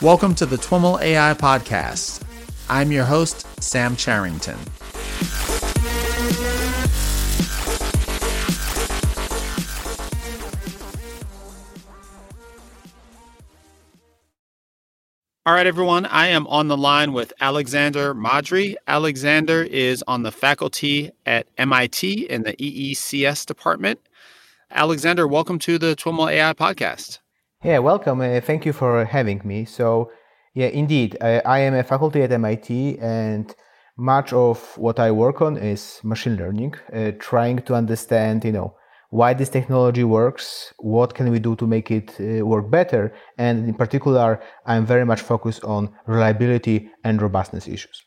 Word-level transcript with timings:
Welcome 0.00 0.36
to 0.36 0.46
the 0.46 0.54
TWIML 0.54 1.00
AI 1.02 1.34
Podcast. 1.34 2.22
I'm 2.70 2.92
your 2.92 3.04
host, 3.04 3.44
Sam 3.60 3.96
Charrington. 3.96 4.56
All 15.44 15.52
right, 15.52 15.66
everyone. 15.66 16.06
I 16.06 16.28
am 16.28 16.46
on 16.46 16.68
the 16.68 16.76
line 16.76 17.12
with 17.12 17.32
Aleksander 17.40 18.14
Madry. 18.14 18.76
Aleksander 18.86 19.64
is 19.64 20.04
on 20.06 20.22
the 20.22 20.30
faculty 20.30 21.10
at 21.26 21.48
MIT 21.58 22.26
in 22.30 22.44
the 22.44 22.52
EECS 22.52 23.44
department. 23.44 23.98
Aleksander, 24.70 25.26
welcome 25.26 25.58
to 25.58 25.76
the 25.76 25.96
TWIML 25.96 26.30
AI 26.30 26.52
podcast. 26.52 27.18
Yeah, 27.64 27.78
welcome. 27.80 28.20
Uh, 28.20 28.40
thank 28.40 28.64
you 28.64 28.72
for 28.72 29.04
having 29.04 29.40
me. 29.44 29.64
So, 29.64 30.12
yeah, 30.54 30.68
indeed, 30.68 31.16
I, 31.20 31.40
I 31.40 31.58
am 31.58 31.74
a 31.74 31.82
faculty 31.82 32.22
at 32.22 32.30
MIT, 32.30 32.98
and 33.00 33.52
much 33.96 34.32
of 34.32 34.78
what 34.78 35.00
I 35.00 35.10
work 35.10 35.42
on 35.42 35.56
is 35.56 36.00
machine 36.04 36.36
learning, 36.36 36.74
uh, 36.92 37.12
trying 37.18 37.58
to 37.62 37.74
understand, 37.74 38.44
you 38.44 38.52
know, 38.52 38.76
why 39.10 39.34
this 39.34 39.48
technology 39.48 40.04
works, 40.04 40.72
what 40.78 41.14
can 41.14 41.30
we 41.32 41.40
do 41.40 41.56
to 41.56 41.66
make 41.66 41.90
it 41.90 42.14
uh, 42.20 42.46
work 42.46 42.70
better, 42.70 43.12
and 43.38 43.68
in 43.68 43.74
particular, 43.74 44.40
I'm 44.64 44.86
very 44.86 45.04
much 45.04 45.22
focused 45.22 45.64
on 45.64 45.90
reliability 46.06 46.90
and 47.02 47.20
robustness 47.20 47.66
issues. 47.66 48.04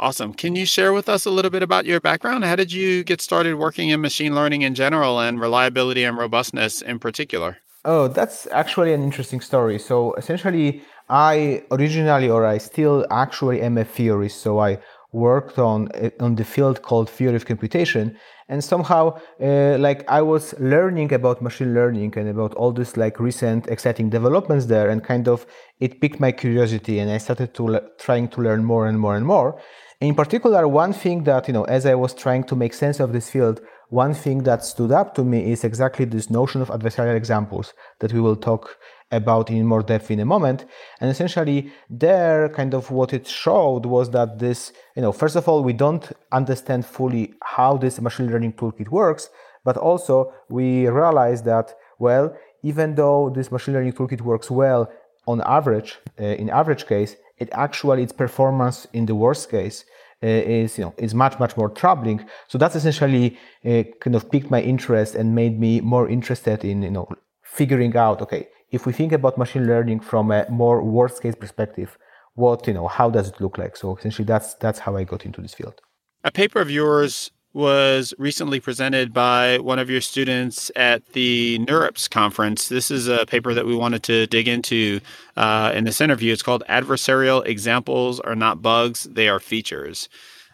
Awesome. 0.00 0.34
Can 0.34 0.56
you 0.56 0.66
share 0.66 0.92
with 0.92 1.08
us 1.08 1.26
a 1.26 1.30
little 1.30 1.50
bit 1.50 1.62
about 1.62 1.84
your 1.84 2.00
background? 2.00 2.42
How 2.42 2.56
did 2.56 2.72
you 2.72 3.04
get 3.04 3.20
started 3.20 3.54
working 3.54 3.90
in 3.90 4.00
machine 4.00 4.34
learning 4.34 4.62
in 4.62 4.74
general 4.74 5.20
and 5.20 5.38
reliability 5.38 6.02
and 6.02 6.16
robustness 6.16 6.82
in 6.82 6.98
particular? 6.98 7.58
Oh, 7.84 8.08
that's 8.08 8.46
actually 8.50 8.92
an 8.92 9.02
interesting 9.02 9.40
story. 9.40 9.78
So 9.78 10.12
essentially, 10.14 10.82
I 11.08 11.62
originally, 11.70 12.28
or 12.28 12.44
I 12.44 12.58
still 12.58 13.06
actually 13.10 13.62
am 13.62 13.78
a 13.78 13.84
theorist. 13.84 14.42
So 14.42 14.58
I 14.58 14.78
worked 15.12 15.58
on 15.58 15.88
eh, 15.94 16.10
on 16.20 16.36
the 16.36 16.44
field 16.44 16.82
called 16.82 17.08
theory 17.08 17.36
of 17.36 17.46
computation, 17.46 18.16
and 18.48 18.62
somehow, 18.62 19.18
uh, 19.40 19.78
like 19.78 20.08
I 20.10 20.20
was 20.20 20.54
learning 20.60 21.12
about 21.14 21.40
machine 21.40 21.72
learning 21.74 22.12
and 22.18 22.28
about 22.28 22.54
all 22.54 22.72
this 22.72 22.96
like 22.98 23.18
recent 23.18 23.66
exciting 23.68 24.10
developments 24.10 24.66
there, 24.66 24.90
and 24.90 25.02
kind 25.02 25.26
of 25.26 25.46
it 25.80 26.00
piqued 26.02 26.20
my 26.20 26.32
curiosity, 26.32 26.98
and 26.98 27.10
I 27.10 27.16
started 27.18 27.54
to 27.54 27.62
le- 27.64 27.88
trying 27.98 28.28
to 28.28 28.42
learn 28.42 28.62
more 28.62 28.86
and 28.86 29.00
more 29.00 29.16
and 29.16 29.24
more. 29.26 29.58
In 30.00 30.14
particular, 30.14 30.68
one 30.68 30.92
thing 30.92 31.24
that 31.24 31.48
you 31.48 31.54
know, 31.54 31.64
as 31.64 31.86
I 31.86 31.94
was 31.94 32.12
trying 32.14 32.44
to 32.44 32.56
make 32.56 32.74
sense 32.74 33.00
of 33.00 33.12
this 33.14 33.30
field 33.30 33.60
one 33.90 34.14
thing 34.14 34.44
that 34.44 34.64
stood 34.64 34.92
up 34.92 35.14
to 35.16 35.24
me 35.24 35.52
is 35.52 35.64
exactly 35.64 36.04
this 36.04 36.30
notion 36.30 36.62
of 36.62 36.68
adversarial 36.68 37.16
examples 37.16 37.74
that 37.98 38.12
we 38.12 38.20
will 38.20 38.36
talk 38.36 38.78
about 39.10 39.50
in 39.50 39.66
more 39.66 39.82
depth 39.82 40.10
in 40.10 40.20
a 40.20 40.24
moment. 40.24 40.64
And 41.00 41.10
essentially, 41.10 41.72
there, 41.88 42.48
kind 42.48 42.72
of 42.72 42.92
what 42.92 43.12
it 43.12 43.26
showed 43.26 43.84
was 43.86 44.10
that 44.10 44.38
this, 44.38 44.72
you 44.94 45.02
know, 45.02 45.10
first 45.10 45.34
of 45.34 45.48
all, 45.48 45.64
we 45.64 45.72
don't 45.72 46.10
understand 46.30 46.86
fully 46.86 47.34
how 47.42 47.76
this 47.76 48.00
machine 48.00 48.30
learning 48.30 48.52
toolkit 48.52 48.88
works, 48.88 49.28
but 49.64 49.76
also 49.76 50.32
we 50.48 50.88
realize 50.88 51.42
that, 51.42 51.74
well, 51.98 52.36
even 52.62 52.94
though 52.94 53.30
this 53.34 53.50
machine 53.50 53.74
learning 53.74 53.94
toolkit 53.94 54.20
works 54.20 54.50
well 54.50 54.90
on 55.26 55.42
average, 55.44 55.98
uh, 56.20 56.24
in 56.24 56.48
average 56.48 56.86
case, 56.86 57.16
it 57.38 57.48
actually, 57.52 58.04
its 58.04 58.12
performance 58.12 58.86
in 58.92 59.06
the 59.06 59.14
worst 59.14 59.50
case 59.50 59.84
is 60.26 60.78
you 60.78 60.84
know 60.84 60.94
is 60.98 61.14
much 61.14 61.38
much 61.38 61.56
more 61.56 61.70
troubling. 61.70 62.24
So 62.48 62.58
that's 62.58 62.76
essentially 62.76 63.38
uh, 63.64 63.82
kind 64.00 64.16
of 64.16 64.30
piqued 64.30 64.50
my 64.50 64.60
interest 64.60 65.14
and 65.14 65.34
made 65.34 65.58
me 65.58 65.80
more 65.80 66.08
interested 66.08 66.64
in 66.64 66.82
you 66.82 66.90
know 66.90 67.08
figuring 67.42 67.96
out 67.96 68.22
okay 68.22 68.48
if 68.70 68.86
we 68.86 68.92
think 68.92 69.12
about 69.12 69.36
machine 69.36 69.66
learning 69.66 70.00
from 70.00 70.30
a 70.30 70.48
more 70.48 70.82
worst 70.82 71.22
case 71.22 71.34
perspective, 71.34 71.98
what 72.34 72.66
you 72.66 72.72
know 72.72 72.88
how 72.88 73.10
does 73.10 73.28
it 73.28 73.40
look 73.40 73.58
like? 73.58 73.76
So 73.76 73.96
essentially 73.96 74.26
that's 74.26 74.54
that's 74.54 74.80
how 74.80 74.96
I 74.96 75.04
got 75.04 75.26
into 75.26 75.40
this 75.40 75.54
field. 75.54 75.80
A 76.22 76.30
paper 76.30 76.60
of 76.60 76.70
yours 76.70 77.30
was 77.52 78.14
recently 78.18 78.60
presented 78.60 79.12
by 79.12 79.58
one 79.58 79.78
of 79.78 79.90
your 79.90 80.00
students 80.00 80.70
at 80.76 81.04
the 81.12 81.58
NeurIPS 81.60 82.08
conference. 82.08 82.68
This 82.68 82.90
is 82.90 83.08
a 83.08 83.26
paper 83.26 83.54
that 83.54 83.66
we 83.66 83.74
wanted 83.74 84.02
to 84.04 84.26
dig 84.28 84.46
into 84.46 85.00
uh, 85.36 85.72
in 85.74 85.84
this 85.84 86.00
interview. 86.00 86.32
It's 86.32 86.42
called 86.42 86.62
Adversarial 86.68 87.44
Examples 87.44 88.20
Are 88.20 88.36
Not 88.36 88.62
Bugs, 88.62 89.04
They 89.04 89.28
Are 89.28 89.40
Features. 89.40 90.08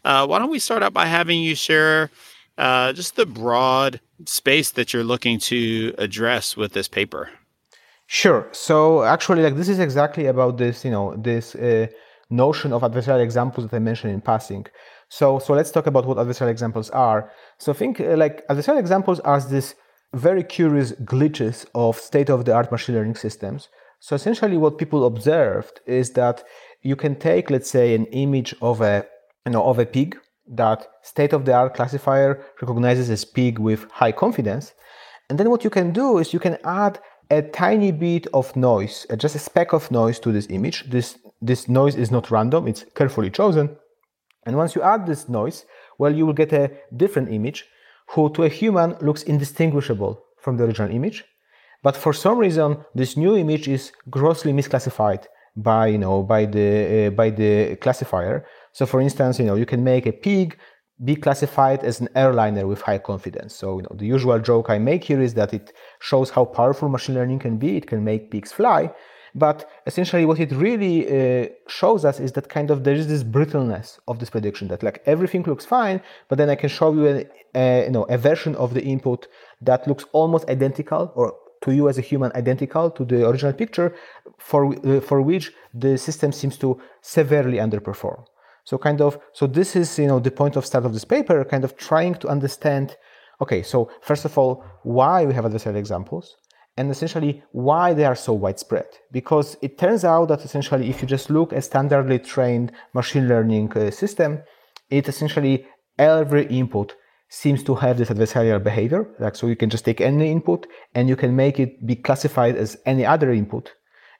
Uh, 0.04 0.26
why 0.26 0.38
don't 0.38 0.50
we 0.50 0.58
start 0.58 0.82
out 0.82 0.94
by 0.94 1.06
having 1.06 1.40
you 1.40 1.54
share 1.54 2.10
uh, 2.56 2.92
just 2.92 3.16
the 3.16 3.26
broad 3.26 4.00
space 4.24 4.70
that 4.70 4.94
you're 4.94 5.04
looking 5.04 5.38
to 5.38 5.94
address 5.98 6.56
with 6.56 6.72
this 6.72 6.88
paper? 6.88 7.28
Sure. 8.06 8.48
So 8.52 9.02
actually, 9.02 9.42
like 9.42 9.56
this 9.56 9.68
is 9.68 9.80
exactly 9.80 10.26
about 10.26 10.56
this, 10.56 10.84
you 10.84 10.90
know, 10.90 11.14
this 11.16 11.54
uh, 11.56 11.88
notion 12.30 12.72
of 12.72 12.82
adversarial 12.82 13.22
examples 13.22 13.68
that 13.68 13.76
I 13.76 13.80
mentioned 13.80 14.12
in 14.12 14.20
passing. 14.20 14.66
So, 15.08 15.38
so 15.38 15.54
let's 15.54 15.70
talk 15.70 15.86
about 15.86 16.06
what 16.06 16.18
adversarial 16.18 16.50
examples 16.50 16.90
are. 16.90 17.30
So 17.58 17.72
think 17.72 18.00
uh, 18.00 18.16
like 18.16 18.46
adversarial 18.48 18.80
examples 18.80 19.20
are 19.20 19.40
this 19.40 19.74
very 20.14 20.42
curious 20.42 20.92
glitches 20.92 21.66
of 21.74 21.96
state-of-the-art 21.96 22.72
machine 22.72 22.94
learning 22.94 23.16
systems. 23.16 23.68
So 24.00 24.16
essentially 24.16 24.56
what 24.56 24.78
people 24.78 25.06
observed 25.06 25.80
is 25.86 26.12
that 26.12 26.44
you 26.82 26.96
can 26.96 27.16
take, 27.16 27.50
let's 27.50 27.70
say, 27.70 27.94
an 27.94 28.06
image 28.06 28.54
of 28.60 28.80
a, 28.80 29.06
you 29.44 29.52
know, 29.52 29.64
of 29.64 29.78
a 29.78 29.86
pig 29.86 30.18
that 30.48 30.86
state-of-the-art 31.02 31.74
classifier 31.74 32.44
recognizes 32.60 33.10
as 33.10 33.24
pig 33.24 33.58
with 33.58 33.90
high 33.90 34.12
confidence. 34.12 34.74
And 35.28 35.38
then 35.38 35.50
what 35.50 35.64
you 35.64 35.70
can 35.70 35.92
do 35.92 36.18
is 36.18 36.32
you 36.32 36.38
can 36.38 36.58
add 36.64 37.00
a 37.30 37.42
tiny 37.42 37.90
bit 37.90 38.28
of 38.32 38.54
noise, 38.54 39.06
uh, 39.10 39.16
just 39.16 39.34
a 39.34 39.40
speck 39.40 39.72
of 39.72 39.90
noise 39.90 40.20
to 40.20 40.30
this 40.30 40.46
image. 40.50 40.88
This, 40.88 41.18
this 41.42 41.68
noise 41.68 41.96
is 41.96 42.10
not 42.12 42.30
random, 42.30 42.68
it's 42.68 42.84
carefully 42.94 43.30
chosen. 43.30 43.76
And 44.46 44.56
once 44.56 44.74
you 44.74 44.82
add 44.82 45.06
this 45.06 45.28
noise, 45.28 45.66
well, 45.98 46.14
you 46.14 46.24
will 46.24 46.32
get 46.32 46.52
a 46.52 46.70
different 46.96 47.30
image 47.30 47.66
who 48.10 48.32
to 48.34 48.44
a 48.44 48.48
human 48.48 48.96
looks 49.00 49.24
indistinguishable 49.24 50.22
from 50.38 50.56
the 50.56 50.64
original 50.64 50.90
image. 50.90 51.24
But 51.82 51.96
for 51.96 52.12
some 52.12 52.38
reason, 52.38 52.78
this 52.94 53.16
new 53.16 53.36
image 53.36 53.68
is 53.68 53.92
grossly 54.08 54.52
misclassified 54.52 55.24
by, 55.56 55.88
you 55.88 55.98
know, 55.98 56.22
by 56.22 56.46
the, 56.46 57.06
uh, 57.06 57.10
by 57.10 57.30
the 57.30 57.76
classifier. 57.76 58.46
So 58.72 58.86
for 58.86 59.00
instance, 59.00 59.38
you 59.38 59.46
know, 59.46 59.56
you 59.56 59.66
can 59.66 59.82
make 59.82 60.06
a 60.06 60.12
pig 60.12 60.56
be 61.04 61.14
classified 61.14 61.84
as 61.84 62.00
an 62.00 62.08
airliner 62.14 62.66
with 62.66 62.80
high 62.80 62.98
confidence. 62.98 63.54
So, 63.54 63.78
you 63.78 63.82
know, 63.82 63.94
the 63.94 64.06
usual 64.06 64.38
joke 64.38 64.70
I 64.70 64.78
make 64.78 65.04
here 65.04 65.20
is 65.20 65.34
that 65.34 65.52
it 65.52 65.72
shows 66.00 66.30
how 66.30 66.46
powerful 66.46 66.88
machine 66.88 67.14
learning 67.14 67.40
can 67.40 67.58
be. 67.58 67.76
It 67.76 67.86
can 67.86 68.02
make 68.02 68.30
pigs 68.30 68.52
fly. 68.52 68.92
But 69.36 69.68
essentially, 69.86 70.24
what 70.24 70.40
it 70.40 70.50
really 70.50 70.96
uh, 71.06 71.48
shows 71.68 72.06
us 72.06 72.18
is 72.20 72.32
that 72.32 72.48
kind 72.48 72.70
of 72.70 72.84
there 72.84 72.94
is 72.94 73.06
this 73.06 73.22
brittleness 73.22 74.00
of 74.08 74.18
this 74.18 74.30
prediction 74.30 74.68
that 74.68 74.82
like 74.82 75.02
everything 75.04 75.42
looks 75.42 75.66
fine, 75.66 76.00
but 76.28 76.38
then 76.38 76.48
I 76.48 76.54
can 76.54 76.70
show 76.70 76.94
you 76.94 77.06
a, 77.06 77.26
a 77.54 77.84
you 77.84 77.90
know 77.90 78.04
a 78.04 78.16
version 78.16 78.54
of 78.56 78.72
the 78.72 78.82
input 78.82 79.28
that 79.60 79.86
looks 79.86 80.04
almost 80.12 80.48
identical 80.48 81.12
or 81.14 81.34
to 81.62 81.74
you 81.74 81.86
as 81.90 81.98
a 81.98 82.00
human 82.00 82.32
identical 82.34 82.90
to 82.90 83.04
the 83.04 83.28
original 83.28 83.52
picture, 83.52 83.94
for 84.38 84.60
uh, 84.64 85.00
for 85.00 85.20
which 85.20 85.52
the 85.74 85.98
system 85.98 86.32
seems 86.32 86.56
to 86.56 86.80
severely 87.02 87.58
underperform. 87.58 88.24
So 88.64 88.78
kind 88.78 89.02
of 89.02 89.18
so 89.34 89.46
this 89.46 89.76
is 89.76 89.98
you 89.98 90.06
know 90.06 90.18
the 90.18 90.30
point 90.30 90.56
of 90.56 90.64
start 90.64 90.86
of 90.86 90.94
this 90.94 91.04
paper, 91.04 91.44
kind 91.44 91.64
of 91.64 91.76
trying 91.76 92.14
to 92.22 92.28
understand. 92.28 92.96
Okay, 93.42 93.62
so 93.62 93.90
first 94.00 94.24
of 94.24 94.38
all, 94.38 94.64
why 94.82 95.26
we 95.26 95.34
have 95.34 95.44
adversarial 95.44 95.76
examples 95.76 96.36
and 96.76 96.90
essentially 96.90 97.42
why 97.52 97.94
they 97.94 98.04
are 98.04 98.14
so 98.14 98.32
widespread. 98.32 98.86
Because 99.10 99.56
it 99.62 99.78
turns 99.78 100.04
out 100.04 100.28
that 100.28 100.44
essentially, 100.44 100.90
if 100.90 101.00
you 101.00 101.08
just 101.08 101.30
look 101.30 101.52
at 101.52 101.58
a 101.58 101.68
standardly 101.68 102.22
trained 102.22 102.72
machine 102.92 103.28
learning 103.28 103.72
uh, 103.72 103.90
system, 103.90 104.42
it 104.90 105.08
essentially 105.08 105.66
every 105.98 106.46
input 106.46 106.94
seems 107.28 107.62
to 107.64 107.74
have 107.74 107.98
this 107.98 108.10
adversarial 108.10 108.62
behavior. 108.62 109.08
Like 109.18 109.36
so, 109.36 109.46
you 109.46 109.56
can 109.56 109.70
just 109.70 109.84
take 109.84 110.00
any 110.00 110.30
input 110.30 110.66
and 110.94 111.08
you 111.08 111.16
can 111.16 111.34
make 111.34 111.58
it 111.58 111.84
be 111.86 111.96
classified 111.96 112.56
as 112.56 112.76
any 112.86 113.04
other 113.04 113.32
input. 113.32 113.72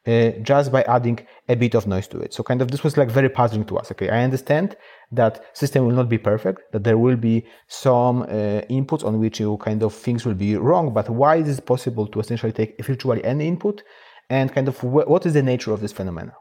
Uh, 0.06 0.30
just 0.42 0.70
by 0.70 0.82
adding 0.82 1.18
a 1.48 1.56
bit 1.56 1.74
of 1.74 1.84
noise 1.88 2.06
to 2.06 2.20
it. 2.20 2.32
So 2.32 2.44
kind 2.44 2.62
of 2.62 2.70
this 2.70 2.84
was 2.84 2.96
like 2.96 3.10
very 3.10 3.28
puzzling 3.28 3.64
to 3.64 3.76
us. 3.76 3.90
Okay, 3.90 4.08
I 4.08 4.22
understand 4.22 4.76
that 5.10 5.44
system 5.52 5.84
will 5.84 5.96
not 5.96 6.08
be 6.08 6.16
perfect, 6.16 6.60
that 6.70 6.84
there 6.84 6.96
will 6.96 7.16
be 7.16 7.44
some 7.66 8.22
uh, 8.22 8.26
inputs 8.70 9.04
on 9.04 9.18
which 9.18 9.40
you 9.40 9.56
kind 9.56 9.82
of 9.82 9.92
things 9.92 10.24
will 10.24 10.34
be 10.34 10.54
wrong, 10.56 10.94
but 10.94 11.10
why 11.10 11.36
is 11.36 11.58
it 11.58 11.66
possible 11.66 12.06
to 12.06 12.20
essentially 12.20 12.52
take 12.52 12.84
virtually 12.84 13.24
any 13.24 13.48
input 13.48 13.82
and 14.30 14.52
kind 14.54 14.68
of 14.68 14.78
wh- 14.78 15.08
what 15.08 15.26
is 15.26 15.32
the 15.32 15.42
nature 15.42 15.72
of 15.72 15.80
this 15.80 15.90
phenomena? 15.90 16.34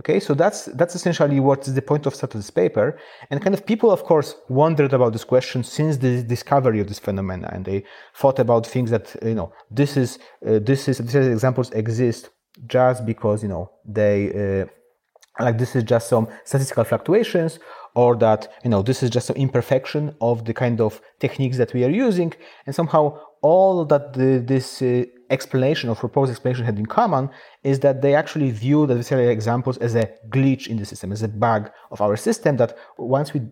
Okay, 0.00 0.20
so 0.20 0.34
that's 0.34 0.66
that's 0.66 0.94
essentially 0.94 1.40
what 1.40 1.66
is 1.66 1.74
the 1.74 1.82
point 1.82 2.04
of 2.04 2.14
start 2.14 2.34
of 2.34 2.40
this 2.40 2.50
paper, 2.50 2.98
and 3.30 3.42
kind 3.42 3.54
of 3.54 3.64
people, 3.64 3.90
of 3.90 4.04
course, 4.04 4.36
wondered 4.50 4.92
about 4.92 5.14
this 5.14 5.24
question 5.24 5.64
since 5.64 5.96
the 5.96 6.22
discovery 6.22 6.78
of 6.78 6.88
this 6.88 7.00
phenomena, 7.00 7.48
and 7.54 7.64
they 7.64 7.84
thought 8.14 8.38
about 8.38 8.66
things 8.66 8.90
that 8.90 9.16
you 9.24 9.34
know 9.34 9.50
this 9.70 9.96
is 9.96 10.18
uh, 10.46 10.58
this 10.62 10.88
is 10.88 10.98
these 10.98 11.16
examples 11.16 11.70
exist 11.72 12.30
just 12.66 13.06
because 13.06 13.42
you 13.42 13.48
know 13.48 13.70
they 13.84 14.62
uh, 14.62 14.66
like 15.42 15.58
this 15.58 15.76
is 15.76 15.84
just 15.84 16.08
some 16.08 16.28
statistical 16.44 16.84
fluctuations 16.84 17.58
or 17.94 18.16
that 18.16 18.52
you 18.64 18.70
know 18.70 18.82
this 18.82 19.02
is 19.02 19.10
just 19.10 19.30
an 19.30 19.36
imperfection 19.36 20.14
of 20.20 20.44
the 20.44 20.54
kind 20.54 20.80
of 20.80 21.00
techniques 21.20 21.56
that 21.56 21.72
we 21.74 21.84
are 21.84 21.90
using 21.90 22.32
and 22.66 22.74
somehow 22.74 23.18
all 23.42 23.84
that 23.84 24.12
the, 24.14 24.42
this 24.44 24.82
uh, 24.82 25.04
explanation 25.30 25.88
or 25.88 25.94
proposed 25.94 26.30
explanation 26.30 26.64
had 26.64 26.78
in 26.78 26.86
common 26.86 27.30
is 27.62 27.80
that 27.80 28.02
they 28.02 28.14
actually 28.14 28.50
view 28.50 28.86
the 28.86 28.94
adversarial 28.94 29.30
examples 29.30 29.78
as 29.78 29.94
a 29.94 30.10
glitch 30.28 30.66
in 30.66 30.76
the 30.76 30.84
system, 30.84 31.12
as 31.12 31.22
a 31.22 31.28
bug 31.28 31.70
of 31.90 32.00
our 32.00 32.16
system. 32.16 32.56
That 32.56 32.76
once 32.96 33.32
we 33.32 33.42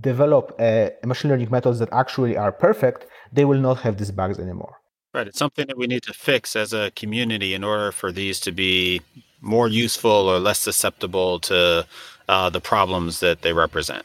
develop 0.00 0.54
uh, 0.58 0.90
machine 1.04 1.30
learning 1.30 1.50
methods 1.50 1.78
that 1.78 1.92
actually 1.92 2.36
are 2.36 2.52
perfect, 2.52 3.06
they 3.32 3.44
will 3.44 3.60
not 3.60 3.80
have 3.80 3.96
these 3.96 4.10
bugs 4.10 4.38
anymore. 4.38 4.80
Right. 5.14 5.28
It's 5.28 5.38
something 5.38 5.68
that 5.68 5.78
we 5.78 5.86
need 5.86 6.02
to 6.02 6.12
fix 6.12 6.56
as 6.56 6.72
a 6.72 6.90
community 6.90 7.54
in 7.54 7.62
order 7.62 7.92
for 7.92 8.10
these 8.10 8.40
to 8.40 8.50
be 8.50 9.00
more 9.40 9.68
useful 9.68 10.10
or 10.10 10.40
less 10.40 10.58
susceptible 10.58 11.38
to 11.40 11.86
uh, 12.28 12.50
the 12.50 12.60
problems 12.60 13.20
that 13.20 13.42
they 13.42 13.52
represent. 13.52 14.04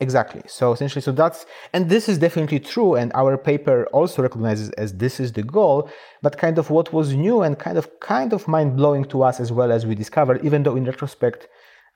Exactly. 0.00 0.42
So 0.46 0.72
essentially, 0.72 1.02
so 1.02 1.12
that's, 1.12 1.46
and 1.72 1.88
this 1.88 2.08
is 2.08 2.18
definitely 2.18 2.58
true. 2.58 2.96
And 2.96 3.12
our 3.14 3.36
paper 3.36 3.86
also 3.92 4.22
recognizes 4.22 4.70
as 4.70 4.94
this 4.94 5.20
is 5.20 5.30
the 5.32 5.42
goal, 5.42 5.88
but 6.22 6.36
kind 6.36 6.58
of 6.58 6.70
what 6.70 6.92
was 6.92 7.14
new 7.14 7.42
and 7.42 7.56
kind 7.56 7.78
of, 7.78 8.00
kind 8.00 8.32
of 8.32 8.48
mind 8.48 8.76
blowing 8.76 9.04
to 9.04 9.22
us 9.22 9.38
as 9.38 9.52
well 9.52 9.70
as 9.70 9.86
we 9.86 9.94
discovered, 9.94 10.44
even 10.44 10.64
though 10.64 10.74
in 10.74 10.84
retrospect, 10.84 11.46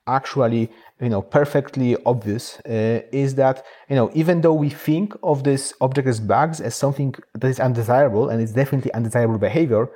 actually 0.07 0.69
you 1.01 1.09
know 1.09 1.21
perfectly 1.21 1.97
obvious 2.05 2.59
uh, 2.61 3.01
is 3.11 3.35
that 3.35 3.65
you 3.89 3.95
know 3.95 4.09
even 4.13 4.41
though 4.41 4.53
we 4.53 4.69
think 4.69 5.13
of 5.23 5.43
this 5.43 5.73
object 5.81 6.07
as 6.07 6.19
bugs 6.19 6.61
as 6.61 6.75
something 6.75 7.13
that 7.33 7.47
is 7.47 7.59
undesirable 7.59 8.29
and 8.29 8.41
it's 8.41 8.51
definitely 8.51 8.93
undesirable 8.93 9.37
behavior 9.37 9.89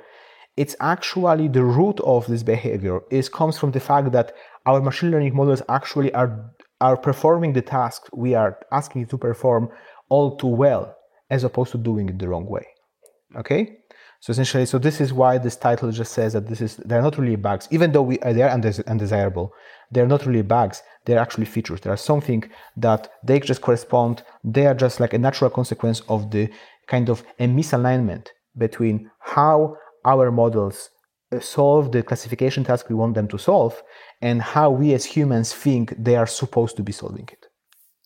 it's 0.56 0.74
actually 0.80 1.48
the 1.48 1.64
root 1.64 2.00
of 2.00 2.26
this 2.26 2.42
behavior 2.42 3.00
is 3.10 3.28
comes 3.28 3.56
from 3.56 3.70
the 3.70 3.80
fact 3.80 4.10
that 4.12 4.34
our 4.66 4.80
machine 4.80 5.10
learning 5.10 5.34
models 5.34 5.62
actually 5.68 6.12
are 6.12 6.50
are 6.80 6.96
performing 6.96 7.52
the 7.52 7.62
task 7.62 8.08
we 8.12 8.34
are 8.34 8.58
asking 8.72 9.02
it 9.02 9.10
to 9.10 9.18
perform 9.18 9.68
all 10.08 10.36
too 10.36 10.48
well 10.48 10.96
as 11.30 11.44
opposed 11.44 11.70
to 11.70 11.78
doing 11.78 12.08
it 12.08 12.18
the 12.18 12.28
wrong 12.28 12.46
way. 12.46 12.66
Okay 13.36 13.79
so 14.20 14.32
essentially, 14.32 14.66
so 14.66 14.78
this 14.78 15.00
is 15.00 15.14
why 15.14 15.38
this 15.38 15.56
title 15.56 15.90
just 15.90 16.12
says 16.12 16.34
that 16.34 16.46
this 16.46 16.60
is 16.60 16.76
they're 16.76 17.00
not 17.00 17.16
really 17.16 17.36
bugs, 17.36 17.66
even 17.70 17.92
though 17.92 18.02
we 18.02 18.18
they 18.18 18.42
are 18.42 18.50
undesirable. 18.50 19.54
They're 19.90 20.06
not 20.06 20.26
really 20.26 20.42
bugs. 20.42 20.82
They're 21.06 21.18
actually 21.18 21.46
features. 21.46 21.80
They 21.80 21.90
are 21.90 21.96
something 21.96 22.44
that 22.76 23.10
they 23.24 23.40
just 23.40 23.62
correspond. 23.62 24.22
They 24.44 24.66
are 24.66 24.74
just 24.74 25.00
like 25.00 25.14
a 25.14 25.18
natural 25.18 25.50
consequence 25.50 26.00
of 26.08 26.30
the 26.30 26.50
kind 26.86 27.08
of 27.08 27.24
a 27.38 27.46
misalignment 27.46 28.26
between 28.58 29.10
how 29.20 29.76
our 30.04 30.30
models 30.30 30.90
uh, 31.32 31.40
solve 31.40 31.92
the 31.92 32.02
classification 32.02 32.62
task 32.62 32.90
we 32.90 32.94
want 32.94 33.14
them 33.14 33.28
to 33.28 33.38
solve 33.38 33.82
and 34.20 34.42
how 34.42 34.70
we 34.70 34.92
as 34.92 35.04
humans 35.06 35.54
think 35.54 35.94
they 35.96 36.16
are 36.16 36.26
supposed 36.26 36.76
to 36.76 36.82
be 36.82 36.92
solving 36.92 37.28
it. 37.32 37.46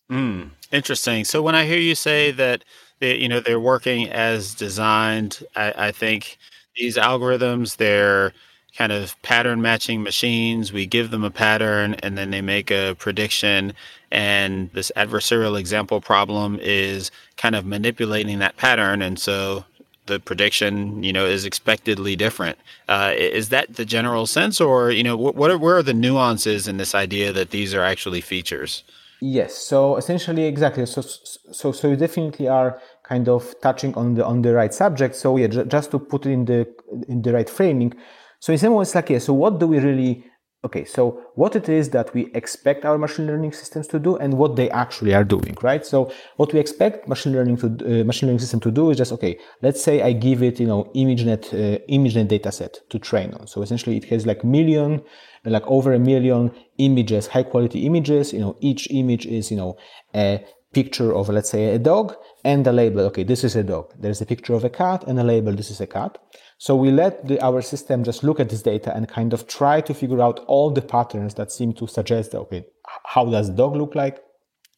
Mm, 0.09 0.51
interesting. 0.71 1.25
So 1.25 1.41
when 1.41 1.55
I 1.55 1.65
hear 1.65 1.79
you 1.79 1.95
say 1.95 2.31
that 2.31 2.63
they, 2.99 3.17
you 3.17 3.27
know 3.27 3.39
they're 3.39 3.59
working 3.59 4.09
as 4.09 4.53
designed, 4.53 5.43
I, 5.55 5.87
I 5.87 5.91
think 5.91 6.37
these 6.75 6.97
algorithms 6.97 7.77
they're 7.77 8.33
kind 8.77 8.91
of 8.91 9.19
pattern 9.21 9.61
matching 9.61 10.03
machines. 10.03 10.73
We 10.73 10.85
give 10.85 11.11
them 11.11 11.23
a 11.23 11.31
pattern 11.31 11.95
and 12.03 12.17
then 12.17 12.31
they 12.31 12.41
make 12.41 12.71
a 12.71 12.95
prediction. 12.99 13.73
And 14.11 14.69
this 14.73 14.91
adversarial 14.95 15.57
example 15.57 16.01
problem 16.01 16.59
is 16.61 17.09
kind 17.37 17.55
of 17.55 17.65
manipulating 17.65 18.39
that 18.39 18.57
pattern. 18.57 19.01
And 19.01 19.17
so 19.17 19.65
the 20.07 20.19
prediction, 20.19 21.03
you 21.03 21.13
know, 21.13 21.25
is 21.25 21.45
expectedly 21.45 22.15
different. 22.15 22.57
Uh, 22.87 23.13
is 23.15 23.49
that 23.49 23.75
the 23.75 23.85
general 23.85 24.27
sense, 24.27 24.61
or 24.61 24.91
you 24.91 25.03
know, 25.03 25.17
what 25.17 25.49
are, 25.49 25.57
where 25.57 25.77
are 25.77 25.83
the 25.83 25.93
nuances 25.93 26.67
in 26.67 26.77
this 26.77 26.93
idea 26.93 27.33
that 27.33 27.49
these 27.49 27.73
are 27.73 27.83
actually 27.83 28.21
features? 28.21 28.83
Yes. 29.27 29.55
So 29.55 29.95
essentially, 29.95 30.45
exactly. 30.45 30.85
So 30.85 31.01
so 31.01 31.71
so 31.71 31.89
you 31.89 31.95
definitely 31.95 32.47
are 32.47 32.79
kind 33.01 33.27
of 33.27 33.55
touching 33.59 33.95
on 33.95 34.13
the 34.13 34.23
on 34.23 34.43
the 34.43 34.53
right 34.53 34.71
subject. 34.71 35.15
So 35.15 35.37
yeah, 35.37 35.47
just 35.47 35.89
to 35.91 35.99
put 35.99 36.27
it 36.27 36.31
in 36.31 36.45
the 36.45 36.67
in 37.07 37.23
the 37.23 37.33
right 37.33 37.49
framing. 37.49 37.95
So 38.39 38.53
in 38.53 38.59
some 38.59 38.73
ways, 38.75 38.93
like 38.93 39.09
yeah. 39.09 39.17
So 39.17 39.33
what 39.33 39.59
do 39.59 39.65
we 39.65 39.79
really 39.79 40.25
Okay, 40.65 40.83
so 40.83 41.21
what 41.35 41.55
it 41.55 41.69
is 41.69 41.91
that 41.91 42.11
we 42.15 42.31
expect 42.33 42.85
our 42.85 42.97
machine 42.97 43.27
learning 43.27 43.51
systems 43.51 43.85
to 43.89 43.99
do 43.99 44.15
and 44.17 44.33
what 44.33 44.55
they 44.55 44.67
actually 44.71 45.13
are 45.13 45.23
doing, 45.23 45.55
right? 45.61 45.85
So 45.85 46.11
what 46.37 46.53
we 46.53 46.59
expect 46.59 47.07
machine 47.07 47.33
learning 47.33 47.57
to 47.57 47.67
uh, 47.67 48.03
machine 48.03 48.29
learning 48.29 48.39
system 48.39 48.59
to 48.61 48.71
do 48.71 48.89
is 48.89 48.97
just 48.97 49.11
okay. 49.11 49.37
Let's 49.61 49.83
say 49.83 50.01
I 50.01 50.13
give 50.13 50.41
it, 50.41 50.59
you 50.59 50.65
know, 50.65 50.85
ImageNet 50.95 51.53
uh, 51.53 51.85
ImageNet 51.87 52.29
dataset 52.29 52.79
to 52.89 52.97
train 52.97 53.35
on. 53.35 53.45
So 53.45 53.61
essentially, 53.61 53.97
it 53.97 54.05
has 54.05 54.25
like 54.25 54.43
million, 54.43 55.03
like 55.45 55.65
over 55.67 55.93
a 55.93 55.99
million 55.99 56.51
images, 56.77 57.27
high 57.27 57.43
quality 57.43 57.85
images. 57.85 58.33
You 58.33 58.39
know, 58.39 58.57
each 58.59 58.89
image 58.91 59.25
is 59.25 59.51
you 59.51 59.57
know 59.57 59.77
a 60.13 60.43
picture 60.73 61.13
of 61.15 61.29
let's 61.29 61.49
say 61.49 61.73
a 61.73 61.79
dog 61.79 62.15
and 62.43 62.65
a 62.67 62.71
label. 62.71 63.01
Okay, 63.01 63.23
this 63.23 63.43
is 63.43 63.55
a 63.55 63.63
dog. 63.63 63.93
There's 63.99 64.21
a 64.21 64.25
picture 64.25 64.53
of 64.53 64.63
a 64.63 64.69
cat 64.69 65.03
and 65.07 65.19
a 65.19 65.23
label. 65.23 65.53
This 65.53 65.71
is 65.71 65.81
a 65.81 65.87
cat. 65.87 66.17
So 66.57 66.75
we 66.75 66.91
let 66.91 67.27
the, 67.27 67.39
our 67.41 67.61
system 67.61 68.03
just 68.03 68.23
look 68.23 68.39
at 68.39 68.49
this 68.49 68.61
data 68.61 68.95
and 68.95 69.07
kind 69.07 69.33
of 69.33 69.47
try 69.47 69.81
to 69.81 69.93
figure 69.93 70.21
out 70.21 70.39
all 70.47 70.71
the 70.71 70.81
patterns 70.81 71.33
that 71.35 71.51
seem 71.51 71.73
to 71.73 71.87
suggest, 71.87 72.33
okay, 72.33 72.65
how 73.05 73.25
does 73.25 73.49
dog 73.49 73.75
look 73.75 73.93
like? 73.95 74.19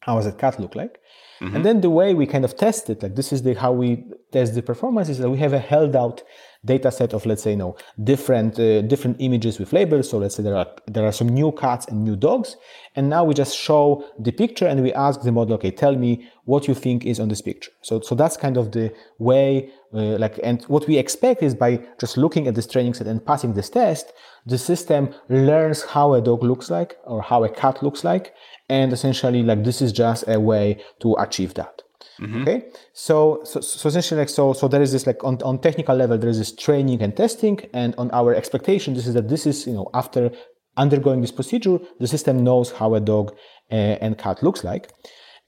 How 0.00 0.16
does 0.16 0.26
a 0.26 0.32
cat 0.32 0.58
look 0.58 0.74
like? 0.74 0.98
Mm-hmm. 1.40 1.56
And 1.56 1.64
then 1.64 1.80
the 1.80 1.90
way 1.90 2.14
we 2.14 2.26
kind 2.26 2.44
of 2.44 2.56
test 2.56 2.90
it, 2.90 3.02
like 3.02 3.14
this 3.14 3.32
is 3.32 3.42
the 3.42 3.54
how 3.54 3.72
we 3.72 4.04
test 4.32 4.54
the 4.54 4.62
performance, 4.62 5.08
is 5.08 5.18
that 5.18 5.30
we 5.30 5.38
have 5.38 5.52
a 5.52 5.58
held 5.58 5.94
out 5.94 6.22
data 6.64 6.90
set 6.90 7.14
of 7.14 7.24
let's 7.24 7.42
say 7.42 7.52
you 7.52 7.56
know 7.56 7.76
different 8.02 8.58
uh, 8.58 8.82
different 8.82 9.16
images 9.20 9.58
with 9.58 9.72
labels. 9.72 10.10
So 10.10 10.18
let's 10.18 10.36
say 10.36 10.42
there 10.42 10.56
are 10.56 10.66
there 10.86 11.06
are 11.06 11.12
some 11.12 11.28
new 11.28 11.52
cats 11.52 11.86
and 11.86 12.04
new 12.04 12.16
dogs. 12.16 12.56
And 12.96 13.08
now 13.08 13.24
we 13.24 13.34
just 13.34 13.56
show 13.56 14.04
the 14.18 14.32
picture 14.32 14.66
and 14.66 14.82
we 14.82 14.92
ask 14.92 15.22
the 15.22 15.32
model 15.32 15.54
okay 15.54 15.70
tell 15.70 15.94
me 15.96 16.28
what 16.44 16.66
you 16.66 16.74
think 16.74 17.06
is 17.06 17.20
on 17.20 17.28
this 17.28 17.42
picture. 17.42 17.70
So 17.82 18.00
so 18.00 18.14
that's 18.14 18.36
kind 18.36 18.56
of 18.56 18.72
the 18.72 18.92
way 19.18 19.70
uh, 19.94 20.18
like 20.18 20.38
and 20.42 20.64
what 20.64 20.86
we 20.88 20.98
expect 20.98 21.42
is 21.42 21.54
by 21.54 21.80
just 22.00 22.16
looking 22.16 22.48
at 22.48 22.54
this 22.54 22.66
training 22.66 22.94
set 22.94 23.06
and 23.06 23.24
passing 23.24 23.54
this 23.54 23.70
test 23.70 24.12
the 24.46 24.58
system 24.58 25.14
learns 25.28 25.82
how 25.82 26.14
a 26.14 26.20
dog 26.20 26.42
looks 26.42 26.70
like 26.70 26.96
or 27.04 27.20
how 27.20 27.44
a 27.44 27.48
cat 27.50 27.82
looks 27.82 28.02
like. 28.02 28.34
And 28.68 28.92
essentially 28.92 29.42
like 29.42 29.64
this 29.64 29.80
is 29.80 29.92
just 29.92 30.24
a 30.26 30.40
way 30.40 30.82
to 31.00 31.14
achieve 31.18 31.54
that 31.54 31.82
Mm-hmm. 32.20 32.42
Okay, 32.42 32.64
so, 32.92 33.40
so 33.44 33.60
so 33.60 33.88
essentially 33.88 34.18
like 34.18 34.28
so 34.28 34.52
so 34.52 34.66
there 34.66 34.82
is 34.82 34.90
this 34.90 35.06
like 35.06 35.22
on, 35.22 35.40
on 35.42 35.58
technical 35.60 35.94
level 35.94 36.18
there 36.18 36.28
is 36.28 36.38
this 36.38 36.52
training 36.52 37.00
and 37.00 37.16
testing, 37.16 37.60
and 37.72 37.94
on 37.96 38.10
our 38.10 38.34
expectation 38.34 38.94
this 38.94 39.06
is 39.06 39.14
that 39.14 39.28
this 39.28 39.46
is 39.46 39.66
you 39.68 39.72
know 39.72 39.88
after 39.94 40.32
undergoing 40.76 41.20
this 41.20 41.30
procedure 41.30 41.78
the 42.00 42.08
system 42.08 42.42
knows 42.42 42.72
how 42.72 42.94
a 42.94 43.00
dog 43.00 43.32
uh, 43.70 43.74
and 43.74 44.18
cat 44.18 44.42
looks 44.42 44.64
like, 44.64 44.90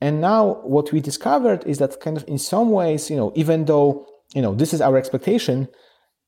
and 0.00 0.20
now 0.20 0.60
what 0.62 0.92
we 0.92 1.00
discovered 1.00 1.64
is 1.66 1.78
that 1.78 2.00
kind 2.00 2.16
of 2.16 2.24
in 2.28 2.38
some 2.38 2.70
ways 2.70 3.10
you 3.10 3.16
know 3.16 3.32
even 3.34 3.64
though 3.64 4.06
you 4.34 4.42
know 4.42 4.54
this 4.54 4.72
is 4.72 4.80
our 4.80 4.96
expectation, 4.96 5.66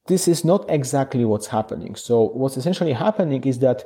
this 0.08 0.26
is 0.26 0.44
not 0.44 0.68
exactly 0.68 1.24
what's 1.24 1.46
happening. 1.46 1.94
So 1.94 2.30
what's 2.30 2.56
essentially 2.56 2.94
happening 2.94 3.44
is 3.44 3.60
that 3.60 3.84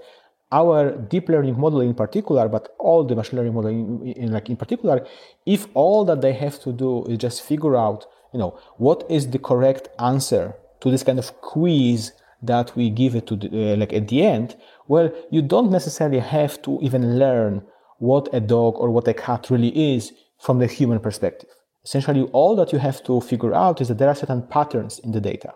our 0.61 0.81
deep 1.15 1.27
learning 1.29 1.59
model 1.65 1.81
in 1.81 1.95
particular, 1.95 2.45
but 2.49 2.65
all 2.79 3.01
the 3.05 3.17
machine 3.21 3.37
learning 3.39 3.55
model 3.59 3.71
in, 3.71 4.13
in, 4.23 4.33
like 4.37 4.49
in 4.49 4.57
particular, 4.57 4.97
if 5.45 5.61
all 5.75 6.05
that 6.09 6.21
they 6.25 6.33
have 6.45 6.57
to 6.65 6.73
do 6.73 7.05
is 7.11 7.19
just 7.19 7.43
figure 7.43 7.77
out, 7.87 8.07
you 8.33 8.41
know, 8.43 8.53
what 8.87 9.05
is 9.17 9.23
the 9.31 9.39
correct 9.51 9.89
answer 9.99 10.45
to 10.81 10.91
this 10.91 11.03
kind 11.03 11.19
of 11.19 11.29
quiz 11.41 12.13
that 12.43 12.75
we 12.77 12.91
give 12.91 13.15
it 13.15 13.27
to 13.27 13.37
the, 13.37 13.49
uh, 13.49 13.77
like 13.77 13.93
at 13.93 14.09
the 14.09 14.23
end, 14.35 14.57
well, 14.89 15.11
you 15.31 15.43
don't 15.43 15.71
necessarily 15.71 16.21
have 16.21 16.61
to 16.63 16.79
even 16.83 17.19
learn 17.19 17.63
what 17.99 18.29
a 18.33 18.41
dog 18.41 18.75
or 18.77 18.89
what 18.91 19.09
a 19.09 19.15
cat 19.15 19.51
really 19.51 19.95
is 19.95 20.13
from 20.39 20.59
the 20.59 20.67
human 20.67 21.01
perspective. 21.01 21.51
Essentially, 21.85 22.23
all 22.33 22.57
that 22.57 22.73
you 22.73 22.79
have 22.79 23.03
to 23.05 23.21
figure 23.21 23.55
out 23.55 23.81
is 23.81 23.89
that 23.89 23.99
there 23.99 24.09
are 24.09 24.15
certain 24.15 24.43
patterns 24.43 24.99
in 25.01 25.13
the 25.13 25.21
data 25.21 25.53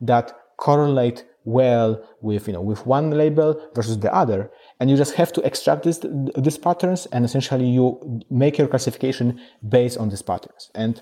that 0.00 0.32
correlate 0.56 1.24
well 1.46 2.02
with 2.20 2.46
you 2.46 2.52
know 2.52 2.60
with 2.60 2.84
one 2.84 3.10
label 3.10 3.58
versus 3.74 3.98
the 4.00 4.12
other. 4.14 4.50
And 4.78 4.90
you 4.90 4.96
just 4.96 5.14
have 5.14 5.32
to 5.32 5.40
extract 5.40 5.84
this, 5.84 6.04
these 6.36 6.58
patterns 6.58 7.06
and 7.06 7.24
essentially 7.24 7.66
you 7.66 8.20
make 8.28 8.58
your 8.58 8.68
classification 8.68 9.40
based 9.66 9.96
on 9.96 10.10
these 10.10 10.20
patterns. 10.20 10.70
And 10.74 11.00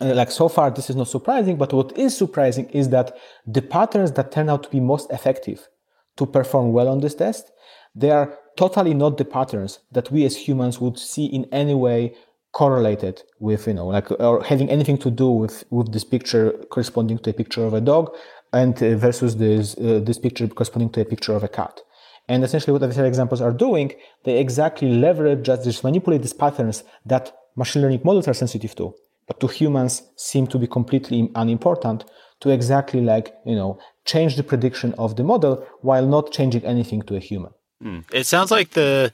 uh, 0.00 0.14
like 0.14 0.30
so 0.30 0.48
far 0.48 0.70
this 0.70 0.88
is 0.88 0.96
not 0.96 1.06
surprising 1.06 1.56
but 1.56 1.72
what 1.72 1.96
is 1.98 2.16
surprising 2.16 2.68
is 2.70 2.88
that 2.88 3.14
the 3.46 3.60
patterns 3.60 4.12
that 4.12 4.32
turn 4.32 4.48
out 4.48 4.62
to 4.62 4.70
be 4.70 4.80
most 4.80 5.10
effective 5.10 5.68
to 6.16 6.24
perform 6.24 6.72
well 6.72 6.88
on 6.88 7.00
this 7.00 7.14
test 7.14 7.52
they 7.94 8.10
are 8.10 8.38
totally 8.56 8.94
not 8.94 9.18
the 9.18 9.24
patterns 9.24 9.80
that 9.92 10.10
we 10.10 10.24
as 10.24 10.34
humans 10.34 10.80
would 10.80 10.98
see 10.98 11.26
in 11.26 11.44
any 11.52 11.74
way 11.74 12.14
correlated 12.52 13.22
with 13.38 13.66
you 13.66 13.74
know 13.74 13.86
like 13.86 14.10
or 14.12 14.42
having 14.42 14.70
anything 14.70 14.96
to 14.96 15.10
do 15.10 15.28
with 15.30 15.62
with 15.70 15.92
this 15.92 16.04
picture 16.04 16.52
corresponding 16.70 17.18
to 17.18 17.30
a 17.30 17.34
picture 17.34 17.64
of 17.64 17.74
a 17.74 17.80
dog 17.80 18.14
and 18.52 18.82
uh, 18.82 18.96
versus 18.96 19.36
this 19.36 19.76
uh, 19.78 20.00
this 20.04 20.18
picture 20.18 20.46
corresponding 20.48 20.90
to 20.90 21.00
a 21.00 21.04
picture 21.04 21.34
of 21.34 21.42
a 21.42 21.48
cat. 21.48 21.80
And 22.28 22.44
essentially 22.44 22.72
what 22.72 22.82
adversarial 22.82 23.08
examples 23.08 23.40
are 23.40 23.52
doing 23.52 23.92
they 24.24 24.38
exactly 24.38 24.88
leverage 24.88 25.44
just, 25.44 25.64
just 25.64 25.84
manipulate 25.84 26.22
these 26.22 26.32
patterns 26.32 26.84
that 27.04 27.32
machine 27.56 27.82
learning 27.82 28.02
models 28.04 28.28
are 28.28 28.34
sensitive 28.34 28.74
to. 28.76 28.94
But 29.26 29.40
to 29.40 29.46
humans 29.46 30.02
seem 30.16 30.46
to 30.48 30.58
be 30.58 30.66
completely 30.66 31.30
unimportant 31.34 32.04
to 32.40 32.50
exactly 32.50 33.00
like 33.00 33.34
you 33.46 33.54
know 33.54 33.78
change 34.04 34.36
the 34.36 34.42
prediction 34.42 34.94
of 34.98 35.16
the 35.16 35.24
model 35.24 35.66
while 35.80 36.06
not 36.06 36.32
changing 36.32 36.64
anything 36.64 37.02
to 37.02 37.16
a 37.16 37.20
human. 37.20 37.52
Mm. 37.82 38.04
it 38.12 38.26
sounds 38.26 38.52
like 38.52 38.70
the 38.70 39.12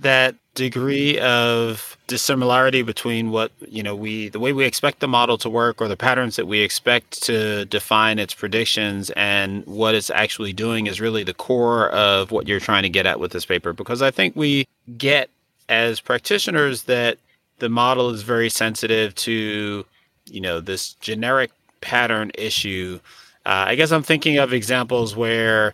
that 0.00 0.34
degree 0.54 1.18
of 1.20 1.96
dissimilarity 2.08 2.82
between 2.82 3.30
what 3.30 3.52
you 3.68 3.82
know 3.82 3.94
we 3.94 4.28
the 4.30 4.40
way 4.40 4.52
we 4.52 4.64
expect 4.64 4.98
the 4.98 5.06
model 5.06 5.38
to 5.38 5.48
work 5.48 5.80
or 5.80 5.86
the 5.86 5.96
patterns 5.96 6.34
that 6.36 6.46
we 6.46 6.60
expect 6.60 7.22
to 7.22 7.64
define 7.66 8.18
its 8.18 8.34
predictions 8.34 9.10
and 9.10 9.64
what 9.66 9.94
it's 9.94 10.10
actually 10.10 10.52
doing 10.52 10.86
is 10.88 11.00
really 11.00 11.22
the 11.22 11.34
core 11.34 11.90
of 11.90 12.32
what 12.32 12.48
you're 12.48 12.58
trying 12.58 12.82
to 12.82 12.88
get 12.88 13.06
at 13.06 13.20
with 13.20 13.30
this 13.30 13.46
paper. 13.46 13.72
Because 13.72 14.02
i 14.02 14.10
think 14.10 14.34
we 14.34 14.66
get 14.96 15.30
as 15.68 16.00
practitioners 16.00 16.84
that 16.84 17.18
the 17.58 17.68
model 17.68 18.10
is 18.10 18.22
very 18.22 18.50
sensitive 18.50 19.14
to 19.14 19.84
you 20.26 20.40
know 20.40 20.60
this 20.60 20.94
generic 20.94 21.50
pattern 21.80 22.32
issue. 22.36 22.98
Uh, 23.46 23.66
i 23.68 23.74
guess 23.76 23.92
i'm 23.92 24.02
thinking 24.02 24.38
of 24.38 24.52
examples 24.52 25.14
where 25.14 25.72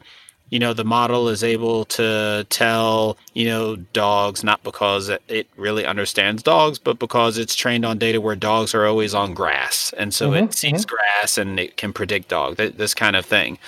you 0.54 0.60
know 0.60 0.72
the 0.72 0.84
model 0.84 1.28
is 1.28 1.42
able 1.42 1.84
to 1.84 2.46
tell 2.48 3.18
you 3.32 3.44
know 3.44 3.74
dogs 3.92 4.44
not 4.44 4.62
because 4.62 5.10
it 5.26 5.48
really 5.56 5.84
understands 5.84 6.44
dogs 6.44 6.78
but 6.78 7.00
because 7.00 7.38
it's 7.38 7.56
trained 7.56 7.84
on 7.84 7.98
data 7.98 8.20
where 8.20 8.36
dogs 8.36 8.72
are 8.72 8.86
always 8.86 9.14
on 9.14 9.34
grass 9.34 9.92
and 9.98 10.14
so 10.14 10.30
mm-hmm, 10.30 10.44
it 10.44 10.54
sees 10.54 10.86
mm-hmm. 10.86 10.94
grass 10.94 11.36
and 11.36 11.58
it 11.58 11.76
can 11.76 11.92
predict 11.92 12.28
dog 12.28 12.54
this 12.56 12.94
kind 12.94 13.16
of 13.16 13.26
thing 13.26 13.58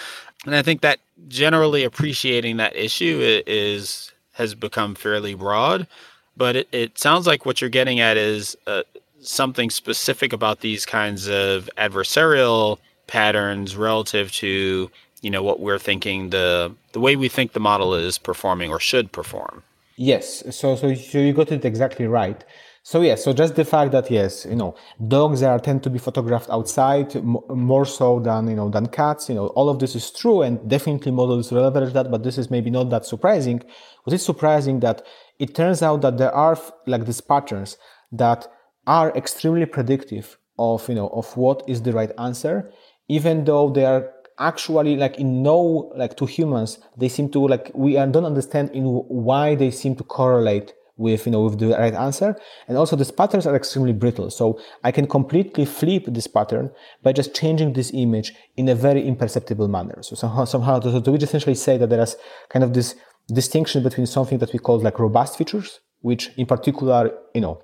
and 0.45 0.55
i 0.55 0.63
think 0.63 0.81
that 0.81 1.01
generally 1.27 1.83
appreciating 1.83 2.57
that 2.57 2.77
issue 2.77 3.19
is 3.49 4.13
has 4.35 4.55
become 4.55 4.95
fairly 4.95 5.35
broad 5.35 5.89
but 6.37 6.55
it, 6.55 6.69
it 6.71 6.97
sounds 6.97 7.27
like 7.27 7.45
what 7.45 7.61
you're 7.61 7.69
getting 7.69 7.99
at 7.99 8.17
is 8.17 8.57
uh, 8.69 8.83
something 9.21 9.71
specific 9.71 10.33
about 10.33 10.61
these 10.61 10.87
kinds 10.87 11.27
of 11.27 11.69
adversarial 11.79 12.79
patterns 13.09 13.75
relative 13.75 14.31
to 14.31 14.89
you 15.23 15.31
know 15.31 15.43
what 15.43 15.61
we're 15.61 15.79
thinking 15.79 16.31
the 16.31 16.73
the 16.93 17.01
way 17.01 17.17
we 17.17 17.29
think 17.29 17.53
the 17.53 17.61
model 17.61 17.95
is 17.95 18.19
performing 18.19 18.71
or 18.71 18.81
should 18.81 19.13
perform. 19.13 19.63
Yes. 19.97 20.45
So 20.55 20.77
so, 20.77 20.89
you 20.89 21.33
got 21.33 21.51
it 21.53 21.65
exactly 21.65 22.07
right. 22.07 22.45
So 22.83 23.01
yes 23.01 23.25
so 23.25 23.33
just 23.33 23.57
the 23.57 23.65
fact 23.65 23.91
that 23.93 24.11
yes 24.13 24.47
you 24.47 24.55
know 24.55 24.77
dogs 25.09 25.43
are 25.43 25.59
tend 25.59 25.83
to 25.83 25.91
be 25.91 25.99
photographed 25.99 26.49
outside 26.51 27.09
more 27.25 27.85
so 27.85 28.21
than 28.21 28.47
you 28.47 28.55
know 28.55 28.69
than 28.69 28.87
cats 28.87 29.29
you 29.29 29.35
know 29.35 29.49
all 29.59 29.69
of 29.69 29.81
this 29.81 29.97
is 29.97 30.13
true 30.13 30.43
and 30.43 30.53
definitely 30.69 31.11
models 31.11 31.51
leverage 31.51 31.93
that 31.95 32.13
but 32.13 32.23
this 32.23 32.39
is 32.39 32.49
maybe 32.49 32.71
not 32.71 32.91
that 32.91 33.05
surprising. 33.05 33.61
What 34.05 34.15
is 34.15 34.25
surprising 34.25 34.79
that 34.81 35.05
it 35.41 35.57
turns 35.57 35.83
out 35.83 36.03
that 36.03 36.19
there 36.19 36.33
are 36.33 36.57
like 36.87 37.07
these 37.07 37.21
patterns 37.21 37.77
that 38.13 38.47
are 38.87 39.11
extremely 39.17 39.67
predictive 39.67 40.39
of 40.57 40.89
you 40.89 40.95
know 40.95 41.09
of 41.09 41.37
what 41.37 41.65
is 41.67 41.83
the 41.83 41.93
right 41.93 42.13
answer 42.19 42.71
even 43.09 43.45
though 43.45 43.71
they 43.71 43.85
are 43.85 44.13
actually 44.39 44.97
like 44.97 45.19
in 45.19 45.43
no 45.43 45.91
like 45.97 46.17
to 46.17 46.27
humans 46.27 46.79
they 46.97 47.09
seem 47.09 47.29
to 47.31 47.47
like 47.47 47.71
we 47.75 47.95
don't 47.95 48.25
understand 48.25 48.71
in 48.73 48.85
why 48.85 49.55
they 49.55 49.71
seem 49.71 49.97
to 49.97 50.05
correlate 50.05 50.75
with 50.97 51.27
you 51.27 51.33
know 51.33 51.43
with 51.43 51.59
the 51.59 51.69
right 51.69 51.95
answer. 51.95 52.37
And 52.69 52.77
also 52.77 52.97
these 52.97 53.11
patterns 53.11 53.47
are 53.47 53.55
extremely 53.55 53.93
brittle. 53.93 54.31
So 54.31 54.59
i 54.83 54.91
can 54.91 55.07
completely 55.07 55.65
flip 55.65 56.05
this 56.07 56.27
pattern 56.27 56.71
by 57.03 57.13
just 57.13 57.35
changing 57.35 57.73
this 57.75 57.91
image 57.95 58.35
in 58.57 58.69
a 58.69 58.75
very 58.75 59.07
imperceptible 59.07 59.69
manner. 59.69 60.03
So 60.03 60.17
somehow 60.17 60.45
somehow 60.45 60.81
so, 60.81 61.03
so 61.03 61.13
we 61.13 61.19
essentially 61.19 61.55
say 61.55 61.77
that 61.79 61.91
there 61.91 62.01
is 62.01 62.17
kind 62.49 62.65
of 62.65 62.73
this 62.73 62.95
distinction 63.29 63.83
between 63.83 64.07
something 64.07 64.39
that 64.39 64.53
we 64.53 64.59
call 64.59 64.79
like 64.79 64.99
robust 64.99 65.37
features 65.37 65.81
which 66.01 66.31
in 66.37 66.47
particular 66.47 67.11
you 67.35 67.41
know 67.41 67.61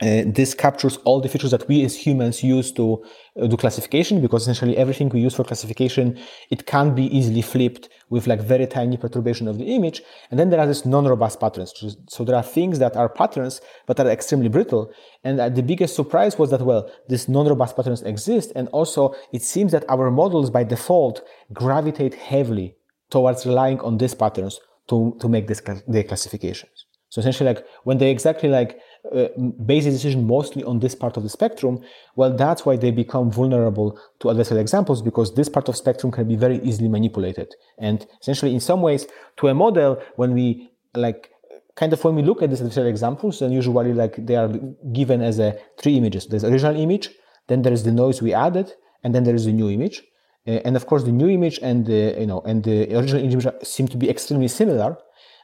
uh, 0.00 0.22
this 0.26 0.54
captures 0.54 0.96
all 0.98 1.20
the 1.20 1.28
features 1.28 1.50
that 1.50 1.66
we 1.66 1.84
as 1.84 1.96
humans 1.96 2.42
use 2.42 2.70
to 2.70 3.04
uh, 3.40 3.46
do 3.46 3.56
classification 3.56 4.20
because 4.20 4.42
essentially 4.42 4.76
everything 4.76 5.08
we 5.08 5.20
use 5.20 5.34
for 5.34 5.42
classification 5.42 6.16
it 6.50 6.66
can 6.66 6.94
be 6.94 7.04
easily 7.16 7.42
flipped 7.42 7.88
with 8.08 8.26
like 8.28 8.40
very 8.40 8.66
tiny 8.66 8.96
perturbation 8.96 9.48
of 9.48 9.58
the 9.58 9.64
image. 9.64 10.02
And 10.30 10.38
then 10.38 10.50
there 10.50 10.60
are 10.60 10.66
these 10.66 10.86
non-robust 10.86 11.40
patterns 11.40 11.74
so 12.08 12.24
there 12.24 12.36
are 12.36 12.42
things 12.42 12.78
that 12.78 12.96
are 12.96 13.08
patterns 13.08 13.60
but 13.86 13.98
are 13.98 14.08
extremely 14.08 14.48
brittle. 14.48 14.92
And 15.24 15.40
uh, 15.40 15.48
the 15.48 15.62
biggest 15.62 15.96
surprise 15.96 16.38
was 16.38 16.50
that 16.50 16.62
well 16.62 16.88
these 17.08 17.28
non-robust 17.28 17.74
patterns 17.74 18.02
exist. 18.02 18.52
And 18.54 18.68
also 18.68 19.14
it 19.32 19.42
seems 19.42 19.72
that 19.72 19.84
our 19.88 20.10
models 20.10 20.50
by 20.50 20.62
default 20.62 21.22
gravitate 21.52 22.14
heavily 22.14 22.76
towards 23.10 23.44
relying 23.46 23.80
on 23.80 23.98
these 23.98 24.14
patterns 24.14 24.60
to, 24.88 25.16
to 25.20 25.28
make 25.28 25.48
this, 25.48 25.60
their 25.86 26.04
classifications. 26.04 26.86
So 27.10 27.20
essentially 27.20 27.52
like 27.52 27.66
when 27.84 27.98
they 27.98 28.10
exactly 28.10 28.48
like 28.48 28.78
uh, 29.14 29.28
base 29.64 29.86
a 29.86 29.90
decision 29.90 30.26
mostly 30.26 30.62
on 30.64 30.80
this 30.80 30.94
part 30.94 31.16
of 31.16 31.22
the 31.22 31.28
spectrum, 31.28 31.80
well, 32.16 32.34
that's 32.36 32.66
why 32.66 32.76
they 32.76 32.90
become 32.90 33.30
vulnerable 33.30 33.98
to 34.20 34.28
adversarial 34.28 34.60
examples 34.60 35.02
because 35.02 35.34
this 35.34 35.48
part 35.48 35.68
of 35.68 35.76
spectrum 35.76 36.12
can 36.12 36.28
be 36.28 36.36
very 36.36 36.58
easily 36.62 36.88
manipulated. 36.88 37.54
And 37.78 38.06
essentially, 38.20 38.54
in 38.54 38.60
some 38.60 38.82
ways, 38.82 39.06
to 39.38 39.48
a 39.48 39.54
model, 39.54 40.02
when 40.16 40.34
we 40.34 40.70
like 40.94 41.30
kind 41.76 41.92
of 41.92 42.02
when 42.02 42.16
we 42.16 42.22
look 42.22 42.42
at 42.42 42.50
these 42.50 42.60
adversarial 42.60 42.90
examples, 42.90 43.38
then 43.38 43.52
usually 43.52 43.92
like 43.92 44.14
they 44.26 44.36
are 44.36 44.48
given 44.92 45.22
as 45.22 45.38
a 45.38 45.58
three 45.78 45.96
images. 45.96 46.26
There's 46.26 46.44
original 46.44 46.76
image, 46.76 47.10
then 47.46 47.62
there 47.62 47.72
is 47.72 47.84
the 47.84 47.92
noise 47.92 48.20
we 48.20 48.34
added, 48.34 48.72
and 49.02 49.14
then 49.14 49.24
there 49.24 49.34
is 49.34 49.44
the 49.44 49.52
new 49.52 49.70
image. 49.70 50.02
Uh, 50.46 50.60
and 50.64 50.76
of 50.76 50.86
course, 50.86 51.04
the 51.04 51.12
new 51.12 51.28
image 51.28 51.58
and 51.62 51.86
the 51.86 52.16
you 52.18 52.26
know 52.26 52.40
and 52.40 52.64
the 52.64 52.94
original 52.96 53.22
image 53.22 53.46
seem 53.62 53.86
to 53.88 53.96
be 53.96 54.10
extremely 54.10 54.48
similar, 54.48 54.98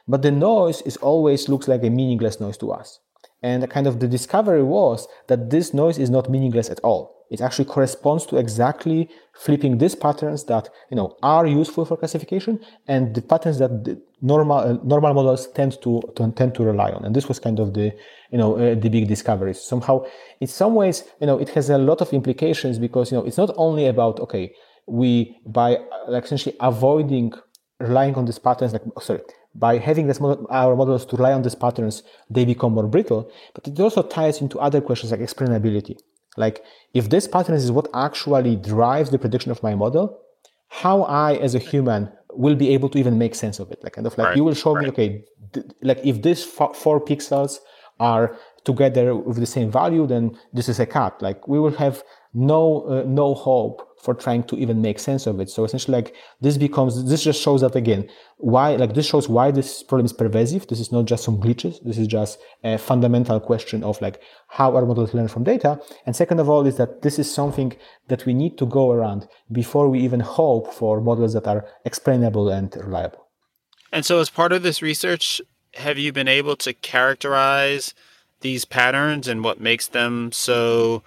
but 0.07 0.21
the 0.21 0.31
noise 0.31 0.81
is 0.81 0.97
always 0.97 1.47
looks 1.47 1.67
like 1.67 1.83
a 1.83 1.89
meaningless 1.89 2.39
noise 2.39 2.57
to 2.57 2.71
us. 2.71 2.99
And 3.43 3.69
kind 3.69 3.87
of 3.87 3.99
the 3.99 4.07
discovery 4.07 4.63
was 4.63 5.07
that 5.27 5.49
this 5.49 5.73
noise 5.73 5.97
is 5.97 6.09
not 6.09 6.29
meaningless 6.29 6.69
at 6.69 6.79
all. 6.79 7.15
It 7.29 7.41
actually 7.41 7.65
corresponds 7.65 8.25
to 8.27 8.37
exactly 8.37 9.09
flipping 9.33 9.79
these 9.79 9.95
patterns 9.95 10.43
that 10.45 10.69
you 10.91 10.95
know 10.95 11.17
are 11.23 11.47
useful 11.47 11.83
for 11.83 11.97
classification 11.97 12.59
and 12.87 13.15
the 13.15 13.21
patterns 13.21 13.57
that 13.57 13.83
the 13.83 13.99
normal 14.21 14.57
uh, 14.57 14.73
normal 14.83 15.13
models 15.13 15.47
tend 15.51 15.81
to, 15.81 16.01
to, 16.15 16.31
tend 16.31 16.53
to 16.55 16.63
rely 16.63 16.91
on. 16.91 17.03
And 17.03 17.15
this 17.15 17.27
was 17.27 17.39
kind 17.39 17.59
of 17.59 17.73
the 17.73 17.91
you 18.31 18.37
know 18.37 18.55
uh, 18.55 18.75
the 18.75 18.89
big 18.89 19.07
discovery. 19.07 19.53
Somehow, 19.55 20.05
in 20.39 20.47
some 20.47 20.75
ways, 20.75 21.03
you 21.19 21.25
know, 21.25 21.39
it 21.39 21.49
has 21.49 21.69
a 21.69 21.79
lot 21.79 22.01
of 22.01 22.13
implications 22.13 22.77
because 22.77 23.11
you 23.11 23.17
know 23.17 23.25
it's 23.25 23.37
not 23.37 23.51
only 23.57 23.87
about 23.87 24.19
okay, 24.19 24.53
we 24.85 25.37
by 25.47 25.77
like 26.07 26.25
essentially 26.25 26.55
avoiding 26.59 27.33
relying 27.79 28.15
on 28.15 28.25
these 28.25 28.39
patterns, 28.39 28.71
like 28.73 28.83
oh, 28.95 28.99
sorry, 28.99 29.21
by 29.55 29.77
having 29.77 30.07
this 30.07 30.19
model, 30.19 30.45
our 30.49 30.75
models 30.75 31.05
to 31.07 31.15
rely 31.15 31.33
on 31.33 31.41
these 31.41 31.55
patterns, 31.55 32.03
they 32.29 32.45
become 32.45 32.73
more 32.73 32.87
brittle. 32.87 33.31
But 33.53 33.67
it 33.67 33.79
also 33.79 34.03
ties 34.03 34.41
into 34.41 34.59
other 34.59 34.81
questions 34.81 35.11
like 35.11 35.21
explainability. 35.21 35.97
Like 36.37 36.63
if 36.93 37.09
this 37.09 37.27
pattern 37.27 37.55
is 37.55 37.71
what 37.71 37.87
actually 37.93 38.57
drives 38.57 39.09
the 39.09 39.17
prediction 39.17 39.51
of 39.51 39.63
my 39.63 39.73
model, 39.73 40.19
how 40.67 41.03
I 41.03 41.35
as 41.35 41.55
a 41.55 41.59
human 41.59 42.11
will 42.33 42.55
be 42.55 42.73
able 42.73 42.89
to 42.89 42.97
even 42.97 43.17
make 43.17 43.33
sense 43.33 43.59
of 43.59 43.71
it. 43.71 43.79
Like 43.83 43.93
kind 43.93 44.05
of 44.05 44.17
like 44.17 44.27
right. 44.27 44.37
you 44.37 44.43
will 44.43 44.53
show 44.53 44.75
right. 44.75 44.83
me, 44.83 44.89
okay, 44.89 45.23
th- 45.53 45.65
like 45.81 45.99
if 46.03 46.21
these 46.21 46.43
four 46.43 46.99
pixels 47.03 47.59
are 47.99 48.37
together 48.65 49.15
with 49.15 49.37
the 49.37 49.45
same 49.45 49.71
value, 49.71 50.05
then 50.05 50.37
this 50.51 50.67
is 50.67 50.79
a 50.79 50.85
cat. 50.85 51.21
Like 51.21 51.47
we 51.47 51.59
will 51.59 51.75
have 51.77 52.03
no 52.33 52.83
uh, 52.89 53.03
no 53.07 53.33
hope 53.33 53.87
for 54.05 54.13
trying 54.13 54.43
to 54.43 54.55
even 54.55 54.81
make 54.81 54.99
sense 54.99 55.25
of 55.25 55.39
it. 55.39 55.49
So 55.49 55.65
essentially, 55.65 55.97
like 55.97 56.15
this 56.39 56.57
becomes 56.57 57.09
this 57.09 57.23
just 57.23 57.41
shows 57.41 57.61
that 57.61 57.75
again 57.75 58.07
why 58.37 58.75
like 58.75 58.93
this 58.93 59.07
shows 59.07 59.27
why 59.27 59.49
this 59.49 59.81
problem 59.81 60.05
is 60.05 60.13
pervasive. 60.13 60.67
This 60.67 60.79
is 60.79 60.91
not 60.91 61.05
just 61.05 61.23
some 61.23 61.39
glitches. 61.41 61.83
This 61.83 61.97
is 61.97 62.07
just 62.07 62.37
a 62.63 62.77
fundamental 62.77 63.39
question 63.39 63.83
of 63.83 63.99
like 64.01 64.21
how 64.47 64.75
our 64.75 64.85
models 64.85 65.15
learn 65.15 65.27
from 65.27 65.43
data. 65.43 65.81
And 66.05 66.15
second 66.15 66.39
of 66.39 66.47
all 66.47 66.67
is 66.67 66.77
that 66.77 67.01
this 67.01 67.17
is 67.17 67.33
something 67.33 67.75
that 68.07 68.25
we 68.27 68.33
need 68.35 68.59
to 68.59 68.67
go 68.67 68.91
around 68.91 69.27
before 69.51 69.89
we 69.89 69.99
even 70.01 70.19
hope 70.19 70.71
for 70.71 71.01
models 71.01 71.33
that 71.33 71.47
are 71.47 71.65
explainable 71.83 72.49
and 72.49 72.73
reliable. 72.75 73.27
And 73.91 74.05
so, 74.05 74.19
as 74.19 74.29
part 74.29 74.51
of 74.51 74.61
this 74.61 74.81
research, 74.83 75.41
have 75.73 75.97
you 75.97 76.13
been 76.13 76.27
able 76.27 76.55
to 76.57 76.73
characterize 76.73 77.95
these 78.41 78.65
patterns 78.65 79.27
and 79.27 79.43
what 79.43 79.59
makes 79.59 79.87
them 79.87 80.31
so? 80.31 81.01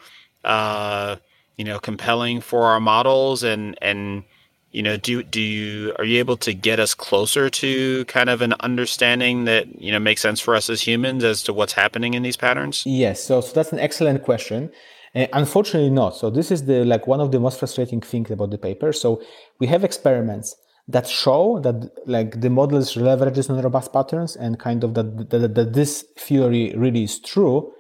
Uh, 0.45 1.17
you 1.59 1.65
know 1.65 1.79
compelling 1.79 2.41
for 2.41 2.65
our 2.65 2.81
models 2.81 3.43
and 3.43 3.77
and 3.83 4.25
you 4.71 4.83
know 4.83 4.97
do 4.97 5.23
do 5.23 5.41
you 5.41 5.95
are 5.99 6.05
you 6.05 6.19
able 6.19 6.37
to 6.37 6.55
get 6.55 6.81
us 6.81 6.95
closer 6.95 7.51
to 7.51 8.05
kind 8.07 8.31
of 8.31 8.41
an 8.41 8.55
understanding 8.61 9.45
that 9.45 9.81
you 9.81 9.93
know 9.93 9.99
makes 9.99 10.23
sense 10.23 10.41
for 10.41 10.55
us 10.55 10.71
as 10.71 10.81
humans 10.81 11.25
as 11.25 11.43
to 11.43 11.53
what's 11.53 11.75
happening 11.75 12.15
in 12.15 12.23
these 12.23 12.37
patterns? 12.37 12.85
Yes. 12.87 13.23
So, 13.23 13.41
so 13.41 13.53
that's 13.53 13.73
an 13.73 13.81
excellent 13.81 14.23
question. 14.23 14.71
Uh, 15.15 15.27
unfortunately 15.33 15.91
not. 15.91 16.17
So 16.17 16.31
this 16.31 16.51
is 16.51 16.67
the 16.67 16.85
like 16.85 17.07
one 17.07 17.21
of 17.21 17.33
the 17.33 17.41
most 17.41 17.59
frustrating 17.59 18.01
things 18.01 18.31
about 18.31 18.51
the 18.51 18.59
paper. 18.59 18.93
So 18.93 19.23
we 19.59 19.67
have 19.67 19.83
experiments 19.85 20.55
that 20.87 21.07
show 21.07 21.61
that 21.61 21.91
like 22.07 22.41
the 22.41 22.51
models 22.51 22.95
leverages 22.95 23.49
non-robust 23.49 23.93
patterns 23.93 24.37
and 24.37 24.59
kind 24.59 24.85
of 24.85 24.95
that, 24.95 25.31
that, 25.31 25.55
that 25.55 25.73
this 25.73 26.05
theory 26.17 26.73
really 26.77 27.05
is 27.05 27.19
true. 27.21 27.73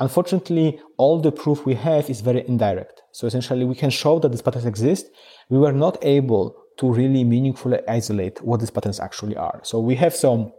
Unfortunately, 0.00 0.80
all 0.96 1.20
the 1.20 1.32
proof 1.32 1.66
we 1.66 1.74
have 1.74 2.08
is 2.08 2.20
very 2.20 2.46
indirect. 2.46 3.02
So 3.18 3.26
essentially, 3.26 3.64
we 3.64 3.74
can 3.74 3.90
show 3.90 4.20
that 4.20 4.28
these 4.28 4.42
patterns 4.42 4.64
exist. 4.64 5.06
We 5.48 5.58
were 5.58 5.72
not 5.72 5.98
able 6.02 6.54
to 6.76 6.88
really 6.88 7.24
meaningfully 7.24 7.80
isolate 7.88 8.40
what 8.42 8.60
these 8.60 8.70
patterns 8.70 9.00
actually 9.00 9.34
are. 9.34 9.58
So 9.64 9.80
we 9.80 9.96
have 9.96 10.14
some 10.14 10.52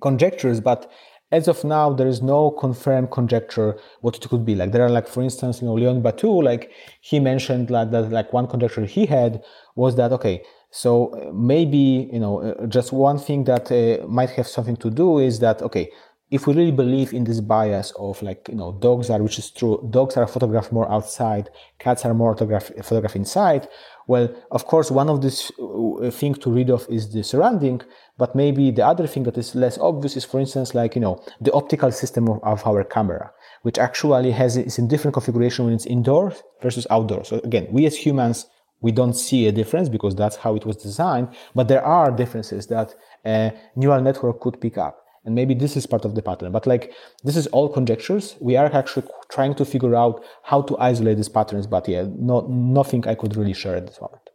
conjectures, 0.00 0.58
but 0.58 0.90
as 1.30 1.48
of 1.48 1.64
now, 1.64 1.92
there 1.92 2.06
is 2.06 2.22
no 2.22 2.50
confirmed 2.50 3.10
conjecture 3.10 3.78
what 4.00 4.16
it 4.16 4.26
could 4.26 4.46
be. 4.46 4.54
Like 4.54 4.72
there 4.72 4.84
are 4.86 4.88
like, 4.88 5.06
for 5.06 5.22
instance, 5.22 5.60
you 5.60 5.66
know, 5.66 5.74
Leon 5.74 6.00
Bottou, 6.02 6.42
like 6.42 6.72
he 7.02 7.20
mentioned 7.20 7.68
like 7.68 7.90
that, 7.90 8.10
like 8.10 8.32
one 8.32 8.46
conjecture 8.46 8.86
he 8.86 9.04
had 9.04 9.44
was 9.74 9.96
that, 9.96 10.12
okay, 10.12 10.44
So 10.70 11.14
uh, 11.14 11.32
maybe 11.32 12.10
you 12.12 12.20
know 12.20 12.42
uh, 12.42 12.66
just 12.66 12.92
one 12.92 13.18
thing 13.18 13.44
that 13.44 13.70
uh, 13.72 14.06
might 14.06 14.30
have 14.30 14.46
something 14.46 14.76
to 14.76 14.90
do 14.90 15.18
is 15.18 15.38
that 15.38 15.62
okay, 15.62 15.90
if 16.30 16.46
we 16.46 16.54
really 16.54 16.72
believe 16.72 17.12
in 17.12 17.22
this 17.24 17.40
bias 17.40 17.92
of 17.98 18.20
like 18.20 18.48
you 18.48 18.54
know 18.56 18.72
dogs 18.72 19.10
are 19.10 19.22
which 19.22 19.38
is 19.38 19.50
true 19.50 19.86
dogs 19.90 20.16
are 20.16 20.26
photographed 20.26 20.72
more 20.72 20.90
outside 20.90 21.48
cats 21.78 22.04
are 22.04 22.14
more 22.14 22.36
photographed 22.36 23.16
inside 23.16 23.68
well 24.08 24.28
of 24.50 24.66
course 24.66 24.90
one 24.90 25.08
of 25.08 25.22
these 25.22 25.52
uh, 25.60 26.10
things 26.10 26.38
to 26.38 26.50
read 26.50 26.70
off 26.70 26.88
is 26.88 27.12
the 27.12 27.22
surrounding 27.22 27.80
but 28.18 28.34
maybe 28.34 28.72
the 28.72 28.84
other 28.84 29.06
thing 29.06 29.22
that 29.22 29.38
is 29.38 29.54
less 29.54 29.78
obvious 29.78 30.16
is 30.16 30.24
for 30.24 30.40
instance 30.40 30.74
like 30.74 30.96
you 30.96 31.00
know 31.00 31.22
the 31.40 31.52
optical 31.52 31.92
system 31.92 32.28
of, 32.28 32.42
of 32.42 32.66
our 32.66 32.82
camera 32.82 33.30
which 33.62 33.78
actually 33.78 34.32
has 34.32 34.56
is 34.56 34.78
in 34.78 34.88
different 34.88 35.14
configuration 35.14 35.64
when 35.64 35.74
it's 35.74 35.86
indoors 35.86 36.42
versus 36.60 36.86
outdoors 36.90 37.28
so 37.28 37.38
again 37.44 37.68
we 37.70 37.86
as 37.86 37.96
humans 37.96 38.46
we 38.80 38.90
don't 38.92 39.14
see 39.14 39.46
a 39.46 39.52
difference 39.52 39.88
because 39.88 40.14
that's 40.14 40.36
how 40.36 40.56
it 40.56 40.66
was 40.66 40.76
designed 40.76 41.28
but 41.54 41.68
there 41.68 41.84
are 41.84 42.10
differences 42.10 42.66
that 42.66 42.94
a 43.24 43.52
neural 43.76 44.02
network 44.02 44.40
could 44.40 44.60
pick 44.60 44.76
up 44.76 45.05
and 45.26 45.34
maybe 45.34 45.54
this 45.54 45.76
is 45.76 45.86
part 45.86 46.04
of 46.04 46.14
the 46.14 46.22
pattern 46.22 46.52
but 46.52 46.66
like 46.66 46.92
this 47.24 47.36
is 47.36 47.46
all 47.48 47.68
conjectures. 47.68 48.36
We 48.40 48.56
are 48.56 48.72
actually 48.72 49.06
trying 49.28 49.54
to 49.56 49.64
figure 49.64 49.94
out 49.94 50.24
how 50.44 50.62
to 50.62 50.78
isolate 50.78 51.18
these 51.18 51.28
patterns 51.28 51.66
but 51.66 51.88
yeah 51.88 52.06
not 52.16 52.48
nothing 52.48 53.06
i 53.06 53.14
could 53.14 53.36
really 53.36 53.52
share 53.52 53.76
at 53.76 53.86
this 53.86 54.00
moment. 54.00 54.30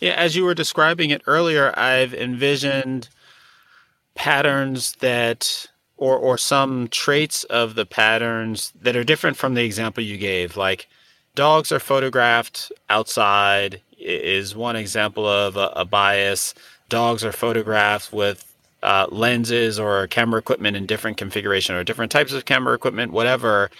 Yeah 0.00 0.14
as 0.14 0.36
you 0.36 0.44
were 0.44 0.54
describing 0.54 1.10
it 1.10 1.22
earlier 1.26 1.76
i've 1.76 2.14
envisioned 2.14 3.08
patterns 4.14 4.92
that 5.00 5.66
or 5.96 6.16
or 6.16 6.38
some 6.38 6.88
traits 6.88 7.44
of 7.44 7.74
the 7.74 7.86
patterns 7.86 8.72
that 8.80 8.96
are 8.96 9.04
different 9.04 9.36
from 9.36 9.54
the 9.54 9.64
example 9.64 10.02
you 10.02 10.18
gave. 10.18 10.56
Like 10.56 10.88
dogs 11.34 11.72
are 11.72 11.80
photographed 11.80 12.72
outside 12.90 13.80
is 13.98 14.56
one 14.56 14.76
example 14.76 15.26
of 15.26 15.56
a, 15.56 15.72
a 15.76 15.84
bias. 15.84 16.54
Dogs 16.88 17.24
are 17.24 17.32
photographed 17.32 18.12
with 18.12 18.53
uh, 18.84 19.06
lenses 19.10 19.80
or 19.80 20.06
camera 20.06 20.38
equipment 20.38 20.76
in 20.76 20.86
different 20.86 21.16
configuration 21.16 21.74
or 21.74 21.82
different 21.82 22.12
types 22.12 22.32
of 22.32 22.44
camera 22.44 22.74
equipment, 22.74 23.12
whatever, 23.12 23.70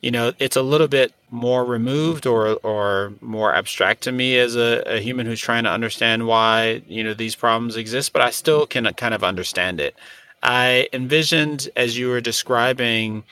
you 0.00 0.10
know, 0.10 0.32
it's 0.38 0.56
a 0.56 0.62
little 0.62 0.88
bit 0.88 1.12
more 1.30 1.64
removed 1.64 2.26
or 2.26 2.54
or 2.62 3.12
more 3.20 3.54
abstract 3.54 4.02
to 4.02 4.12
me 4.12 4.38
as 4.38 4.56
a, 4.56 4.82
a 4.86 5.00
human 5.00 5.26
who's 5.26 5.40
trying 5.40 5.64
to 5.64 5.70
understand 5.70 6.26
why 6.26 6.82
you 6.88 7.04
know 7.04 7.14
these 7.14 7.34
problems 7.34 7.76
exist. 7.76 8.12
But 8.12 8.22
I 8.22 8.30
still 8.30 8.66
can 8.66 8.84
kind 8.94 9.14
of 9.14 9.22
understand 9.22 9.80
it. 9.80 9.94
I 10.42 10.88
envisioned 10.92 11.68
as 11.76 11.98
you 11.98 12.08
were 12.08 12.20
describing 12.20 13.24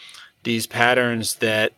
these 0.44 0.66
patterns 0.66 1.36
that 1.36 1.72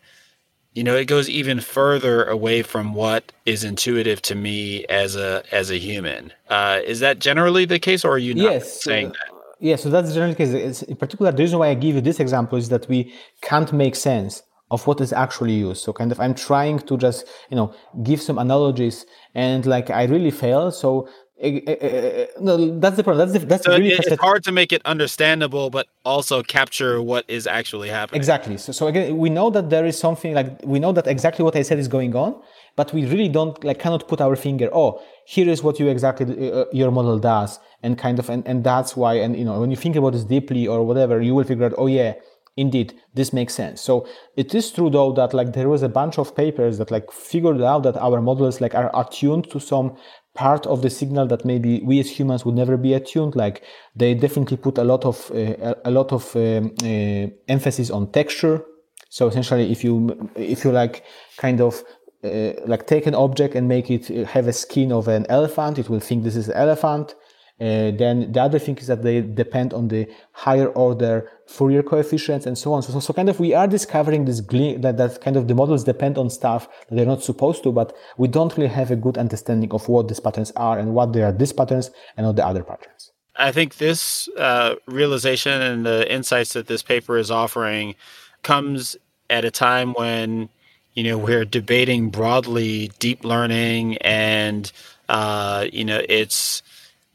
you 0.74 0.82
know 0.82 0.96
it 0.96 1.06
goes 1.06 1.28
even 1.28 1.60
further 1.60 2.24
away 2.24 2.62
from 2.62 2.94
what 2.94 3.32
is 3.46 3.64
intuitive 3.64 4.22
to 4.22 4.34
me 4.34 4.84
as 4.86 5.16
a 5.16 5.42
as 5.52 5.70
a 5.70 5.78
human 5.78 6.32
uh, 6.48 6.80
is 6.84 7.00
that 7.00 7.18
generally 7.18 7.64
the 7.64 7.78
case 7.78 8.04
or 8.04 8.12
are 8.12 8.18
you 8.18 8.34
not 8.34 8.52
yes, 8.52 8.82
saying 8.82 9.08
uh, 9.08 9.12
that 9.12 9.33
yeah, 9.64 9.76
so 9.76 9.88
that's 9.88 10.08
the 10.08 10.14
general 10.14 10.34
case. 10.34 10.82
in 10.82 10.96
particular, 10.96 11.32
the 11.32 11.42
reason 11.42 11.58
why 11.58 11.68
I 11.68 11.74
give 11.74 11.94
you 11.94 12.02
this 12.02 12.20
example 12.20 12.58
is 12.58 12.68
that 12.68 12.86
we 12.86 13.14
can't 13.40 13.72
make 13.72 13.96
sense 13.96 14.42
of 14.70 14.86
what 14.86 15.00
is 15.00 15.10
actually 15.12 15.54
used. 15.54 15.82
So 15.82 15.92
kind 15.92 16.12
of 16.12 16.20
I'm 16.20 16.34
trying 16.34 16.80
to 16.80 16.98
just, 16.98 17.26
you 17.50 17.56
know, 17.56 17.74
give 18.02 18.20
some 18.20 18.38
analogies 18.38 19.06
and 19.34 19.64
like 19.64 19.88
I 19.88 20.04
really 20.04 20.30
fail. 20.30 20.70
So 20.70 21.08
uh, 21.42 21.46
uh, 21.46 22.26
no, 22.40 22.78
that's 22.78 22.96
the 22.96 23.02
problem. 23.02 23.26
That's 23.26 23.40
the, 23.40 23.46
that's 23.46 23.64
so 23.64 23.72
really 23.72 23.88
it's 23.88 24.20
hard 24.20 24.44
to 24.44 24.52
make 24.52 24.70
it 24.72 24.82
understandable, 24.84 25.70
but 25.70 25.88
also 26.04 26.42
capture 26.42 27.02
what 27.02 27.24
is 27.26 27.46
actually 27.46 27.88
happening. 27.88 28.18
Exactly. 28.18 28.56
So, 28.56 28.70
so 28.70 28.86
again, 28.86 29.16
we 29.16 29.30
know 29.30 29.50
that 29.50 29.70
there 29.70 29.84
is 29.84 29.98
something 29.98 30.34
like 30.34 30.48
we 30.62 30.78
know 30.78 30.92
that 30.92 31.06
exactly 31.06 31.42
what 31.42 31.56
I 31.56 31.62
said 31.62 31.78
is 31.78 31.88
going 31.88 32.14
on, 32.14 32.40
but 32.76 32.92
we 32.92 33.06
really 33.06 33.28
don't 33.28 33.62
like 33.64 33.78
cannot 33.78 34.08
put 34.08 34.20
our 34.20 34.36
finger. 34.36 34.68
Oh, 34.72 35.02
here 35.24 35.48
is 35.48 35.62
what 35.62 35.78
you 35.78 35.88
exactly 35.88 36.52
uh, 36.52 36.64
your 36.72 36.90
model 36.90 37.18
does, 37.18 37.58
and 37.84 37.98
kind 37.98 38.18
of 38.18 38.28
and, 38.30 38.46
and 38.48 38.64
that's 38.64 38.96
why 38.96 39.14
and 39.14 39.36
you 39.36 39.44
know 39.44 39.60
when 39.60 39.70
you 39.70 39.76
think 39.76 39.94
about 39.94 40.14
this 40.14 40.24
deeply 40.24 40.66
or 40.66 40.84
whatever 40.84 41.20
you 41.20 41.34
will 41.34 41.44
figure 41.44 41.66
out 41.66 41.74
oh 41.76 41.86
yeah 41.86 42.14
indeed 42.56 42.94
this 43.12 43.32
makes 43.32 43.52
sense 43.52 43.80
so 43.80 44.06
it 44.36 44.54
is 44.54 44.70
true 44.70 44.88
though 44.88 45.12
that 45.12 45.34
like 45.34 45.52
there 45.52 45.68
was 45.68 45.82
a 45.82 45.88
bunch 45.88 46.18
of 46.18 46.34
papers 46.34 46.78
that 46.78 46.90
like 46.90 47.10
figured 47.12 47.60
out 47.60 47.82
that 47.82 47.96
our 47.96 48.20
models 48.20 48.60
like 48.60 48.74
are 48.74 48.90
attuned 48.94 49.48
to 49.50 49.60
some 49.60 49.96
part 50.34 50.66
of 50.66 50.80
the 50.82 50.90
signal 50.90 51.26
that 51.26 51.44
maybe 51.44 51.80
we 51.84 52.00
as 52.00 52.10
humans 52.10 52.44
would 52.44 52.54
never 52.54 52.76
be 52.76 52.94
attuned 52.94 53.36
like 53.36 53.62
they 53.94 54.14
definitely 54.14 54.56
put 54.56 54.78
a 54.78 54.84
lot 54.84 55.04
of 55.04 55.30
uh, 55.32 55.74
a 55.84 55.90
lot 55.90 56.12
of 56.12 56.34
um, 56.36 56.74
uh, 56.82 57.26
emphasis 57.48 57.90
on 57.90 58.10
texture 58.12 58.64
so 59.10 59.28
essentially 59.28 59.70
if 59.70 59.84
you 59.84 60.30
if 60.36 60.64
you 60.64 60.72
like 60.72 61.04
kind 61.36 61.60
of 61.60 61.82
uh, 62.24 62.52
like 62.66 62.86
take 62.86 63.06
an 63.06 63.14
object 63.14 63.54
and 63.54 63.68
make 63.68 63.90
it 63.90 64.10
uh, 64.10 64.24
have 64.24 64.46
a 64.48 64.52
skin 64.52 64.92
of 64.92 65.08
an 65.08 65.26
elephant 65.28 65.78
it 65.78 65.88
will 65.88 66.00
think 66.00 66.24
this 66.24 66.36
is 66.36 66.48
an 66.48 66.56
elephant 66.56 67.14
uh, 67.60 67.92
then 67.92 68.32
the 68.32 68.42
other 68.42 68.58
thing 68.58 68.76
is 68.78 68.88
that 68.88 69.04
they 69.04 69.20
depend 69.20 69.72
on 69.72 69.86
the 69.86 70.08
higher 70.32 70.66
order 70.68 71.30
Fourier 71.46 71.84
coefficients 71.84 72.46
and 72.46 72.58
so 72.58 72.72
on. 72.72 72.82
So, 72.82 72.98
so, 72.98 73.12
kind 73.12 73.28
of 73.28 73.38
we 73.38 73.54
are 73.54 73.68
discovering 73.68 74.24
this 74.24 74.40
that, 74.40 74.96
that 74.96 75.20
kind 75.20 75.36
of 75.36 75.46
the 75.46 75.54
models 75.54 75.84
depend 75.84 76.18
on 76.18 76.30
stuff 76.30 76.68
that 76.88 76.96
they're 76.96 77.06
not 77.06 77.22
supposed 77.22 77.62
to, 77.62 77.70
but 77.70 77.94
we 78.18 78.26
don't 78.26 78.56
really 78.56 78.70
have 78.70 78.90
a 78.90 78.96
good 78.96 79.18
understanding 79.18 79.70
of 79.72 79.88
what 79.88 80.08
these 80.08 80.18
patterns 80.18 80.52
are 80.56 80.78
and 80.78 80.94
what 80.94 81.12
they 81.12 81.22
are 81.22 81.30
these 81.30 81.52
patterns 81.52 81.90
and 82.16 82.26
not 82.26 82.34
the 82.34 82.44
other 82.44 82.64
patterns. 82.64 83.12
I 83.36 83.52
think 83.52 83.76
this 83.76 84.28
uh, 84.36 84.74
realization 84.86 85.60
and 85.60 85.86
the 85.86 86.12
insights 86.12 86.54
that 86.54 86.66
this 86.66 86.82
paper 86.82 87.18
is 87.18 87.30
offering 87.30 87.94
comes 88.42 88.96
at 89.30 89.44
a 89.44 89.50
time 89.50 89.92
when 89.92 90.48
you 90.94 91.04
know 91.04 91.18
we're 91.18 91.44
debating 91.44 92.08
broadly 92.10 92.90
deep 92.98 93.24
learning 93.24 93.96
and 93.98 94.72
uh, 95.08 95.66
you 95.72 95.84
know 95.84 96.00
it's 96.08 96.62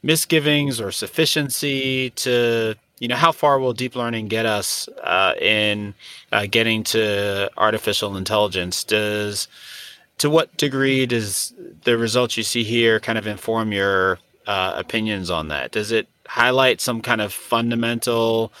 misgivings 0.02 0.80
or 0.80 0.90
sufficiency 0.92 2.10
to 2.10 2.74
you 3.00 3.08
know 3.08 3.16
how 3.16 3.32
far 3.32 3.58
will 3.58 3.72
deep 3.72 3.96
learning 3.96 4.28
get 4.28 4.46
us 4.46 4.88
uh, 5.02 5.34
in 5.40 5.94
uh, 6.32 6.46
getting 6.50 6.84
to 6.84 7.50
artificial 7.56 8.16
intelligence? 8.16 8.84
Does 8.84 9.48
to 10.18 10.28
what 10.30 10.54
degree 10.58 11.06
does 11.06 11.54
the 11.84 11.96
results 11.96 12.36
you 12.36 12.42
see 12.42 12.62
here 12.62 13.00
kind 13.00 13.18
of 13.18 13.26
inform 13.26 13.72
your 13.72 14.18
uh, 14.46 14.74
opinions 14.76 15.30
on 15.30 15.48
that? 15.48 15.72
Does 15.72 15.90
it 15.92 16.08
highlight 16.28 16.80
some 16.80 17.00
kind 17.00 17.22
of 17.22 17.32
fundamental 17.32 18.52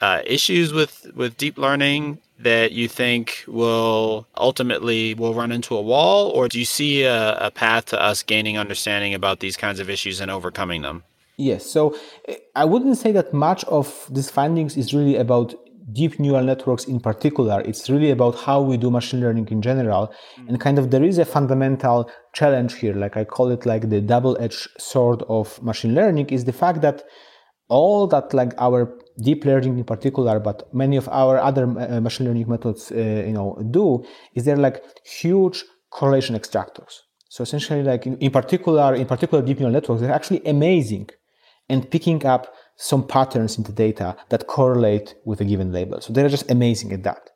uh, 0.00 0.22
issues 0.26 0.72
with 0.72 1.06
with 1.14 1.36
deep 1.36 1.56
learning 1.56 2.18
that 2.42 2.72
you 2.72 2.88
think 2.88 3.44
will 3.46 4.26
ultimately 4.36 5.14
will 5.14 5.34
run 5.34 5.52
into 5.52 5.76
a 5.76 5.82
wall? 5.82 6.30
Or 6.30 6.48
do 6.48 6.58
you 6.58 6.64
see 6.64 7.02
a, 7.02 7.36
a, 7.36 7.50
path 7.50 7.86
to 7.86 8.00
us 8.00 8.22
gaining 8.22 8.58
understanding 8.58 9.14
about 9.14 9.40
these 9.40 9.56
kinds 9.56 9.80
of 9.80 9.90
issues 9.90 10.20
and 10.20 10.30
overcoming 10.30 10.82
them? 10.82 11.04
Yes. 11.36 11.64
So 11.66 11.96
i 12.54 12.64
wouldn't 12.64 12.98
say 12.98 13.12
that 13.12 13.32
much 13.32 13.64
of 13.64 14.06
these 14.10 14.30
findings 14.30 14.76
is 14.76 14.92
really 14.92 15.16
about 15.16 15.54
deep 15.92 16.20
neural 16.20 16.44
networks 16.44 16.84
in 16.84 17.00
particular. 17.00 17.60
It's 17.62 17.90
really 17.90 18.10
about 18.10 18.38
how 18.38 18.60
we 18.62 18.76
do 18.76 18.90
machine 18.90 19.20
learning 19.20 19.48
in 19.50 19.62
general. 19.62 20.08
Mm-hmm. 20.08 20.48
and 20.48 20.60
kind 20.60 20.78
of 20.78 20.90
there 20.90 21.04
is 21.04 21.18
a 21.18 21.24
fundamental 21.24 22.10
challenge 22.32 22.74
here 22.74 22.94
like 22.94 23.16
i 23.16 23.24
call 23.24 23.50
it 23.50 23.66
like 23.66 23.88
the 23.88 24.00
double-edged 24.00 24.68
sword 24.78 25.22
of 25.28 25.60
machine 25.62 25.94
learning 25.94 26.26
is 26.36 26.44
the 26.44 26.52
fact 26.52 26.80
that 26.80 27.02
all 27.68 28.06
that 28.06 28.32
like 28.34 28.52
our 28.58 28.80
deep 29.20 29.44
learning 29.44 29.78
in 29.78 29.84
particular, 29.84 30.40
but 30.40 30.72
many 30.74 30.96
of 30.96 31.08
our 31.08 31.38
other 31.38 31.64
uh, 31.64 32.00
machine 32.00 32.26
learning 32.26 32.48
methods, 32.48 32.90
uh, 32.92 32.94
you 32.94 33.32
know, 33.32 33.58
do 33.70 34.04
is 34.34 34.44
they're 34.44 34.56
like 34.56 34.82
huge 35.04 35.64
correlation 35.90 36.36
extractors. 36.36 37.00
So 37.28 37.42
essentially, 37.42 37.82
like 37.82 38.06
in, 38.06 38.16
in, 38.18 38.30
particular, 38.30 38.94
in 38.94 39.06
particular 39.06 39.44
deep 39.44 39.58
neural 39.60 39.72
networks, 39.72 40.00
they're 40.00 40.12
actually 40.12 40.44
amazing 40.46 41.10
and 41.68 41.88
picking 41.90 42.26
up 42.26 42.52
some 42.76 43.06
patterns 43.06 43.56
in 43.58 43.64
the 43.64 43.72
data 43.72 44.16
that 44.30 44.46
correlate 44.46 45.14
with 45.24 45.40
a 45.40 45.44
given 45.44 45.70
label. 45.70 46.00
So 46.00 46.12
they're 46.12 46.28
just 46.28 46.50
amazing 46.50 46.92
at 46.92 47.02
that. 47.04 47.30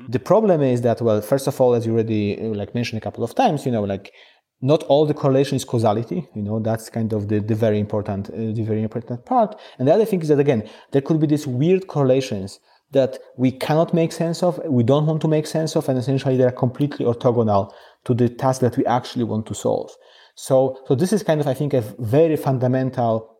Mm-hmm. 0.00 0.10
The 0.10 0.18
problem 0.18 0.62
is 0.62 0.82
that, 0.82 1.00
well, 1.00 1.20
first 1.20 1.46
of 1.46 1.60
all, 1.60 1.74
as 1.74 1.86
you 1.86 1.92
already 1.92 2.40
uh, 2.40 2.54
like 2.54 2.74
mentioned 2.74 2.98
a 2.98 3.04
couple 3.04 3.22
of 3.22 3.34
times, 3.34 3.64
you 3.66 3.72
know, 3.72 3.84
like 3.84 4.12
not 4.60 4.82
all 4.84 5.06
the 5.06 5.14
correlation 5.14 5.56
is 5.56 5.64
causality 5.64 6.28
you 6.34 6.42
know 6.42 6.58
that's 6.58 6.90
kind 6.90 7.12
of 7.12 7.28
the, 7.28 7.38
the 7.40 7.54
very 7.54 7.78
important 7.78 8.28
uh, 8.30 8.52
the 8.52 8.62
very 8.62 8.82
important 8.82 9.24
part. 9.24 9.58
And 9.78 9.86
the 9.88 9.94
other 9.94 10.04
thing 10.04 10.20
is 10.20 10.28
that 10.28 10.38
again 10.38 10.68
there 10.92 11.02
could 11.02 11.20
be 11.20 11.26
these 11.26 11.46
weird 11.46 11.86
correlations 11.86 12.60
that 12.90 13.18
we 13.36 13.52
cannot 13.52 13.92
make 13.92 14.12
sense 14.12 14.42
of 14.42 14.58
we 14.64 14.82
don't 14.82 15.06
want 15.06 15.20
to 15.20 15.28
make 15.28 15.46
sense 15.46 15.76
of 15.76 15.88
and 15.88 15.98
essentially 15.98 16.36
they're 16.36 16.50
completely 16.50 17.04
orthogonal 17.04 17.72
to 18.04 18.14
the 18.14 18.28
task 18.28 18.60
that 18.60 18.76
we 18.76 18.84
actually 18.86 19.24
want 19.24 19.46
to 19.46 19.54
solve. 19.54 19.90
So 20.34 20.80
so 20.86 20.94
this 20.94 21.12
is 21.12 21.22
kind 21.22 21.40
of 21.40 21.46
i 21.46 21.54
think 21.54 21.74
a 21.74 21.82
very 21.98 22.36
fundamental 22.36 23.38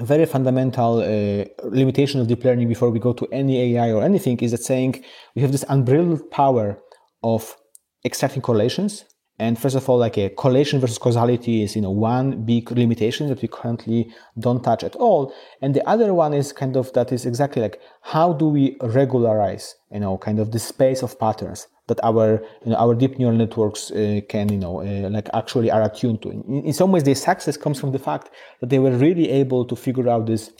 very 0.00 0.26
fundamental 0.26 0.98
uh, 0.98 1.44
limitation 1.70 2.20
of 2.20 2.28
deep 2.28 2.44
learning 2.44 2.68
before 2.68 2.90
we 2.90 2.98
go 2.98 3.12
to 3.14 3.26
any 3.32 3.76
ai 3.76 3.92
or 3.92 4.02
anything 4.02 4.38
is 4.40 4.50
that 4.50 4.62
saying 4.62 5.02
we 5.34 5.40
have 5.42 5.52
this 5.52 5.64
unbridled 5.68 6.30
power 6.30 6.78
of 7.22 7.56
extracting 8.04 8.42
correlations 8.42 9.04
And 9.38 9.58
first 9.58 9.76
of 9.76 9.88
all, 9.88 9.98
like 9.98 10.16
a 10.16 10.30
correlation 10.30 10.80
versus 10.80 10.96
causality 10.96 11.62
is, 11.62 11.76
you 11.76 11.82
know, 11.82 11.90
one 11.90 12.44
big 12.44 12.70
limitation 12.70 13.28
that 13.28 13.42
we 13.42 13.48
currently 13.48 14.10
don't 14.38 14.64
touch 14.64 14.82
at 14.82 14.96
all. 14.96 15.34
And 15.60 15.74
the 15.74 15.86
other 15.86 16.14
one 16.14 16.32
is 16.32 16.52
kind 16.52 16.74
of 16.74 16.92
that 16.94 17.12
is 17.12 17.26
exactly 17.26 17.60
like 17.60 17.78
how 18.00 18.32
do 18.32 18.48
we 18.48 18.76
regularize, 18.80 19.74
you 19.92 20.00
know, 20.00 20.16
kind 20.16 20.38
of 20.38 20.52
the 20.52 20.58
space 20.58 21.02
of 21.02 21.18
patterns 21.18 21.68
that 21.88 22.00
our, 22.02 22.42
you 22.64 22.70
know, 22.70 22.76
our 22.76 22.94
deep 22.94 23.18
neural 23.18 23.36
networks 23.36 23.90
uh, 23.90 24.20
can, 24.28 24.50
you 24.50 24.58
know, 24.58 24.80
uh, 24.80 25.10
like 25.10 25.28
actually 25.34 25.70
are 25.70 25.82
attuned 25.82 26.22
to. 26.22 26.30
In, 26.30 26.64
in 26.64 26.72
some 26.72 26.90
ways, 26.90 27.04
their 27.04 27.14
success 27.14 27.58
comes 27.58 27.78
from 27.78 27.92
the 27.92 27.98
fact 27.98 28.30
that 28.60 28.70
they 28.70 28.78
were 28.78 28.92
really 28.92 29.28
able 29.30 29.66
to 29.66 29.76
figure 29.76 30.08
out 30.08 30.26
these 30.26 30.50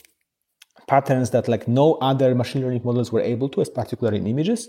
patterns 0.86 1.30
that 1.30 1.48
like 1.48 1.66
no 1.66 1.94
other 1.94 2.34
machine 2.34 2.62
learning 2.62 2.82
models 2.84 3.10
were 3.10 3.22
able 3.22 3.48
to, 3.48 3.62
as 3.62 3.70
particularly 3.70 4.18
in 4.18 4.26
images. 4.26 4.68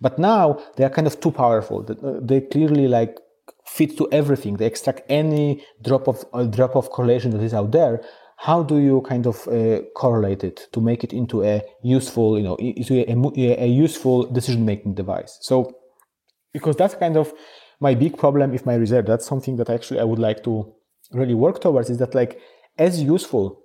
But 0.00 0.18
now 0.18 0.60
they 0.76 0.84
are 0.84 0.90
kind 0.90 1.06
of 1.06 1.20
too 1.20 1.30
powerful. 1.30 1.86
Uh, 1.88 2.18
they 2.20 2.40
clearly 2.40 2.88
like 2.88 3.16
fit 3.66 3.96
to 3.98 4.08
everything. 4.12 4.56
They 4.56 4.66
extract 4.66 5.02
any 5.08 5.64
drop 5.82 6.08
of 6.08 6.24
uh, 6.32 6.44
drop 6.44 6.76
of 6.76 6.90
correlation 6.90 7.30
that 7.32 7.42
is 7.42 7.54
out 7.54 7.72
there. 7.72 8.02
How 8.36 8.62
do 8.62 8.78
you 8.78 9.00
kind 9.02 9.26
of 9.26 9.46
uh, 9.48 9.82
correlate 9.94 10.44
it 10.44 10.68
to 10.72 10.80
make 10.80 11.04
it 11.04 11.12
into 11.12 11.44
a 11.44 11.62
useful, 11.82 12.36
you 12.36 12.44
know, 12.44 12.56
into 12.56 12.94
a, 13.08 13.62
a 13.62 13.66
useful 13.66 14.24
decision 14.24 14.64
making 14.64 14.94
device? 14.94 15.38
So, 15.40 15.76
because 16.52 16.76
that's 16.76 16.94
kind 16.94 17.16
of 17.16 17.32
my 17.80 17.94
big 17.94 18.18
problem 18.18 18.50
with 18.50 18.66
my 18.66 18.74
reserve. 18.74 19.06
That's 19.06 19.26
something 19.26 19.56
that 19.56 19.70
actually 19.70 20.00
I 20.00 20.04
would 20.04 20.18
like 20.18 20.42
to 20.44 20.72
really 21.12 21.34
work 21.34 21.60
towards. 21.60 21.90
Is 21.90 21.98
that 21.98 22.14
like 22.14 22.40
as 22.78 23.02
useful 23.02 23.62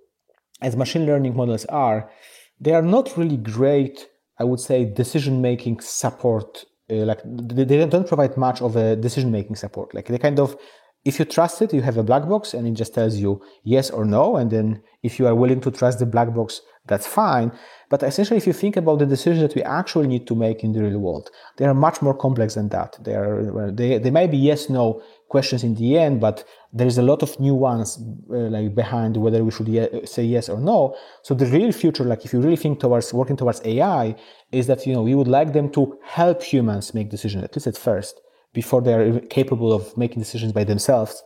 as 0.61 0.75
machine 0.75 1.05
learning 1.05 1.35
models 1.35 1.65
are, 1.65 2.11
they 2.59 2.73
are 2.73 2.81
not 2.81 3.17
really 3.17 3.37
great. 3.37 4.07
I 4.37 4.43
would 4.43 4.59
say 4.59 4.85
decision 4.85 5.41
making 5.41 5.81
support 5.81 6.65
uh, 6.91 7.05
like 7.05 7.21
they 7.25 7.85
don't 7.85 8.07
provide 8.07 8.37
much 8.37 8.61
of 8.61 8.75
a 8.75 8.95
decision 8.95 9.31
making 9.31 9.55
support. 9.55 9.93
Like 9.93 10.07
they 10.07 10.17
kind 10.17 10.39
of 10.39 10.57
if 11.05 11.17
you 11.17 11.25
trust 11.25 11.61
it 11.61 11.73
you 11.73 11.81
have 11.81 11.97
a 11.97 12.03
black 12.03 12.27
box 12.27 12.53
and 12.53 12.67
it 12.67 12.73
just 12.73 12.93
tells 12.93 13.15
you 13.15 13.41
yes 13.63 13.89
or 13.89 14.05
no. 14.05 14.35
And 14.37 14.51
then 14.51 14.81
if 15.03 15.19
you 15.19 15.27
are 15.27 15.35
willing 15.35 15.61
to 15.61 15.71
trust 15.71 15.99
the 15.99 16.05
black 16.05 16.33
box 16.33 16.61
that's 16.85 17.07
fine. 17.07 17.51
But 17.89 18.03
essentially 18.03 18.37
if 18.37 18.47
you 18.47 18.53
think 18.53 18.75
about 18.77 18.99
the 18.99 19.05
decisions 19.05 19.41
that 19.41 19.55
we 19.55 19.63
actually 19.63 20.07
need 20.07 20.25
to 20.27 20.35
make 20.35 20.63
in 20.63 20.73
the 20.73 20.81
real 20.83 20.99
world 20.99 21.29
they 21.57 21.65
are 21.65 21.73
much 21.73 22.01
more 22.01 22.15
complex 22.15 22.55
than 22.55 22.69
that. 22.69 22.97
They 23.03 23.15
are 23.15 23.71
they, 23.71 23.97
they 23.97 24.11
might 24.11 24.31
be 24.31 24.37
yes 24.37 24.69
no 24.69 25.01
questions 25.29 25.63
in 25.63 25.75
the 25.75 25.97
end, 25.97 26.19
but 26.19 26.43
there 26.73 26.87
is 26.87 26.97
a 26.97 27.01
lot 27.01 27.23
of 27.23 27.39
nuance 27.39 27.97
uh, 27.97 28.49
like 28.55 28.75
behind 28.75 29.15
whether 29.15 29.43
we 29.43 29.51
should 29.51 29.67
ye- 29.67 30.05
say 30.05 30.23
yes 30.23 30.49
or 30.49 30.59
no. 30.59 30.95
So 31.23 31.33
the 31.33 31.45
real 31.45 31.71
future, 31.71 32.03
like 32.03 32.25
if 32.25 32.33
you 32.33 32.41
really 32.41 32.57
think 32.57 32.79
towards 32.79 33.13
working 33.13 33.37
towards 33.37 33.61
AI, 33.63 34.15
is 34.51 34.67
that 34.67 34.85
you 34.85 34.93
know 34.93 35.03
we 35.03 35.15
would 35.15 35.27
like 35.27 35.53
them 35.53 35.69
to 35.71 35.97
help 36.03 36.43
humans 36.43 36.93
make 36.93 37.09
decisions 37.09 37.43
at 37.43 37.55
least 37.55 37.67
at 37.67 37.77
first 37.77 38.19
before 38.53 38.81
they 38.81 38.93
are 38.93 39.19
capable 39.21 39.71
of 39.71 39.95
making 39.97 40.19
decisions 40.19 40.51
by 40.51 40.63
themselves. 40.63 41.23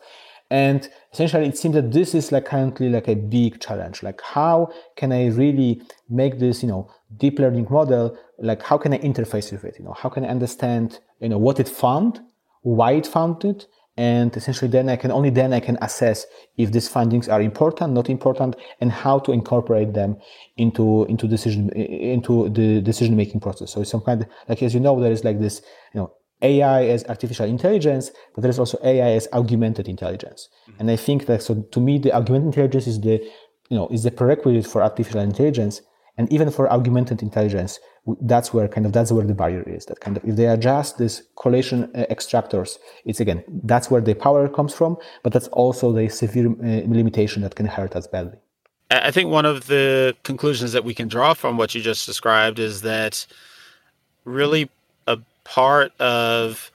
And 0.50 0.88
essentially, 1.12 1.48
it 1.48 1.58
seems 1.58 1.74
that 1.74 1.92
this 1.92 2.14
is 2.14 2.32
like 2.32 2.46
currently 2.46 2.90
like 2.90 3.08
a 3.08 3.16
big 3.16 3.60
challenge. 3.60 4.04
Like, 4.04 4.22
how 4.22 4.72
can 4.96 5.12
I 5.12 5.28
really 5.30 5.82
make 6.10 6.38
this, 6.38 6.62
you 6.62 6.70
know, 6.70 6.92
deep 7.18 7.40
learning 7.40 7.68
model? 7.70 8.18
Like, 8.38 8.62
how 8.62 8.78
can 8.78 8.94
I 8.94 9.00
interface 9.00 9.52
with 9.52 9.64
it? 9.64 9.78
You 9.80 9.86
know, 9.86 9.94
how 9.94 10.10
can 10.10 10.24
I 10.24 10.28
understand, 10.28 11.00
you 11.20 11.30
know, 11.30 11.38
what 11.38 11.60
it 11.60 11.70
found, 11.70 12.20
why 12.62 12.92
it 12.92 13.08
found 13.08 13.44
it, 13.46 13.66
and 13.96 14.36
essentially 14.36 14.70
then 14.70 14.90
i 14.90 14.96
can 14.96 15.12
only 15.12 15.30
then 15.30 15.54
i 15.54 15.60
can 15.60 15.78
assess 15.82 16.26
if 16.58 16.72
these 16.72 16.88
findings 16.88 17.30
are 17.30 17.42
important 17.42 17.94
not 17.94 18.10
important 18.10 18.56
and 18.82 18.92
how 18.92 19.20
to 19.20 19.32
incorporate 19.32 19.94
them 19.94 20.18
into 20.58 21.06
into 21.06 21.28
decision 21.28 21.70
into 21.72 22.50
the 22.50 22.82
decision 22.82 23.16
making 23.16 23.40
process 23.40 23.72
so 23.72 23.82
it's 23.82 23.92
some 23.92 24.02
kind 24.02 24.22
of 24.22 24.28
like 24.50 24.64
as 24.64 24.74
you 24.74 24.80
know 24.80 25.00
there 25.00 25.12
is 25.12 25.24
like 25.24 25.40
this 25.40 25.62
you 25.94 26.00
know 26.00 26.12
ai 26.42 26.88
as 26.88 27.06
artificial 27.06 27.46
intelligence 27.46 28.10
but 28.34 28.42
there 28.42 28.50
is 28.50 28.58
also 28.58 28.80
ai 28.84 29.12
as 29.12 29.28
augmented 29.32 29.88
intelligence 29.88 30.50
mm-hmm. 30.64 30.80
and 30.80 30.90
i 30.90 30.96
think 30.96 31.28
that 31.28 31.44
so 31.44 31.62
to 31.72 31.80
me 31.80 32.00
the 32.00 32.12
augmented 32.12 32.48
intelligence 32.48 32.88
is 32.88 33.00
the 33.02 33.24
you 33.70 33.78
know 33.78 33.88
is 33.90 34.04
the 34.04 34.12
prerequisite 34.12 34.70
for 34.70 34.82
artificial 34.82 35.22
intelligence 35.22 35.82
and 36.18 36.32
even 36.32 36.52
for 36.52 36.72
augmented 36.72 37.22
intelligence 37.22 37.80
that's 38.22 38.54
where 38.54 38.68
kind 38.68 38.86
of 38.86 38.92
that's 38.92 39.12
where 39.12 39.26
the 39.26 39.34
barrier 39.34 39.64
is 39.64 39.86
that 39.86 40.00
kind 40.02 40.18
of 40.18 40.26
if 40.26 40.36
they 40.36 40.48
adjust 40.48 40.98
these 40.98 41.24
correlation 41.36 41.90
uh, 41.96 42.06
extractors 42.10 42.78
it's 43.06 43.20
again 43.20 43.44
that's 43.64 43.90
where 43.90 44.02
the 44.02 44.14
power 44.14 44.48
comes 44.50 44.74
from 44.74 44.98
but 45.24 45.32
that's 45.32 45.48
also 45.50 45.92
the 45.92 46.10
severe 46.10 46.48
uh, 46.48 46.82
limitation 46.88 47.42
that 47.42 47.56
can 47.56 47.66
hurt 47.66 47.96
us 47.96 48.08
badly. 48.08 48.38
I 48.92 49.12
think 49.12 49.32
one 49.32 49.46
of 49.46 49.68
the 49.68 50.16
conclusions 50.24 50.74
that 50.74 50.84
we 50.84 50.94
can 50.94 51.08
draw 51.08 51.34
from 51.34 51.58
what 51.58 51.74
you 51.74 51.82
just 51.82 52.06
described 52.06 52.60
is 52.60 52.82
that 52.82 53.26
really 54.24 54.70
a 55.08 55.18
part 55.44 56.00
of 56.00 56.72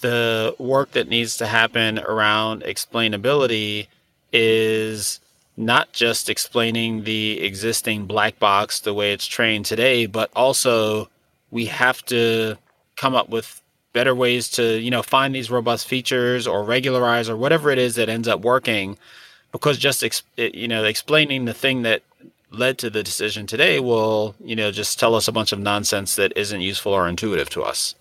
the 0.00 0.54
work 0.58 0.92
that 0.92 1.08
needs 1.08 1.36
to 1.36 1.46
happen 1.46 1.98
around 2.00 2.62
explainability 2.62 3.86
is 4.32 5.20
not 5.56 5.92
just 5.92 6.28
explaining 6.28 7.04
the 7.04 7.40
existing 7.42 8.06
black 8.06 8.38
box 8.38 8.80
the 8.80 8.94
way 8.94 9.12
it's 9.12 9.26
trained 9.26 9.66
today, 9.66 10.06
but 10.06 10.30
also 10.34 11.08
we 11.50 11.66
have 11.66 12.04
to 12.06 12.56
come 12.96 13.14
up 13.14 13.28
with 13.28 13.60
better 13.92 14.14
ways 14.14 14.48
to, 14.50 14.80
you 14.80 14.90
know, 14.90 15.02
find 15.02 15.34
these 15.34 15.50
robust 15.50 15.86
features 15.86 16.46
or 16.46 16.64
regularize 16.64 17.28
or 17.28 17.36
whatever 17.36 17.70
it 17.70 17.78
is 17.78 17.94
that 17.94 18.08
ends 18.08 18.26
up 18.26 18.40
working 18.40 18.98
because 19.52 19.78
just 19.78 20.02
ex- 20.02 20.24
you 20.36 20.66
know, 20.66 20.82
explaining 20.82 21.44
the 21.44 21.54
thing 21.54 21.82
that 21.82 22.02
led 22.50 22.76
to 22.78 22.90
the 22.90 23.02
decision 23.02 23.46
today 23.46 23.78
will, 23.78 24.34
you 24.42 24.56
know, 24.56 24.72
just 24.72 24.98
tell 24.98 25.14
us 25.14 25.28
a 25.28 25.32
bunch 25.32 25.52
of 25.52 25.60
nonsense 25.60 26.16
that 26.16 26.32
isn't 26.36 26.60
useful 26.60 26.92
or 26.92 27.08
intuitive 27.08 27.48
to 27.50 27.62
us. 27.62 27.94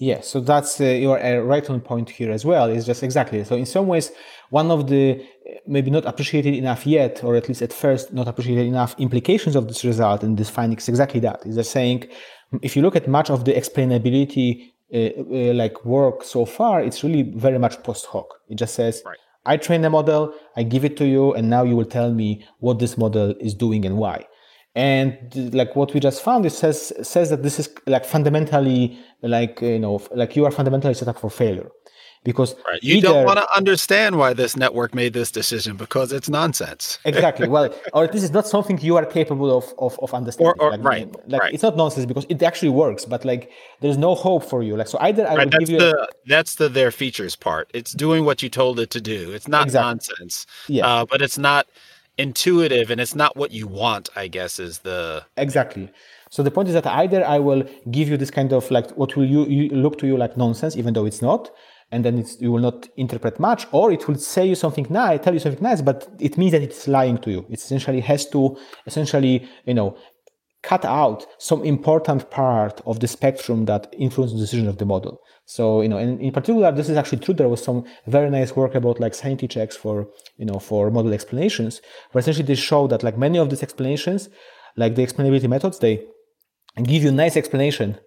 Yeah, 0.00 0.22
so 0.22 0.40
that's 0.40 0.80
uh, 0.80 0.84
you're 0.84 1.22
uh, 1.22 1.40
right 1.40 1.68
on 1.68 1.82
point 1.82 2.08
here 2.08 2.32
as 2.32 2.42
well. 2.42 2.70
It's 2.70 2.86
just 2.86 3.02
exactly 3.02 3.44
so. 3.44 3.54
In 3.54 3.66
some 3.66 3.86
ways, 3.86 4.10
one 4.48 4.70
of 4.70 4.88
the 4.88 5.22
maybe 5.66 5.90
not 5.90 6.06
appreciated 6.06 6.54
enough 6.54 6.86
yet, 6.86 7.22
or 7.22 7.36
at 7.36 7.48
least 7.48 7.60
at 7.60 7.70
first 7.70 8.10
not 8.10 8.26
appreciated 8.26 8.66
enough 8.66 8.94
implications 8.98 9.54
of 9.56 9.68
this 9.68 9.84
result 9.84 10.22
and 10.22 10.38
this 10.38 10.48
finding 10.48 10.78
is 10.78 10.88
exactly 10.88 11.20
that. 11.20 11.44
Is 11.44 11.54
they're 11.56 11.64
saying 11.64 12.08
if 12.62 12.76
you 12.76 12.82
look 12.82 12.96
at 12.96 13.08
much 13.08 13.28
of 13.28 13.44
the 13.44 13.52
explainability 13.52 14.72
uh, 14.94 15.20
uh, 15.20 15.52
like 15.52 15.84
work 15.84 16.24
so 16.24 16.46
far, 16.46 16.82
it's 16.82 17.04
really 17.04 17.22
very 17.22 17.58
much 17.58 17.82
post 17.82 18.06
hoc. 18.06 18.26
It 18.48 18.54
just 18.54 18.74
says, 18.74 19.02
right. 19.04 19.18
I 19.44 19.58
train 19.58 19.84
a 19.84 19.90
model, 19.90 20.32
I 20.56 20.62
give 20.62 20.82
it 20.82 20.96
to 20.96 21.06
you, 21.06 21.34
and 21.34 21.50
now 21.50 21.62
you 21.62 21.76
will 21.76 21.84
tell 21.98 22.10
me 22.10 22.42
what 22.60 22.78
this 22.78 22.96
model 22.96 23.34
is 23.38 23.52
doing 23.52 23.84
and 23.84 23.98
why. 23.98 24.24
And 24.74 25.52
like 25.52 25.74
what 25.74 25.92
we 25.94 26.00
just 26.00 26.22
found, 26.22 26.46
it 26.46 26.50
says 26.50 26.92
says 27.02 27.30
that 27.30 27.42
this 27.42 27.58
is 27.58 27.68
like 27.86 28.04
fundamentally 28.04 28.98
like 29.22 29.60
you 29.60 29.80
know 29.80 30.00
like 30.14 30.36
you 30.36 30.44
are 30.44 30.52
fundamentally 30.52 30.94
set 30.94 31.08
up 31.08 31.18
for 31.18 31.28
failure 31.28 31.70
because 32.22 32.54
right. 32.70 32.82
you 32.82 32.96
either, 32.96 33.08
don't 33.08 33.24
want 33.24 33.38
to 33.38 33.56
understand 33.56 34.18
why 34.18 34.34
this 34.34 34.56
network 34.56 34.94
made 34.94 35.12
this 35.14 35.30
decision 35.30 35.76
because 35.76 36.12
it's 36.12 36.28
nonsense. 36.28 36.98
exactly. 37.04 37.48
Well, 37.48 37.74
or 37.94 38.06
this 38.06 38.22
is 38.22 38.30
not 38.30 38.46
something 38.46 38.78
you 38.80 38.96
are 38.96 39.06
capable 39.06 39.56
of 39.56 39.72
of, 39.78 39.98
of 40.00 40.12
understanding. 40.12 40.54
Or, 40.60 40.66
or 40.66 40.70
like, 40.72 40.84
right, 40.84 41.28
like 41.28 41.40
right. 41.40 41.54
it's 41.54 41.62
not 41.62 41.76
nonsense 41.76 42.06
because 42.06 42.26
it 42.28 42.42
actually 42.42 42.68
works, 42.70 43.04
but 43.04 43.24
like 43.24 43.50
there's 43.80 43.96
no 43.96 44.14
hope 44.14 44.44
for 44.44 44.62
you. 44.62 44.76
Like 44.76 44.88
so, 44.88 44.98
either 45.00 45.26
I 45.26 45.36
right, 45.36 45.50
give 45.50 45.70
you 45.70 45.78
the, 45.78 46.02
a, 46.02 46.06
that's 46.26 46.56
the 46.56 46.68
their 46.68 46.90
features 46.90 47.36
part. 47.36 47.70
It's 47.72 47.92
doing 47.92 48.24
what 48.24 48.42
you 48.42 48.48
told 48.48 48.78
it 48.80 48.90
to 48.90 49.00
do. 49.00 49.32
It's 49.32 49.48
not 49.48 49.64
exactly. 49.64 49.88
nonsense. 49.88 50.46
Yeah, 50.68 50.86
uh, 50.86 51.06
but 51.06 51.22
it's 51.22 51.38
not 51.38 51.66
intuitive 52.20 52.90
and 52.90 53.00
it's 53.00 53.14
not 53.14 53.36
what 53.36 53.50
you 53.50 53.66
want. 53.66 54.08
I 54.14 54.28
guess 54.28 54.58
is 54.58 54.80
the 54.80 55.24
exactly. 55.36 55.90
So 56.30 56.42
the 56.44 56.50
point 56.50 56.68
is 56.68 56.74
that 56.74 56.86
either 56.86 57.24
I 57.26 57.38
will 57.40 57.64
give 57.90 58.08
you 58.08 58.16
this 58.16 58.30
kind 58.30 58.52
of 58.52 58.70
like 58.70 58.90
what 58.92 59.16
will 59.16 59.24
you, 59.24 59.46
you 59.46 59.68
look 59.70 59.98
to 59.98 60.06
you 60.06 60.16
like 60.16 60.36
nonsense, 60.36 60.76
even 60.76 60.94
though 60.94 61.06
it's 61.06 61.20
not, 61.20 61.50
and 61.90 62.04
then 62.04 62.24
you 62.38 62.52
will 62.52 62.60
not 62.60 62.88
interpret 62.96 63.40
much, 63.40 63.66
or 63.72 63.90
it 63.90 64.06
will 64.06 64.14
say 64.14 64.46
you 64.46 64.54
something 64.54 64.86
nice, 64.90 65.20
tell 65.20 65.34
you 65.34 65.40
something 65.40 65.62
nice, 65.62 65.82
but 65.82 66.08
it 66.20 66.38
means 66.38 66.52
that 66.52 66.62
it's 66.62 66.86
lying 66.86 67.18
to 67.18 67.30
you. 67.30 67.46
It 67.50 67.58
essentially 67.58 68.00
has 68.00 68.26
to 68.30 68.56
essentially, 68.86 69.48
you 69.64 69.74
know, 69.74 69.96
cut 70.62 70.84
out 70.84 71.26
some 71.38 71.64
important 71.64 72.30
part 72.30 72.80
of 72.86 73.00
the 73.00 73.08
spectrum 73.08 73.64
that 73.64 73.92
influences 73.96 74.38
the 74.38 74.44
decision 74.44 74.68
of 74.68 74.78
the 74.78 74.84
model. 74.84 75.18
So, 75.46 75.80
you 75.80 75.88
know, 75.88 75.96
and 75.96 76.20
in 76.20 76.32
particular, 76.32 76.70
this 76.70 76.88
is 76.88 76.96
actually 76.96 77.18
true. 77.18 77.34
There 77.34 77.48
was 77.48 77.62
some 77.62 77.84
very 78.06 78.30
nice 78.30 78.54
work 78.54 78.74
about 78.74 79.00
like 79.00 79.14
sanity 79.14 79.48
checks 79.48 79.76
for, 79.76 80.08
you 80.36 80.44
know, 80.44 80.58
for 80.58 80.90
model 80.90 81.12
explanations, 81.12 81.80
where 82.12 82.20
essentially 82.20 82.46
they 82.46 82.54
show 82.54 82.86
that 82.88 83.02
like 83.02 83.16
many 83.16 83.38
of 83.38 83.50
these 83.50 83.62
explanations, 83.62 84.28
like 84.76 84.94
the 84.94 85.04
explainability 85.04 85.48
methods, 85.48 85.78
they 85.78 86.04
give 86.82 87.02
you 87.02 87.08
a 87.08 87.12
nice 87.12 87.36
explanation, 87.36 87.98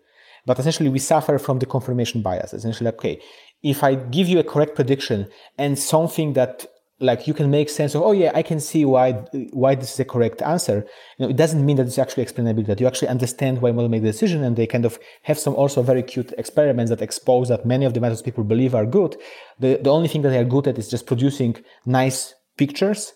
but 0.46 0.60
essentially 0.60 0.90
we 0.90 1.00
suffer 1.00 1.38
from 1.38 1.60
the 1.60 1.66
confirmation 1.66 2.22
bias. 2.22 2.54
Essentially, 2.54 2.90
okay, 2.90 3.20
if 3.64 3.84
I 3.84 3.96
give 3.96 4.28
you 4.28 4.40
a 4.40 4.44
correct 4.44 4.76
prediction 4.76 5.28
and 5.58 5.78
something 5.80 6.34
that 6.34 6.68
like 7.00 7.28
you 7.28 7.34
can 7.34 7.50
make 7.50 7.70
sense 7.70 7.96
of, 7.96 8.02
oh 8.02 8.12
yeah, 8.12 8.32
I 8.34 8.44
can 8.44 8.60
see 8.60 8.86
why 8.86 9.14
why 9.52 9.76
this 9.76 9.94
is 9.94 10.00
a 10.00 10.06
correct 10.06 10.42
answer. 10.42 10.86
You 11.18 11.26
know, 11.26 11.30
it 11.30 11.36
doesn't 11.36 11.66
mean 11.66 11.78
that 11.78 11.88
it's 11.88 11.98
actually 11.98 12.24
explainable. 12.24 12.64
That 12.64 12.80
you 12.80 12.88
actually 12.88 13.10
understand 13.10 13.62
why 13.62 13.72
model 13.72 13.90
make 13.90 14.04
the 14.04 14.12
decision, 14.12 14.44
and 14.44 14.56
they 14.56 14.68
kind 14.68 14.86
of 14.86 15.00
have 15.24 15.40
some 15.40 15.56
also 15.56 15.82
very 15.82 16.04
cute 16.04 16.34
experiments 16.38 16.90
that 16.90 17.02
expose 17.02 17.50
that 17.50 17.66
many 17.66 17.86
of 17.86 17.94
the 17.94 18.00
methods 18.00 18.22
people 18.22 18.44
believe 18.44 18.76
are 18.76 18.86
good. 18.86 19.18
The 19.60 19.80
the 19.82 19.90
only 19.90 20.08
thing 20.08 20.22
that 20.22 20.30
they 20.30 20.40
are 20.40 20.46
good 20.46 20.68
at 20.68 20.78
is 20.78 20.90
just 20.90 21.06
producing 21.06 21.58
nice 21.86 22.36
pictures, 22.58 23.14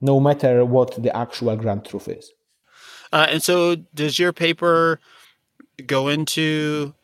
no 0.00 0.20
matter 0.20 0.64
what 0.64 1.02
the 1.02 1.14
actual 1.16 1.56
ground 1.56 1.84
truth 1.84 2.08
is. 2.08 2.30
Uh, 3.12 3.26
and 3.30 3.42
so, 3.42 3.76
does 3.94 4.18
your 4.18 4.32
paper 4.32 5.00
go 5.86 6.08
into 6.08 6.94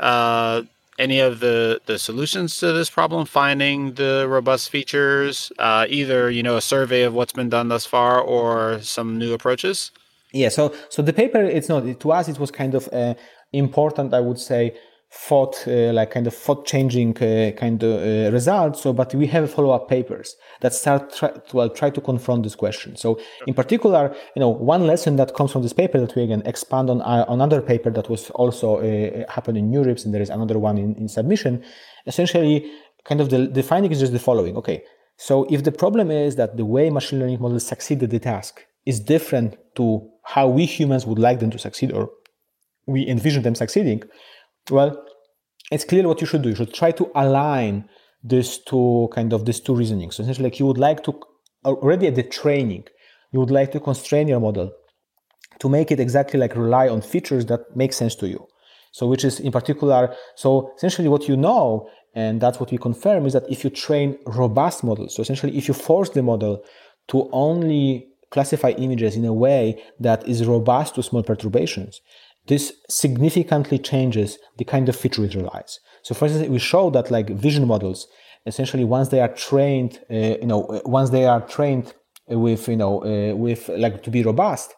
uh, 0.00 0.62
any 0.98 1.20
of 1.20 1.40
the 1.40 1.80
the 1.86 1.98
solutions 1.98 2.58
to 2.58 2.72
this 2.72 2.90
problem, 2.90 3.26
finding 3.26 3.94
the 3.94 4.26
robust 4.28 4.70
features, 4.70 5.52
uh, 5.58 5.86
either 5.88 6.30
you 6.30 6.42
know 6.42 6.56
a 6.56 6.60
survey 6.60 7.02
of 7.02 7.14
what's 7.14 7.32
been 7.32 7.48
done 7.48 7.68
thus 7.68 7.86
far 7.86 8.20
or 8.20 8.80
some 8.80 9.18
new 9.18 9.32
approaches? 9.32 9.90
Yeah. 10.32 10.48
So 10.48 10.74
so 10.88 11.02
the 11.02 11.12
paper, 11.12 11.42
it's 11.42 11.68
not 11.68 12.00
to 12.00 12.12
us. 12.12 12.28
It 12.28 12.38
was 12.38 12.50
kind 12.50 12.74
of 12.74 12.88
uh, 12.92 13.14
important, 13.52 14.14
I 14.14 14.20
would 14.20 14.38
say, 14.38 14.74
thought 15.14 15.54
uh, 15.68 15.92
like 15.92 16.10
kind 16.10 16.26
of 16.26 16.34
thought 16.34 16.66
changing 16.66 17.16
uh, 17.22 17.52
kind 17.56 17.82
of 17.82 17.92
uh, 18.00 18.32
results. 18.32 18.82
So 18.82 18.92
but 18.92 19.14
we 19.14 19.26
have 19.28 19.50
follow-up 19.50 19.88
papers 19.88 20.36
that 20.60 20.74
start 20.74 21.14
try, 21.14 21.30
to, 21.30 21.56
well, 21.56 21.70
try 21.70 21.90
to 21.90 22.00
confront 22.00 22.42
this 22.42 22.54
question. 22.54 22.96
So 22.96 23.20
in 23.46 23.54
particular 23.54 24.14
you 24.34 24.40
know 24.40 24.48
one 24.48 24.86
lesson 24.86 25.16
that 25.16 25.34
comes 25.34 25.52
from 25.52 25.62
this 25.62 25.72
paper 25.72 25.98
that 26.00 26.14
we 26.16 26.22
again 26.22 26.42
expand 26.44 26.90
on 26.90 27.00
uh, 27.02 27.24
another 27.28 27.60
paper 27.62 27.90
that 27.90 28.10
was 28.10 28.30
also 28.30 28.78
uh, 28.78 29.30
happened 29.30 29.56
in 29.58 29.70
NeurIPS 29.70 30.04
and 30.04 30.12
there 30.12 30.22
is 30.22 30.30
another 30.30 30.58
one 30.58 30.78
in, 30.78 30.94
in 30.96 31.08
submission. 31.08 31.64
Essentially 32.06 32.70
kind 33.04 33.20
of 33.20 33.30
the, 33.30 33.46
the 33.46 33.62
finding 33.62 33.92
is 33.92 34.00
just 34.00 34.12
the 34.12 34.18
following. 34.18 34.56
Okay 34.56 34.82
so 35.16 35.46
if 35.50 35.62
the 35.64 35.72
problem 35.72 36.10
is 36.10 36.36
that 36.36 36.56
the 36.56 36.64
way 36.64 36.90
machine 36.90 37.20
learning 37.20 37.40
models 37.40 37.66
succeed 37.66 38.02
at 38.02 38.10
the 38.10 38.18
task 38.18 38.64
is 38.84 39.00
different 39.00 39.56
to 39.76 40.08
how 40.22 40.48
we 40.48 40.66
humans 40.66 41.06
would 41.06 41.18
like 41.18 41.40
them 41.40 41.50
to 41.50 41.58
succeed 41.58 41.92
or 41.92 42.10
we 42.86 43.06
envision 43.06 43.42
them 43.42 43.54
succeeding 43.54 44.02
well, 44.70 45.04
it's 45.70 45.84
clear 45.84 46.06
what 46.06 46.20
you 46.20 46.26
should 46.26 46.42
do. 46.42 46.50
You 46.50 46.54
should 46.54 46.74
try 46.74 46.90
to 46.92 47.10
align 47.14 47.88
these 48.22 48.58
two 48.58 49.08
kind 49.12 49.32
of 49.32 49.44
these 49.44 49.60
two 49.60 49.74
reasonings. 49.74 50.16
So 50.16 50.22
essentially, 50.22 50.44
like 50.44 50.58
you 50.58 50.66
would 50.66 50.78
like 50.78 51.02
to 51.04 51.20
already 51.64 52.06
at 52.06 52.14
the 52.14 52.22
training, 52.22 52.84
you 53.32 53.40
would 53.40 53.50
like 53.50 53.72
to 53.72 53.80
constrain 53.80 54.28
your 54.28 54.40
model 54.40 54.72
to 55.60 55.68
make 55.68 55.90
it 55.90 56.00
exactly 56.00 56.38
like 56.38 56.56
rely 56.56 56.88
on 56.88 57.00
features 57.00 57.46
that 57.46 57.60
make 57.76 57.92
sense 57.92 58.14
to 58.16 58.28
you. 58.28 58.46
So 58.92 59.06
which 59.06 59.24
is 59.24 59.40
in 59.40 59.52
particular, 59.52 60.14
so 60.36 60.72
essentially 60.76 61.08
what 61.08 61.28
you 61.28 61.36
know, 61.36 61.88
and 62.14 62.40
that's 62.40 62.60
what 62.60 62.70
we 62.70 62.78
confirm, 62.78 63.26
is 63.26 63.32
that 63.32 63.50
if 63.50 63.64
you 63.64 63.70
train 63.70 64.18
robust 64.26 64.84
models, 64.84 65.16
so 65.16 65.22
essentially 65.22 65.56
if 65.56 65.68
you 65.68 65.74
force 65.74 66.10
the 66.10 66.22
model 66.22 66.62
to 67.08 67.28
only 67.32 68.06
classify 68.30 68.70
images 68.70 69.16
in 69.16 69.24
a 69.24 69.32
way 69.32 69.82
that 70.00 70.26
is 70.28 70.46
robust 70.46 70.94
to 70.94 71.02
small 71.02 71.22
perturbations, 71.22 72.00
this 72.46 72.72
significantly 72.88 73.78
changes 73.78 74.38
the 74.58 74.64
kind 74.64 74.88
of 74.88 74.96
feature 74.96 75.24
it 75.24 75.34
relies. 75.34 75.80
So 76.02 76.14
for 76.14 76.26
instance, 76.26 76.48
we 76.48 76.58
show 76.58 76.90
that 76.90 77.10
like 77.10 77.30
vision 77.30 77.66
models, 77.66 78.06
essentially 78.46 78.84
once 78.84 79.08
they 79.08 79.20
are 79.20 79.32
trained, 79.34 80.00
uh, 80.10 80.14
you 80.14 80.46
know, 80.46 80.64
uh, 80.66 80.80
once 80.84 81.10
they 81.10 81.26
are 81.26 81.40
trained 81.40 81.94
with, 82.28 82.68
you 82.68 82.76
know, 82.76 83.02
uh, 83.04 83.34
with 83.34 83.68
like 83.68 84.02
to 84.02 84.10
be 84.10 84.22
robust, 84.22 84.74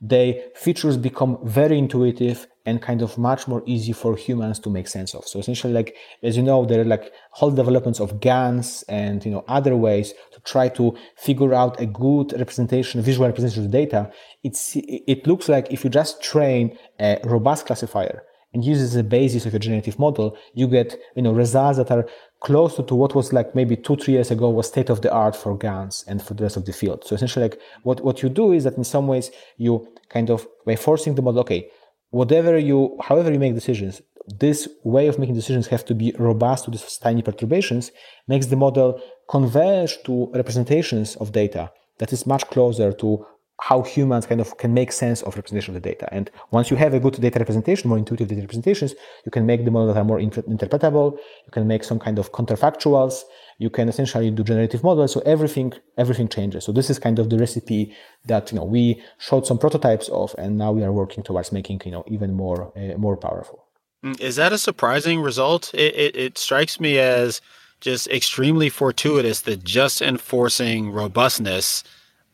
they 0.00 0.44
features 0.54 0.96
become 0.96 1.38
very 1.42 1.78
intuitive 1.78 2.46
and 2.68 2.82
kind 2.82 3.00
of 3.00 3.16
much 3.16 3.48
more 3.48 3.62
easy 3.74 3.94
for 4.02 4.14
humans 4.14 4.58
to 4.64 4.68
make 4.68 4.88
sense 4.88 5.14
of. 5.14 5.22
So 5.26 5.38
essentially, 5.38 5.72
like 5.72 5.96
as 6.22 6.36
you 6.36 6.42
know, 6.42 6.66
there 6.66 6.80
are 6.82 6.90
like 6.94 7.06
whole 7.38 7.50
developments 7.62 7.98
of 7.98 8.20
GANs 8.20 8.84
and 9.00 9.24
you 9.24 9.32
know 9.34 9.42
other 9.48 9.74
ways 9.74 10.12
to 10.34 10.38
try 10.52 10.66
to 10.80 10.84
figure 11.16 11.54
out 11.54 11.80
a 11.80 11.86
good 11.86 12.28
representation, 12.42 13.00
visual 13.00 13.26
representation 13.26 13.64
of 13.64 13.70
data. 13.70 14.12
It's 14.44 14.62
it 14.74 15.26
looks 15.26 15.48
like 15.48 15.72
if 15.72 15.82
you 15.82 15.88
just 15.88 16.22
train 16.22 16.76
a 17.00 17.18
robust 17.24 17.64
classifier 17.68 18.22
and 18.52 18.62
use 18.64 18.80
as 18.82 18.96
a 18.96 19.04
basis 19.18 19.46
of 19.46 19.52
your 19.54 19.60
generative 19.60 19.98
model, 19.98 20.36
you 20.60 20.66
get 20.68 20.90
you 21.16 21.22
know 21.22 21.32
results 21.32 21.78
that 21.78 21.90
are 21.90 22.06
closer 22.40 22.82
to 22.82 22.94
what 22.94 23.14
was 23.14 23.32
like 23.32 23.54
maybe 23.54 23.76
two 23.76 23.96
three 23.96 24.14
years 24.14 24.30
ago 24.30 24.50
was 24.50 24.68
state 24.68 24.90
of 24.90 25.00
the 25.00 25.10
art 25.24 25.34
for 25.34 25.56
GANs 25.56 26.04
and 26.06 26.22
for 26.22 26.34
the 26.34 26.42
rest 26.46 26.58
of 26.58 26.66
the 26.66 26.74
field. 26.80 27.00
So 27.06 27.14
essentially, 27.16 27.46
like 27.48 27.58
what 27.82 28.04
what 28.06 28.22
you 28.22 28.28
do 28.28 28.52
is 28.52 28.64
that 28.64 28.76
in 28.76 28.84
some 28.84 29.06
ways 29.06 29.30
you 29.56 29.72
kind 30.10 30.28
of 30.28 30.46
by 30.66 30.76
forcing 30.76 31.14
the 31.14 31.22
model, 31.22 31.40
okay, 31.40 31.62
whatever 32.10 32.58
you, 32.58 32.96
however 33.02 33.32
you 33.32 33.38
make 33.38 33.54
decisions, 33.54 34.02
this 34.38 34.68
way 34.84 35.06
of 35.06 35.18
making 35.18 35.34
decisions 35.34 35.68
have 35.68 35.84
to 35.86 35.94
be 35.94 36.14
robust 36.18 36.64
to 36.64 36.70
these 36.70 36.98
tiny 36.98 37.22
perturbations, 37.22 37.90
makes 38.26 38.46
the 38.46 38.56
model 38.56 39.00
converge 39.28 40.02
to 40.04 40.30
representations 40.34 41.16
of 41.16 41.32
data 41.32 41.70
that 41.98 42.12
is 42.12 42.26
much 42.26 42.46
closer 42.48 42.92
to 42.92 43.24
how 43.60 43.82
humans 43.82 44.24
kind 44.24 44.40
of 44.40 44.56
can 44.56 44.72
make 44.72 44.92
sense 44.92 45.20
of 45.22 45.34
representation 45.34 45.74
of 45.74 45.82
the 45.82 45.88
data. 45.88 46.08
And 46.12 46.30
once 46.52 46.70
you 46.70 46.76
have 46.76 46.94
a 46.94 47.00
good 47.00 47.20
data 47.20 47.40
representation, 47.40 47.88
more 47.88 47.98
intuitive 47.98 48.28
data 48.28 48.40
representations, 48.42 48.94
you 49.24 49.32
can 49.32 49.46
make 49.46 49.64
the 49.64 49.70
model 49.70 49.92
that 49.92 50.00
are 50.00 50.04
more 50.04 50.20
interpretable. 50.20 51.18
You 51.46 51.50
can 51.50 51.66
make 51.66 51.82
some 51.82 51.98
kind 51.98 52.18
of 52.20 52.30
counterfactuals. 52.30 53.22
You 53.58 53.68
can 53.68 53.88
essentially 53.88 54.30
do 54.30 54.44
generative 54.44 54.84
models. 54.84 55.12
So 55.12 55.20
everything, 55.26 55.72
everything 55.96 56.28
changes. 56.28 56.64
So 56.64 56.70
this 56.70 56.88
is 56.88 57.00
kind 57.00 57.18
of 57.18 57.30
the 57.30 57.38
recipe 57.38 57.96
that, 58.26 58.52
you 58.52 58.58
know, 58.58 58.64
we 58.64 59.02
showed 59.18 59.44
some 59.44 59.58
prototypes 59.58 60.08
of, 60.10 60.34
and 60.38 60.56
now 60.56 60.70
we 60.70 60.84
are 60.84 60.92
working 60.92 61.24
towards 61.24 61.50
making, 61.50 61.82
you 61.84 61.90
know, 61.90 62.04
even 62.06 62.34
more, 62.34 62.72
uh, 62.76 62.96
more 62.96 63.16
powerful. 63.16 63.64
Mm, 64.04 64.20
is 64.20 64.36
that 64.36 64.52
a 64.52 64.58
surprising 64.58 65.20
result? 65.20 65.74
It, 65.74 65.94
it, 65.96 66.16
it 66.16 66.38
strikes 66.38 66.78
me 66.78 66.98
as 66.98 67.40
just 67.80 68.06
extremely 68.08 68.68
fortuitous 68.68 69.40
that 69.42 69.64
just 69.64 70.00
enforcing 70.00 70.90
robustness 70.90 71.82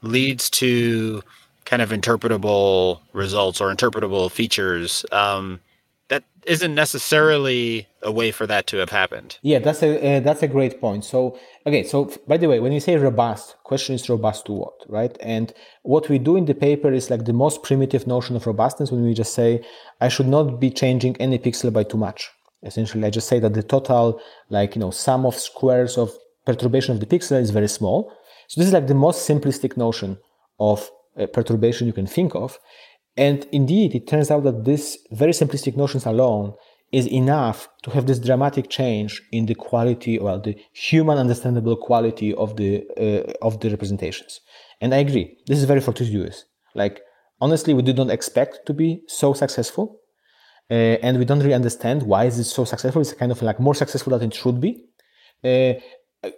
leads 0.07 0.51
to 0.51 1.23
kind 1.65 1.83
of 1.83 1.91
interpretable 1.91 3.01
results 3.13 3.61
or 3.61 3.75
interpretable 3.75 4.31
features. 4.31 5.05
Um, 5.13 5.61
that 6.09 6.25
isn't 6.45 6.75
necessarily 6.75 7.87
a 8.03 8.13
way 8.13 8.31
for 8.31 8.47
that 8.47 8.67
to 8.69 8.77
have 8.77 8.91
happened. 8.91 9.39
Yeah, 9.43 9.59
that's 9.59 9.83
a 9.83 10.17
uh, 10.17 10.21
that's 10.21 10.43
a 10.43 10.49
great 10.49 10.81
point. 10.81 11.05
So 11.05 11.39
okay, 11.67 11.83
so 11.83 12.11
by 12.29 12.37
the 12.37 12.49
way, 12.49 12.61
when 12.61 12.73
you 12.73 12.81
say 12.81 12.97
robust, 12.97 13.57
question 13.65 13.95
is 13.95 14.09
robust 14.09 14.47
to 14.47 14.53
what, 14.53 14.75
right? 14.89 15.17
And 15.21 15.53
what 15.83 16.09
we 16.09 16.19
do 16.19 16.37
in 16.37 16.45
the 16.45 16.55
paper 16.55 16.93
is 16.93 17.11
like 17.11 17.25
the 17.25 17.33
most 17.33 17.63
primitive 17.63 18.07
notion 18.07 18.37
of 18.37 18.47
robustness 18.47 18.91
when 18.91 19.03
we 19.03 19.15
just 19.15 19.35
say 19.35 19.65
I 20.01 20.09
should 20.09 20.29
not 20.29 20.61
be 20.61 20.71
changing 20.71 21.17
any 21.17 21.39
pixel 21.39 21.73
by 21.73 21.85
too 21.85 21.99
much. 21.99 22.31
Essentially, 22.63 23.05
I 23.05 23.11
just 23.11 23.29
say 23.29 23.39
that 23.41 23.55
the 23.55 23.63
total 23.63 24.21
like 24.51 24.75
you 24.75 24.81
know 24.81 24.91
sum 24.91 25.25
of 25.25 25.35
squares 25.37 25.97
of 25.97 26.13
perturbation 26.45 26.93
of 26.93 27.01
the 27.01 27.07
pixel 27.07 27.41
is 27.41 27.51
very 27.51 27.69
small 27.69 28.13
so 28.49 28.61
this 28.61 28.69
is 28.69 28.75
like 28.75 28.87
the 28.87 28.95
most 28.95 29.29
simplistic 29.29 29.77
notion 29.77 30.19
of 30.59 30.91
uh, 31.19 31.27
perturbation 31.27 31.87
you 31.87 31.93
can 31.93 32.07
think 32.07 32.35
of. 32.35 32.59
And 33.17 33.47
indeed, 33.53 33.95
it 33.95 34.09
turns 34.09 34.31
out 34.31 34.43
that 34.45 34.65
this 34.65 34.99
very 35.13 35.33
simplistic 35.33 35.77
notions 35.77 36.05
alone 36.07 36.55
is 36.93 37.07
enough 37.07 37.69
to 37.83 37.91
have 37.91 38.07
this 38.07 38.19
dramatic 38.19 38.69
change 38.69 39.23
in 39.33 39.47
the 39.47 39.55
quality, 39.55 40.19
well, 40.19 40.41
the 40.41 40.57
human 40.73 41.19
understandable 41.19 41.77
quality 41.77 42.35
of 42.35 42.57
the 42.57 42.85
uh, 42.97 43.47
of 43.47 43.61
the 43.61 43.71
representations. 43.71 44.41
And 44.81 44.95
I 44.95 44.99
agree, 44.99 45.37
this 45.47 45.59
is 45.59 45.65
very 45.65 45.81
fortuitous. 45.81 46.45
Like 46.75 47.01
honestly, 47.41 47.75
we 47.75 47.83
did 47.83 47.97
not 47.97 48.11
expect 48.11 48.67
to 48.67 48.73
be 48.75 49.03
so 49.07 49.33
successful, 49.33 50.01
uh, 50.71 50.97
and 51.05 51.19
we 51.19 51.25
don't 51.25 51.41
really 51.41 51.61
understand 51.63 52.03
why 52.03 52.25
is 52.25 52.39
it 52.39 52.45
so 52.45 52.65
successful. 52.65 53.03
It's 53.03 53.13
kind 53.13 53.33
of 53.33 53.43
like 53.43 53.59
more 53.61 53.75
successful 53.75 54.17
than 54.17 54.29
it 54.29 54.35
should 54.35 54.61
be. 54.61 54.85
Uh, 55.43 55.75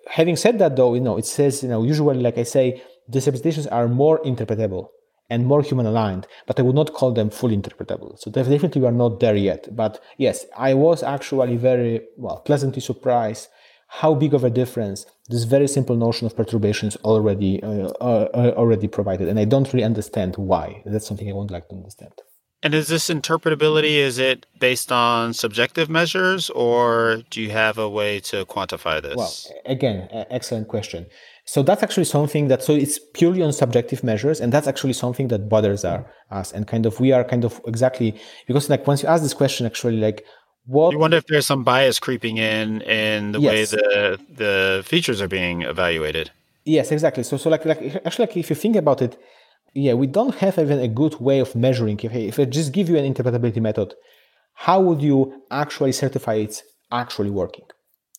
having 0.08 0.36
said 0.36 0.58
that 0.58 0.76
though 0.76 0.94
you 0.94 1.00
know 1.00 1.16
it 1.16 1.26
says 1.26 1.62
you 1.62 1.68
know 1.68 1.82
usually 1.82 2.20
like 2.20 2.38
i 2.38 2.42
say 2.42 2.82
these 3.08 3.26
representations 3.26 3.66
are 3.68 3.88
more 3.88 4.18
interpretable 4.22 4.88
and 5.30 5.46
more 5.46 5.62
human 5.62 5.86
aligned 5.86 6.26
but 6.46 6.58
i 6.58 6.62
would 6.62 6.74
not 6.74 6.92
call 6.92 7.12
them 7.12 7.30
fully 7.30 7.56
interpretable. 7.56 8.18
So 8.18 8.30
definitely 8.30 8.80
we 8.80 8.86
are 8.86 8.92
not 8.92 9.20
there 9.20 9.36
yet. 9.36 9.74
But 9.74 10.02
yes 10.18 10.46
i 10.56 10.74
was 10.74 11.02
actually 11.02 11.56
very 11.56 12.02
well 12.16 12.38
pleasantly 12.40 12.80
surprised 12.80 13.48
how 13.88 14.14
big 14.14 14.34
of 14.34 14.44
a 14.44 14.50
difference 14.50 15.06
this 15.28 15.44
very 15.44 15.68
simple 15.68 15.96
notion 15.96 16.26
of 16.26 16.36
perturbations 16.36 16.96
already 16.96 17.62
uh, 17.62 17.88
uh, 18.00 18.28
uh 18.34 18.52
already 18.56 18.88
provided. 18.88 19.28
And 19.28 19.38
i 19.38 19.44
don't 19.44 19.72
really 19.72 19.84
understand 19.84 20.36
why. 20.36 20.82
That's 20.84 21.06
something 21.06 21.28
i 21.28 21.32
would 21.32 21.50
like 21.50 21.68
to 21.68 21.76
understand 21.76 22.12
and 22.62 22.74
is 22.74 22.88
this 22.88 23.08
interpretability, 23.08 23.96
is 23.96 24.18
it 24.18 24.46
based 24.58 24.90
on 24.90 25.34
subjective 25.34 25.88
measures 25.88 26.50
or 26.50 27.22
do 27.30 27.40
you 27.40 27.50
have 27.50 27.78
a 27.78 27.88
way 27.88 28.20
to 28.20 28.44
quantify 28.46 29.00
this? 29.00 29.16
Well, 29.16 29.32
again, 29.66 30.08
excellent 30.30 30.68
question. 30.68 31.06
So 31.44 31.62
that's 31.62 31.82
actually 31.82 32.04
something 32.04 32.48
that, 32.48 32.62
so 32.62 32.72
it's 32.72 32.98
purely 33.14 33.42
on 33.42 33.52
subjective 33.52 34.02
measures. 34.02 34.40
And 34.40 34.52
that's 34.52 34.66
actually 34.66 34.94
something 34.94 35.28
that 35.28 35.48
bothers 35.48 35.84
our, 35.84 36.10
us. 36.30 36.52
And 36.52 36.66
kind 36.66 36.86
of, 36.86 36.98
we 36.98 37.12
are 37.12 37.22
kind 37.22 37.44
of 37.44 37.60
exactly, 37.66 38.18
because 38.46 38.68
like 38.68 38.86
once 38.86 39.02
you 39.02 39.08
ask 39.08 39.22
this 39.22 39.34
question, 39.34 39.64
actually, 39.66 39.98
like, 39.98 40.24
what 40.66 40.90
you 40.92 40.98
wonder 40.98 41.16
if 41.16 41.26
there's 41.26 41.46
some 41.46 41.62
bias 41.62 42.00
creeping 42.00 42.38
in 42.38 42.80
in 42.82 43.30
the 43.30 43.40
yes. 43.40 43.52
way 43.52 43.64
the 43.64 44.18
the 44.34 44.82
features 44.84 45.22
are 45.22 45.28
being 45.28 45.62
evaluated. 45.62 46.32
Yes, 46.64 46.90
exactly. 46.90 47.22
So 47.22 47.36
so 47.36 47.48
like 47.48 47.64
like 47.64 47.80
actually 48.04 48.26
like 48.26 48.36
if 48.36 48.50
you 48.50 48.56
think 48.56 48.74
about 48.74 49.00
it, 49.00 49.16
yeah, 49.76 49.92
we 49.92 50.06
don't 50.06 50.34
have 50.36 50.58
even 50.58 50.80
a 50.80 50.88
good 50.88 51.20
way 51.20 51.38
of 51.38 51.54
measuring. 51.54 52.00
If, 52.02 52.14
if 52.14 52.38
I 52.40 52.46
just 52.46 52.72
give 52.72 52.88
you 52.88 52.96
an 52.96 53.12
interpretability 53.12 53.60
method, 53.60 53.94
how 54.54 54.80
would 54.80 55.02
you 55.02 55.42
actually 55.50 55.92
certify 55.92 56.34
it's 56.34 56.62
actually 56.90 57.30
working? 57.30 57.66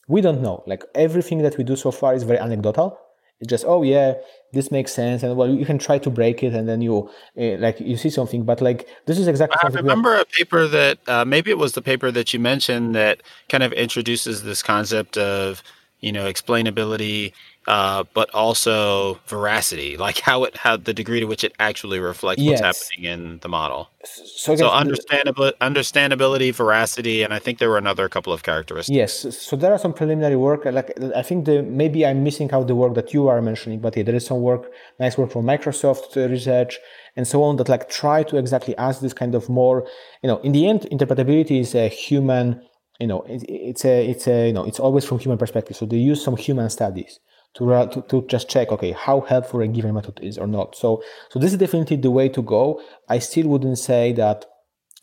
We 0.08 0.22
don't 0.22 0.42
know. 0.42 0.64
Like 0.68 0.84
everything 0.94 1.40
that 1.40 1.58
we 1.58 1.64
do 1.64 1.76
so 1.76 1.92
far 1.92 2.14
is 2.14 2.24
very 2.24 2.40
anecdotal. 2.40 2.98
It's 3.40 3.50
just, 3.50 3.66
oh 3.68 3.84
yeah, 3.84 4.14
this 4.54 4.72
makes 4.72 4.94
sense, 4.94 5.22
and 5.22 5.36
well, 5.36 5.50
you 5.50 5.64
can 5.64 5.78
try 5.78 6.00
to 6.00 6.10
break 6.10 6.42
it, 6.42 6.54
and 6.54 6.68
then 6.68 6.82
you 6.82 7.08
uh, 7.40 7.58
like 7.60 7.80
you 7.80 7.96
see 7.96 8.10
something. 8.10 8.44
But 8.46 8.62
like 8.62 8.88
this 9.06 9.20
is 9.20 9.28
exactly. 9.28 9.58
I 9.62 9.68
remember 9.68 10.16
a 10.16 10.26
paper 10.26 10.68
that 10.68 10.98
uh, 11.08 11.24
maybe 11.24 11.52
it 11.52 11.60
was 11.60 11.74
the 11.74 11.84
paper 11.84 12.10
that 12.12 12.34
you 12.34 12.40
mentioned 12.40 12.96
that 12.96 13.22
kind 13.48 13.64
of 13.64 13.74
introduces 13.74 14.42
this 14.42 14.64
concept 14.64 15.18
of 15.18 15.62
you 16.00 16.12
know, 16.12 16.26
explainability, 16.32 17.34
uh, 17.68 18.06
but 18.14 18.34
also 18.34 19.20
veracity, 19.28 19.98
like 19.98 20.20
how 20.20 20.46
it 20.46 20.56
how 20.56 20.78
the 20.78 20.94
degree 20.94 21.20
to 21.20 21.26
which 21.26 21.44
it 21.44 21.54
actually 21.60 22.00
reflects 22.00 22.42
yes. 22.42 22.62
what's 22.62 22.90
happening 22.90 23.12
in 23.12 23.40
the 23.40 23.50
model. 23.50 23.90
So, 24.06 24.56
so 24.56 24.70
understandability, 24.70 25.58
understandability, 25.58 26.54
veracity, 26.54 27.24
and 27.24 27.34
I 27.34 27.40
think 27.40 27.60
there 27.60 27.70
were 27.70 27.78
another 27.78 28.08
couple 28.08 28.32
of 28.32 28.44
characteristics. 28.44 28.96
Yes, 28.96 29.38
so 29.38 29.58
there 29.58 29.74
are 29.74 29.78
some 29.78 29.94
preliminary 29.94 30.38
work. 30.38 30.64
Like 30.64 30.98
I 31.14 31.22
think 31.22 31.46
the 31.46 31.62
maybe 31.62 32.06
I'm 32.06 32.24
missing 32.24 32.50
out 32.52 32.68
the 32.68 32.76
work 32.76 32.94
that 32.96 33.14
you 33.14 33.28
are 33.28 33.42
mentioning, 33.42 33.80
but 33.80 33.98
yeah, 33.98 34.04
there 34.04 34.16
is 34.16 34.26
some 34.26 34.42
work, 34.42 34.72
nice 35.00 35.18
work 35.18 35.32
from 35.32 35.46
Microsoft 35.46 36.16
research 36.16 36.80
and 37.18 37.28
so 37.28 37.44
on 37.44 37.58
that 37.58 37.68
like 37.68 37.90
try 37.90 38.24
to 38.24 38.38
exactly 38.38 38.78
ask 38.78 39.02
this 39.02 39.14
kind 39.14 39.36
of 39.36 39.50
more, 39.50 39.86
you 40.24 40.28
know, 40.28 40.38
in 40.40 40.54
the 40.54 40.70
end, 40.70 40.82
interpretability 40.92 41.60
is 41.60 41.76
a 41.76 41.90
human 41.90 42.62
you 43.00 43.06
know 43.06 43.22
it, 43.28 43.44
it's 43.48 43.86
a 43.86 44.10
it's 44.10 44.28
a 44.28 44.48
you 44.48 44.54
know 44.54 44.64
it's 44.64 44.80
always 44.80 45.06
from 45.06 45.20
human 45.20 45.38
perspective 45.38 45.78
so 45.78 45.86
they 45.86 45.98
use 45.98 46.24
some 46.24 46.36
human 46.36 46.68
studies 46.68 47.20
to, 47.56 47.90
to, 47.92 48.02
to 48.10 48.28
just 48.28 48.50
check 48.50 48.72
okay 48.72 48.92
how 48.92 49.22
helpful 49.22 49.62
a 49.62 49.68
given 49.68 49.94
method 49.94 50.20
is 50.22 50.38
or 50.38 50.48
not. 50.48 50.76
So 50.76 51.04
so 51.30 51.40
this 51.40 51.52
is 51.52 51.58
definitely 51.58 51.98
the 51.98 52.12
way 52.12 52.30
to 52.30 52.42
go. 52.42 52.82
I 53.10 53.20
still 53.20 53.48
wouldn't 53.48 53.80
say 53.80 54.14
that 54.14 54.46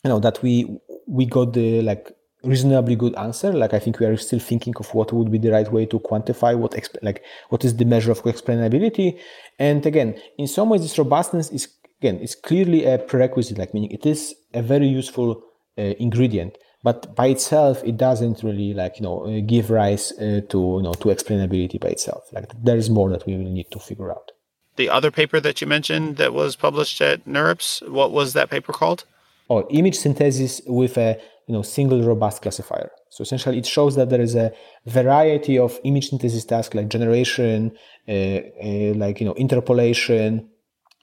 you 0.03 0.09
know 0.09 0.19
that 0.19 0.41
we 0.41 0.79
we 1.07 1.25
got 1.25 1.53
the 1.53 1.81
like 1.81 2.11
reasonably 2.43 2.95
good 2.95 3.15
answer. 3.15 3.51
Like 3.51 3.73
i 3.73 3.79
think 3.79 3.99
we 3.99 4.05
are 4.05 4.17
still 4.17 4.39
thinking 4.39 4.73
of 4.77 4.93
what 4.93 5.11
would 5.11 5.31
be 5.31 5.37
the 5.37 5.51
right 5.51 5.71
way 5.71 5.85
to 5.87 5.99
quantify 5.99 6.57
what 6.57 6.71
exp- 6.71 7.01
like 7.01 7.23
what 7.49 7.65
is 7.65 7.75
the 7.75 7.85
measure 7.85 8.11
of 8.11 8.21
explainability. 8.23 9.19
And 9.59 9.85
again 9.85 10.19
in 10.37 10.47
some 10.47 10.69
ways 10.69 10.81
this 10.81 10.97
robustness 10.97 11.49
is 11.51 11.67
again 11.99 12.19
it's 12.21 12.35
clearly 12.35 12.85
a 12.85 12.97
prerequisite 12.99 13.57
like 13.57 13.73
meaning 13.73 13.91
it 13.91 14.05
is 14.05 14.35
a 14.53 14.61
very 14.61 14.87
useful 14.87 15.43
uh, 15.77 15.81
ingredient 15.81 16.57
but 16.85 17.15
by 17.15 17.27
itself 17.35 17.83
it 17.83 17.97
doesn't 17.97 18.43
really 18.43 18.71
like 18.81 18.93
you 18.97 19.03
know 19.07 19.17
uh, 19.25 19.41
give 19.53 19.71
rise 19.71 20.05
uh, 20.13 20.41
to 20.51 20.59
you 20.77 20.83
know 20.85 20.93
to 21.01 21.07
explainability 21.15 21.77
by 21.85 21.89
itself. 21.89 22.23
Like 22.31 22.47
there 22.67 22.77
is 22.77 22.89
more 22.97 23.09
that 23.09 23.25
we 23.25 23.33
will 23.35 23.51
need 23.59 23.69
to 23.71 23.79
figure 23.79 24.11
out. 24.11 24.31
The 24.75 24.89
other 24.97 25.11
paper 25.19 25.39
that 25.39 25.61
you 25.61 25.67
mentioned 25.67 26.17
that 26.17 26.31
was 26.33 26.55
published 26.55 27.01
at 27.01 27.25
NeurIPS, 27.25 27.67
what 27.89 28.11
was 28.11 28.33
that 28.33 28.51
paper 28.55 28.71
called? 28.71 29.03
Oh 29.49 29.67
image 29.79 29.97
synthesis 29.97 30.61
with 30.67 30.95
a 30.97 31.19
you 31.47 31.53
know 31.55 31.63
single 31.63 32.01
robust 32.11 32.43
classifier. 32.43 32.91
So 33.09 33.23
essentially 33.23 33.57
it 33.57 33.65
shows 33.65 33.95
that 33.95 34.09
there 34.11 34.21
is 34.21 34.35
a 34.35 34.53
variety 34.85 35.57
of 35.57 35.79
image 35.83 36.09
synthesis 36.09 36.45
tasks 36.45 36.75
like 36.75 36.87
generation 36.89 37.71
uh, 38.07 38.11
uh, 38.11 38.93
like 39.03 39.19
you 39.19 39.25
know 39.27 39.33
interpolation 39.45 40.47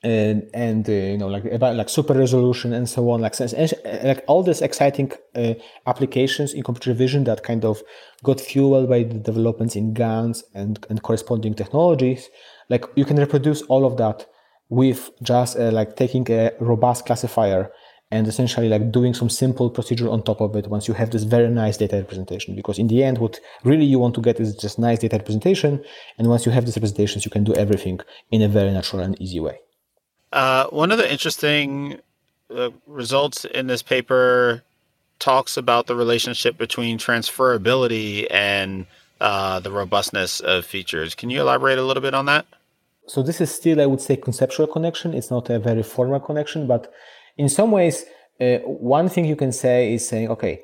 and 0.02 0.50
and 0.52 0.88
uh, 0.88 0.92
you 0.92 1.16
know 1.16 1.28
like 1.28 1.44
about 1.44 1.76
like 1.76 1.88
super 1.88 2.14
resolution 2.14 2.72
and 2.72 2.88
so 2.88 3.08
on 3.10 3.20
like 3.20 3.38
like 4.02 4.24
all 4.26 4.42
these 4.42 4.60
exciting 4.60 5.12
uh, 5.36 5.54
applications 5.86 6.52
in 6.52 6.62
computer 6.62 6.92
vision 6.92 7.22
that 7.24 7.44
kind 7.44 7.64
of 7.64 7.82
got 8.24 8.40
fueled 8.40 8.88
by 8.88 9.04
the 9.04 9.14
developments 9.14 9.76
in 9.76 9.94
GANs 9.94 10.42
and 10.54 10.84
and 10.90 11.02
corresponding 11.02 11.54
technologies 11.54 12.28
like 12.68 12.84
you 12.96 13.04
can 13.04 13.16
reproduce 13.16 13.62
all 13.62 13.84
of 13.84 13.96
that 13.96 14.26
with 14.68 15.10
just 15.22 15.56
uh, 15.56 15.70
like 15.70 15.94
taking 15.96 16.28
a 16.30 16.50
robust 16.58 17.06
classifier 17.06 17.70
and 18.10 18.26
essentially 18.26 18.68
like 18.68 18.90
doing 18.90 19.14
some 19.14 19.30
simple 19.30 19.70
procedure 19.70 20.08
on 20.08 20.22
top 20.22 20.40
of 20.40 20.56
it 20.56 20.66
once 20.66 20.88
you 20.88 20.94
have 20.94 21.10
this 21.10 21.22
very 21.22 21.48
nice 21.48 21.76
data 21.76 21.96
representation 21.96 22.56
because 22.56 22.78
in 22.78 22.88
the 22.88 23.04
end 23.04 23.18
what 23.18 23.38
really 23.62 23.84
you 23.84 24.00
want 24.00 24.14
to 24.16 24.20
get 24.20 24.40
is 24.40 24.56
just 24.56 24.80
nice 24.80 24.98
data 24.98 25.16
representation 25.16 25.80
and 26.18 26.26
once 26.26 26.44
you 26.44 26.50
have 26.50 26.64
these 26.64 26.76
representations 26.76 27.24
you 27.24 27.30
can 27.30 27.44
do 27.44 27.54
everything 27.54 28.00
in 28.32 28.42
a 28.42 28.48
very 28.48 28.72
natural 28.72 29.00
and 29.00 29.20
easy 29.22 29.38
way 29.38 29.58
uh, 30.32 30.66
one 30.68 30.90
of 30.92 30.98
the 30.98 31.10
interesting 31.10 32.00
uh, 32.54 32.70
results 32.86 33.44
in 33.44 33.66
this 33.66 33.82
paper 33.82 34.62
talks 35.18 35.56
about 35.56 35.86
the 35.86 35.94
relationship 35.94 36.58
between 36.58 36.98
transferability 36.98 38.26
and 38.30 38.86
uh, 39.20 39.60
the 39.60 39.70
robustness 39.70 40.40
of 40.40 40.66
features. 40.66 41.14
Can 41.14 41.30
you 41.30 41.40
elaborate 41.40 41.78
a 41.78 41.82
little 41.82 42.02
bit 42.02 42.14
on 42.14 42.26
that? 42.26 42.46
So 43.06 43.22
this 43.22 43.40
is 43.40 43.54
still, 43.54 43.80
I 43.80 43.86
would 43.86 44.00
say, 44.00 44.16
conceptual 44.16 44.66
connection. 44.66 45.14
It's 45.14 45.30
not 45.30 45.48
a 45.50 45.58
very 45.58 45.82
formal 45.82 46.20
connection, 46.20 46.66
but 46.66 46.92
in 47.36 47.48
some 47.48 47.70
ways, 47.70 48.04
uh, 48.40 48.58
one 48.58 49.08
thing 49.08 49.24
you 49.24 49.36
can 49.36 49.52
say 49.52 49.94
is 49.94 50.06
saying, 50.06 50.28
okay, 50.30 50.60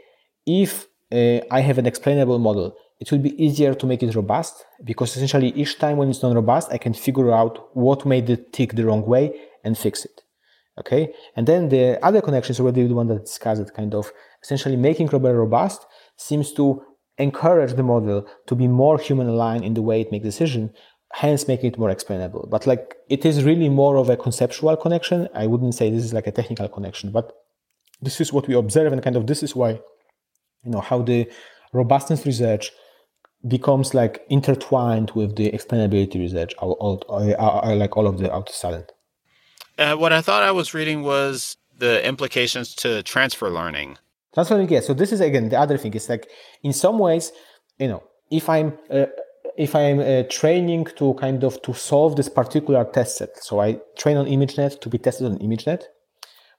if 0.46 0.86
uh, 1.12 1.40
I 1.50 1.60
have 1.60 1.78
an 1.78 1.86
explainable 1.86 2.38
model, 2.38 2.76
it 3.00 3.12
will 3.12 3.18
be 3.18 3.40
easier 3.42 3.74
to 3.74 3.86
make 3.86 4.02
it 4.02 4.14
robust 4.14 4.64
because 4.82 5.16
essentially 5.16 5.50
each 5.50 5.78
time 5.78 5.98
when 5.98 6.10
it's 6.10 6.22
not 6.22 6.34
robust, 6.34 6.72
I 6.72 6.78
can 6.78 6.94
figure 6.94 7.32
out 7.32 7.76
what 7.76 8.04
made 8.04 8.28
it 8.28 8.52
tick 8.52 8.74
the 8.74 8.84
wrong 8.84 9.06
way 9.06 9.32
and 9.64 9.76
fix 9.76 10.04
it. 10.04 10.22
Okay, 10.78 11.12
and 11.34 11.46
then 11.46 11.70
the 11.70 11.98
other 12.04 12.20
connections, 12.20 12.60
already 12.60 12.86
the 12.86 12.94
one 12.94 13.08
that 13.08 13.24
discussed 13.24 13.60
it, 13.60 13.74
kind 13.74 13.94
of 13.94 14.12
essentially 14.42 14.76
making 14.76 15.08
Robert 15.08 15.34
robust 15.36 15.84
seems 16.16 16.52
to 16.52 16.82
encourage 17.18 17.74
the 17.74 17.82
model 17.82 18.24
to 18.46 18.54
be 18.54 18.68
more 18.68 18.96
human 18.96 19.28
aligned 19.28 19.64
in 19.64 19.74
the 19.74 19.82
way 19.82 20.00
it 20.00 20.12
makes 20.12 20.24
decision, 20.24 20.70
hence 21.12 21.48
making 21.48 21.72
it 21.72 21.78
more 21.78 21.90
explainable. 21.90 22.46
But 22.48 22.66
like 22.66 22.94
it 23.08 23.24
is 23.24 23.42
really 23.42 23.68
more 23.68 23.96
of 23.96 24.08
a 24.08 24.16
conceptual 24.16 24.76
connection. 24.76 25.28
I 25.34 25.48
wouldn't 25.48 25.74
say 25.74 25.90
this 25.90 26.04
is 26.04 26.14
like 26.14 26.28
a 26.28 26.32
technical 26.32 26.68
connection, 26.68 27.10
but 27.10 27.32
this 28.00 28.20
is 28.20 28.32
what 28.32 28.46
we 28.46 28.54
observe, 28.54 28.92
and 28.92 29.02
kind 29.02 29.16
of 29.16 29.26
this 29.26 29.42
is 29.42 29.56
why, 29.56 29.70
you 30.62 30.70
know, 30.70 30.80
how 30.80 31.02
the 31.02 31.28
robustness 31.72 32.24
research 32.24 32.70
becomes 33.46 33.94
like 33.94 34.24
intertwined 34.28 35.10
with 35.12 35.34
the 35.36 35.50
explainability 35.50 36.16
research, 36.16 36.54
all, 36.58 36.72
all, 36.74 37.02
all, 37.08 37.76
like 37.76 37.96
all 37.96 38.06
of 38.06 38.18
the 38.18 38.32
outer 38.32 38.52
silent. 38.52 38.92
Uh, 39.78 39.94
what 39.94 40.12
I 40.12 40.20
thought 40.20 40.42
I 40.42 40.50
was 40.50 40.74
reading 40.74 41.02
was 41.02 41.56
the 41.78 42.04
implications 42.06 42.74
to 42.76 43.02
transfer 43.04 43.48
learning. 43.48 43.96
Transfer 44.34 44.54
learning, 44.54 44.70
yeah. 44.70 44.80
So 44.80 44.92
this 44.92 45.12
is 45.12 45.20
again 45.20 45.48
the 45.48 45.58
other 45.58 45.78
thing. 45.78 45.94
It's 45.94 46.08
like 46.08 46.28
in 46.62 46.72
some 46.72 46.98
ways, 46.98 47.32
you 47.78 47.88
know, 47.88 48.02
if 48.30 48.48
I'm 48.48 48.76
uh, 48.90 49.06
if 49.56 49.74
I'm 49.74 50.00
uh, 50.00 50.24
training 50.28 50.86
to 50.96 51.14
kind 51.14 51.44
of 51.44 51.62
to 51.62 51.72
solve 51.74 52.16
this 52.16 52.28
particular 52.28 52.84
test 52.84 53.18
set, 53.18 53.42
so 53.42 53.60
I 53.60 53.78
train 53.96 54.16
on 54.16 54.26
ImageNet 54.26 54.80
to 54.80 54.88
be 54.88 54.98
tested 54.98 55.26
on 55.26 55.38
ImageNet. 55.38 55.84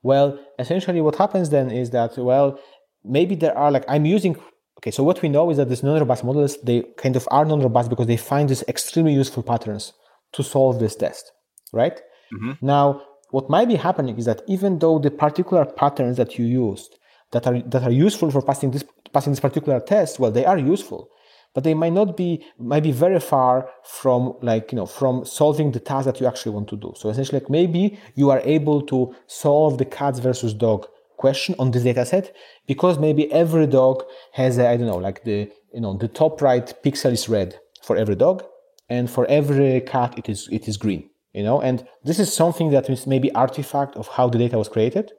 Well, 0.01 0.39
essentially, 0.57 1.01
what 1.01 1.17
happens 1.17 1.49
then 1.49 1.71
is 1.71 1.89
that 1.89 2.17
well, 2.17 2.57
maybe 3.03 3.35
there 3.35 3.57
are 3.57 3.69
like 3.69 3.83
I'm 3.89 4.05
using. 4.05 4.37
Okay, 4.77 4.91
so 4.91 5.03
what 5.03 5.21
we 5.21 5.27
know 5.27 5.49
is 5.49 5.57
that 5.57 5.67
these 5.67 5.83
non-robust 5.83 6.23
models 6.23 6.57
they 6.63 6.83
kind 6.97 7.17
of 7.17 7.27
are 7.31 7.43
non-robust 7.43 7.89
because 7.89 8.07
they 8.07 8.15
find 8.15 8.47
these 8.47 8.63
extremely 8.69 9.13
useful 9.13 9.43
patterns 9.43 9.91
to 10.31 10.41
solve 10.41 10.79
this 10.79 10.95
test, 10.95 11.33
right? 11.73 11.99
Mm-hmm. 12.33 12.65
Now, 12.65 13.01
what 13.31 13.49
might 13.49 13.67
be 13.67 13.75
happening 13.75 14.17
is 14.17 14.25
that 14.25 14.41
even 14.47 14.79
though 14.79 14.99
the 14.99 15.11
particular 15.11 15.65
patterns 15.65 16.17
that 16.17 16.37
you 16.37 16.45
used 16.45 16.97
that 17.31 17.45
are 17.45 17.61
that 17.61 17.83
are 17.83 17.91
useful 17.91 18.31
for 18.31 18.41
passing 18.41 18.71
this 18.71 18.83
passing 19.13 19.31
this 19.33 19.39
particular 19.39 19.79
test, 19.79 20.19
well, 20.19 20.31
they 20.31 20.45
are 20.45 20.57
useful, 20.57 21.09
but 21.53 21.63
they 21.63 21.73
might 21.73 21.93
not 21.93 22.17
be 22.17 22.43
might 22.57 22.83
be 22.83 22.91
very 22.91 23.19
far 23.19 23.69
from 23.83 24.33
like 24.41 24.71
you 24.71 24.75
know 24.77 24.85
from 24.85 25.25
solving 25.25 25.71
the 25.71 25.79
task 25.79 26.05
that 26.05 26.19
you 26.19 26.27
actually 26.27 26.53
want 26.53 26.67
to 26.69 26.77
do. 26.77 26.93
So 26.95 27.09
essentially, 27.09 27.39
like 27.39 27.49
maybe 27.49 27.99
you 28.15 28.29
are 28.31 28.41
able 28.43 28.81
to 28.87 29.15
solve 29.27 29.77
the 29.77 29.85
cats 29.85 30.19
versus 30.19 30.53
dog 30.53 30.87
question 31.17 31.53
on 31.59 31.71
this 31.71 31.83
data 31.83 32.05
set 32.05 32.33
because 32.65 32.97
maybe 32.97 33.29
every 33.31 33.67
dog 33.67 34.03
has 34.31 34.57
I 34.57 34.77
don't 34.77 34.87
know 34.87 34.97
like 34.97 35.23
the 35.23 35.51
you 35.73 35.81
know 35.81 35.97
the 35.97 36.07
top 36.07 36.41
right 36.41 36.73
pixel 36.83 37.11
is 37.11 37.29
red 37.29 37.59
for 37.83 37.95
every 37.95 38.15
dog, 38.15 38.43
and 38.89 39.09
for 39.09 39.25
every 39.27 39.81
cat 39.81 40.17
it 40.17 40.29
is 40.29 40.49
it 40.51 40.67
is 40.67 40.77
green 40.77 41.09
you 41.33 41.43
know? 41.43 41.61
And 41.61 41.87
this 42.03 42.19
is 42.19 42.33
something 42.33 42.71
that 42.71 42.89
is 42.89 43.07
maybe 43.07 43.31
artifact 43.33 43.95
of 43.95 44.07
how 44.07 44.29
the 44.29 44.37
data 44.37 44.57
was 44.57 44.69
created. 44.69 45.11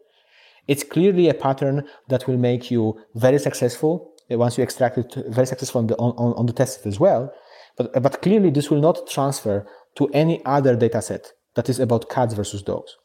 It's 0.66 0.85
clearly 0.85 1.29
a 1.29 1.35
pattern 1.35 1.88
that 2.09 2.27
will 2.27 2.37
make 2.37 2.70
you 2.70 3.01
very 3.14 3.38
successful 3.38 4.12
uh, 4.31 4.38
once 4.38 4.57
you 4.57 4.62
extract 4.62 4.99
it 4.99 5.14
very 5.29 5.46
successful 5.46 5.81
on 5.81 5.87
the 5.88 5.96
on, 5.96 6.35
on 6.35 6.46
the 6.46 6.53
test 6.53 6.87
as 6.87 7.01
well. 7.01 7.33
But 7.77 8.03
but 8.03 8.23
clearly 8.23 8.51
this 8.51 8.70
will 8.70 8.81
not 8.81 9.09
transfer 9.09 9.66
to 9.96 10.09
any 10.09 10.44
other 10.44 10.77
data 10.77 11.03
set 11.03 11.33
that 11.57 11.68
is 11.68 11.81
about 11.81 12.09
cats 12.09 12.35
versus 12.35 12.62
dogs. 12.62 12.96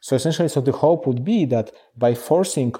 So 0.00 0.16
essentially 0.16 0.48
so 0.48 0.60
the 0.60 0.72
hope 0.72 1.06
would 1.06 1.24
be 1.24 1.46
that 1.46 1.72
by 1.96 2.14
forcing 2.14 2.74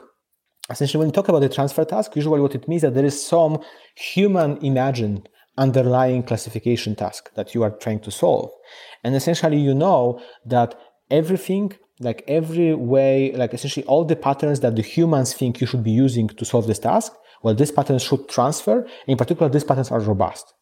essentially 0.70 0.98
when 0.98 1.08
you 1.08 1.12
talk 1.12 1.28
about 1.28 1.40
the 1.40 1.48
transfer 1.48 1.84
task 1.84 2.16
usually 2.16 2.40
what 2.40 2.54
it 2.54 2.68
means 2.68 2.82
that 2.82 2.94
there 2.94 3.04
is 3.04 3.26
some 3.26 3.58
human 3.94 4.56
imagined 4.58 5.28
underlying 5.56 6.22
classification 6.22 6.94
task 6.96 7.32
that 7.34 7.54
you 7.54 7.62
are 7.62 7.70
trying 7.70 8.00
to 8.00 8.10
solve. 8.10 8.50
And 9.02 9.14
essentially, 9.14 9.58
you 9.58 9.74
know 9.74 10.20
that 10.44 10.78
everything, 11.10 11.72
like 12.00 12.24
every 12.26 12.74
way, 12.74 13.32
like 13.32 13.54
essentially 13.54 13.86
all 13.86 14.04
the 14.04 14.16
patterns 14.16 14.60
that 14.60 14.76
the 14.76 14.82
humans 14.82 15.32
think 15.34 15.60
you 15.60 15.66
should 15.66 15.84
be 15.84 15.90
using 15.90 16.28
to 16.28 16.44
solve 16.44 16.66
this 16.66 16.78
task, 16.78 17.12
well, 17.42 17.54
these 17.54 17.70
patterns 17.70 18.02
should 18.02 18.28
transfer. 18.28 18.86
In 19.06 19.16
particular, 19.16 19.50
these 19.50 19.64
patterns 19.64 19.90
are 19.90 20.00
robust. 20.00 20.54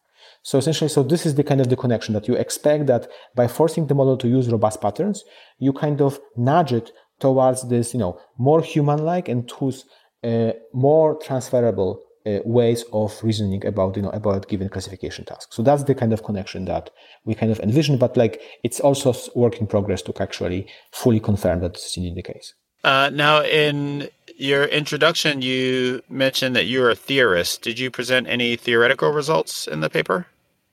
So 0.43 0.57
essentially, 0.57 0.89
so 0.89 1.03
this 1.03 1.25
is 1.25 1.35
the 1.35 1.43
kind 1.43 1.61
of 1.61 1.69
the 1.69 1.77
connection 1.77 2.13
that 2.13 2.27
you 2.27 2.35
expect 2.35 2.87
that 2.87 3.07
by 3.33 3.47
forcing 3.47 3.87
the 3.87 3.95
model 3.95 4.17
to 4.17 4.27
use 4.27 4.49
robust 4.49 4.81
patterns, 4.81 5.23
you 5.57 5.71
kind 5.71 6.01
of 6.01 6.19
nudge 6.35 6.73
it 6.73 6.91
towards 7.19 7.69
this, 7.69 7.93
you 7.93 7.99
know, 8.01 8.19
more 8.37 8.61
human-like 8.61 9.29
and 9.29 9.49
whose 9.51 9.85
uh, 10.23 10.51
more 10.73 11.17
transferable 11.21 12.01
uh, 12.25 12.39
ways 12.45 12.85
of 12.93 13.21
reasoning 13.23 13.65
about 13.65 13.95
you 13.95 14.01
know 14.01 14.09
about 14.09 14.47
given 14.47 14.69
classification 14.69 15.25
tasks. 15.25 15.55
So 15.55 15.63
that's 15.63 15.83
the 15.83 15.95
kind 15.95 16.13
of 16.13 16.23
connection 16.23 16.65
that 16.65 16.89
we 17.25 17.35
kind 17.35 17.51
of 17.51 17.59
envision, 17.59 17.97
but 17.97 18.15
like 18.17 18.41
it's 18.63 18.79
also 18.79 19.13
work 19.35 19.59
in 19.59 19.67
progress 19.67 20.01
to 20.03 20.13
actually 20.21 20.67
fully 20.91 21.19
confirm 21.19 21.61
that 21.61 21.73
this 21.73 21.85
is 21.85 21.97
indeed 21.97 22.15
the 22.15 22.23
case. 22.23 22.53
Uh, 22.83 23.09
now, 23.13 23.41
in 23.43 24.09
your 24.35 24.65
introduction, 24.65 25.41
you 25.41 26.01
mentioned 26.09 26.55
that 26.55 26.65
you're 26.65 26.89
a 26.89 26.95
theorist. 26.95 27.61
Did 27.61 27.79
you 27.79 27.89
present 27.89 28.27
any 28.27 28.57
theoretical 28.57 29.11
results 29.11 29.67
in 29.67 29.79
the 29.79 29.89
paper? 29.89 30.27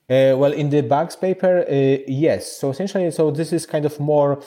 Uh, 0.09 0.35
well, 0.35 0.51
in 0.51 0.69
the 0.69 0.81
Bugs 0.81 1.15
paper, 1.15 1.63
uh, 1.69 2.03
yes. 2.05 2.57
So 2.57 2.71
essentially, 2.71 3.09
so 3.11 3.31
this 3.31 3.53
is 3.53 3.65
kind 3.65 3.85
of 3.85 3.97
more. 3.99 4.41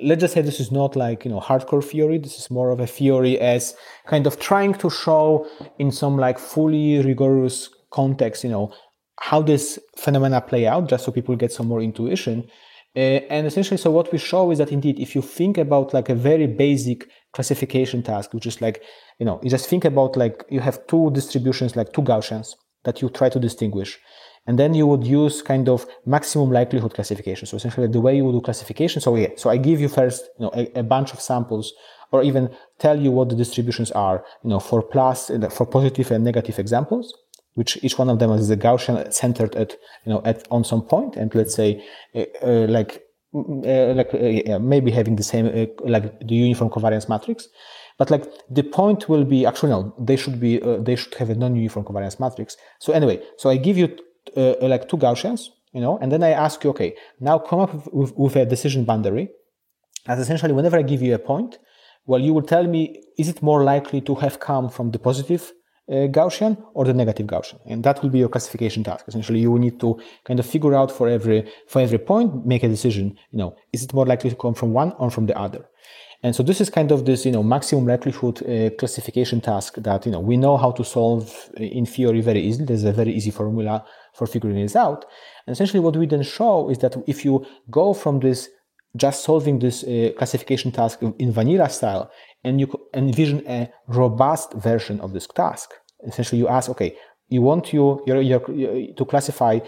Let's 0.00 0.20
just 0.20 0.34
say 0.34 0.42
this 0.42 0.60
is 0.60 0.72
not 0.72 0.96
like 0.96 1.24
you 1.24 1.30
know 1.30 1.40
hardcore 1.40 1.84
theory. 1.84 2.18
This 2.18 2.38
is 2.38 2.50
more 2.50 2.70
of 2.70 2.80
a 2.80 2.86
theory 2.86 3.38
as 3.38 3.74
kind 4.06 4.26
of 4.26 4.38
trying 4.38 4.74
to 4.74 4.90
show 4.90 5.46
in 5.78 5.90
some 5.92 6.16
like 6.16 6.38
fully 6.38 7.00
rigorous 7.02 7.68
context, 7.92 8.42
you 8.42 8.50
know, 8.50 8.72
how 9.20 9.42
this 9.42 9.78
phenomena 9.96 10.40
play 10.40 10.66
out, 10.66 10.88
just 10.88 11.04
so 11.04 11.12
people 11.12 11.36
get 11.36 11.52
some 11.52 11.68
more 11.68 11.80
intuition. 11.80 12.48
Uh, 12.94 13.20
and 13.30 13.46
essentially, 13.46 13.78
so 13.78 13.90
what 13.90 14.12
we 14.12 14.18
show 14.18 14.50
is 14.50 14.58
that 14.58 14.72
indeed, 14.72 14.98
if 14.98 15.14
you 15.14 15.22
think 15.22 15.56
about 15.56 15.94
like 15.94 16.08
a 16.08 16.14
very 16.14 16.46
basic 16.46 17.08
classification 17.32 18.02
task, 18.02 18.34
which 18.34 18.46
is 18.46 18.60
like, 18.60 18.82
you 19.18 19.24
know, 19.24 19.40
you 19.42 19.48
just 19.48 19.68
think 19.68 19.84
about 19.84 20.16
like 20.16 20.44
you 20.50 20.60
have 20.60 20.86
two 20.88 21.10
distributions, 21.12 21.76
like 21.76 21.92
two 21.92 22.02
Gaussians 22.02 22.54
that 22.84 23.00
you 23.00 23.08
try 23.08 23.28
to 23.28 23.38
distinguish 23.38 23.98
and 24.46 24.58
then 24.58 24.74
you 24.74 24.86
would 24.86 25.06
use 25.06 25.40
kind 25.40 25.68
of 25.68 25.86
maximum 26.04 26.50
likelihood 26.50 26.94
classification. 26.94 27.46
So 27.46 27.56
essentially 27.56 27.86
the 27.86 28.00
way 28.00 28.16
you 28.16 28.24
would 28.24 28.32
do 28.32 28.40
classification. 28.40 29.00
So 29.00 29.14
yeah, 29.16 29.28
so 29.36 29.50
I 29.50 29.56
give 29.56 29.80
you 29.80 29.88
first, 29.88 30.28
you 30.38 30.46
know, 30.46 30.52
a, 30.54 30.80
a, 30.80 30.82
bunch 30.82 31.12
of 31.12 31.20
samples 31.20 31.72
or 32.10 32.22
even 32.22 32.50
tell 32.78 32.98
you 33.00 33.10
what 33.12 33.28
the 33.28 33.36
distributions 33.36 33.92
are, 33.92 34.24
you 34.42 34.50
know, 34.50 34.58
for 34.58 34.82
plus, 34.82 35.30
for 35.50 35.64
positive 35.64 36.10
and 36.10 36.24
negative 36.24 36.58
examples, 36.58 37.14
which 37.54 37.78
each 37.84 37.98
one 37.98 38.10
of 38.10 38.18
them 38.18 38.32
is 38.32 38.50
a 38.50 38.56
Gaussian 38.56 39.12
centered 39.12 39.54
at, 39.54 39.76
you 40.04 40.12
know, 40.12 40.22
at, 40.24 40.46
on 40.50 40.64
some 40.64 40.82
point. 40.82 41.16
And 41.16 41.32
let's 41.34 41.54
say, 41.54 41.84
uh, 42.14 42.24
uh, 42.42 42.66
like, 42.68 43.02
uh, 43.34 43.94
like 43.94 44.12
uh, 44.12 44.18
yeah, 44.18 44.58
maybe 44.58 44.90
having 44.90 45.16
the 45.16 45.22
same, 45.22 45.46
uh, 45.46 45.66
like 45.88 46.18
the 46.20 46.34
uniform 46.34 46.70
covariance 46.70 47.08
matrix. 47.08 47.48
But 47.98 48.10
like 48.10 48.24
the 48.50 48.62
point 48.62 49.08
will 49.08 49.24
be 49.24 49.46
actually 49.46 49.70
no, 49.70 49.94
they 49.98 50.16
should 50.16 50.40
be 50.40 50.60
uh, 50.60 50.78
they 50.78 50.96
should 50.96 51.14
have 51.14 51.30
a 51.30 51.34
non-uniform 51.34 51.84
covariance 51.84 52.18
matrix. 52.18 52.56
So 52.80 52.92
anyway, 52.92 53.22
so 53.36 53.48
I 53.48 53.56
give 53.56 53.78
you 53.78 53.96
uh, 54.36 54.54
like 54.60 54.88
two 54.88 54.96
Gaussians, 54.96 55.48
you 55.72 55.80
know, 55.80 55.98
and 56.00 56.10
then 56.12 56.22
I 56.22 56.30
ask 56.30 56.62
you, 56.64 56.70
okay, 56.70 56.94
now 57.20 57.38
come 57.38 57.60
up 57.60 57.92
with, 57.92 58.12
with 58.16 58.36
a 58.36 58.46
decision 58.46 58.84
boundary. 58.84 59.28
As 60.06 60.18
essentially, 60.18 60.52
whenever 60.52 60.76
I 60.76 60.82
give 60.82 61.02
you 61.02 61.14
a 61.14 61.18
point, 61.18 61.58
well, 62.06 62.20
you 62.20 62.34
will 62.34 62.42
tell 62.42 62.66
me, 62.66 63.02
is 63.18 63.28
it 63.28 63.42
more 63.42 63.62
likely 63.62 64.00
to 64.02 64.14
have 64.16 64.40
come 64.40 64.68
from 64.68 64.90
the 64.90 64.98
positive 64.98 65.52
uh, 65.88 66.06
Gaussian 66.08 66.56
or 66.74 66.84
the 66.84 66.94
negative 66.94 67.26
Gaussian, 67.26 67.60
and 67.66 67.82
that 67.84 68.02
will 68.02 68.10
be 68.10 68.18
your 68.18 68.28
classification 68.28 68.84
task. 68.84 69.04
Essentially, 69.08 69.40
you 69.40 69.50
will 69.50 69.58
need 69.58 69.80
to 69.80 70.00
kind 70.24 70.38
of 70.40 70.46
figure 70.46 70.74
out 70.74 70.90
for 70.90 71.08
every 71.08 71.50
for 71.68 71.80
every 71.80 71.98
point, 71.98 72.46
make 72.46 72.62
a 72.62 72.68
decision. 72.68 73.16
You 73.30 73.38
know, 73.38 73.56
is 73.72 73.82
it 73.84 73.92
more 73.92 74.06
likely 74.06 74.30
to 74.30 74.36
come 74.36 74.54
from 74.54 74.72
one 74.72 74.92
or 74.98 75.10
from 75.10 75.26
the 75.26 75.38
other? 75.38 75.68
And 76.24 76.36
so 76.36 76.44
this 76.44 76.60
is 76.60 76.70
kind 76.70 76.92
of 76.92 77.04
this, 77.04 77.26
you 77.26 77.32
know, 77.32 77.42
maximum 77.42 77.86
likelihood 77.86 78.42
uh, 78.42 78.70
classification 78.76 79.40
task 79.40 79.74
that 79.78 80.06
you 80.06 80.12
know 80.12 80.20
we 80.20 80.36
know 80.36 80.56
how 80.56 80.70
to 80.70 80.84
solve 80.84 81.50
in 81.56 81.84
theory 81.84 82.20
very 82.20 82.40
easily. 82.40 82.66
There's 82.66 82.84
a 82.84 82.92
very 82.92 83.12
easy 83.12 83.32
formula 83.32 83.84
for 84.12 84.26
figuring 84.26 84.56
this 84.56 84.76
out. 84.76 85.04
And 85.46 85.54
essentially, 85.54 85.80
what 85.80 85.96
we 85.96 86.06
then 86.06 86.22
show 86.22 86.70
is 86.70 86.78
that 86.78 86.96
if 87.06 87.24
you 87.24 87.46
go 87.70 87.94
from 87.94 88.20
this 88.20 88.48
just 88.96 89.24
solving 89.24 89.58
this 89.58 89.84
uh, 89.84 90.10
classification 90.18 90.70
task 90.70 91.00
in 91.02 91.32
vanilla 91.32 91.68
style 91.70 92.10
and 92.44 92.60
you 92.60 92.68
envision 92.92 93.42
a 93.48 93.70
robust 93.88 94.52
version 94.52 95.00
of 95.00 95.12
this 95.14 95.26
task, 95.26 95.72
essentially 96.06 96.38
you 96.38 96.48
ask, 96.48 96.68
okay, 96.68 96.94
you 97.28 97.40
want 97.40 97.72
you 97.72 98.02
you're, 98.06 98.20
you're, 98.20 98.94
to 98.94 99.04
classify 99.04 99.58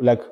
like 0.00 0.22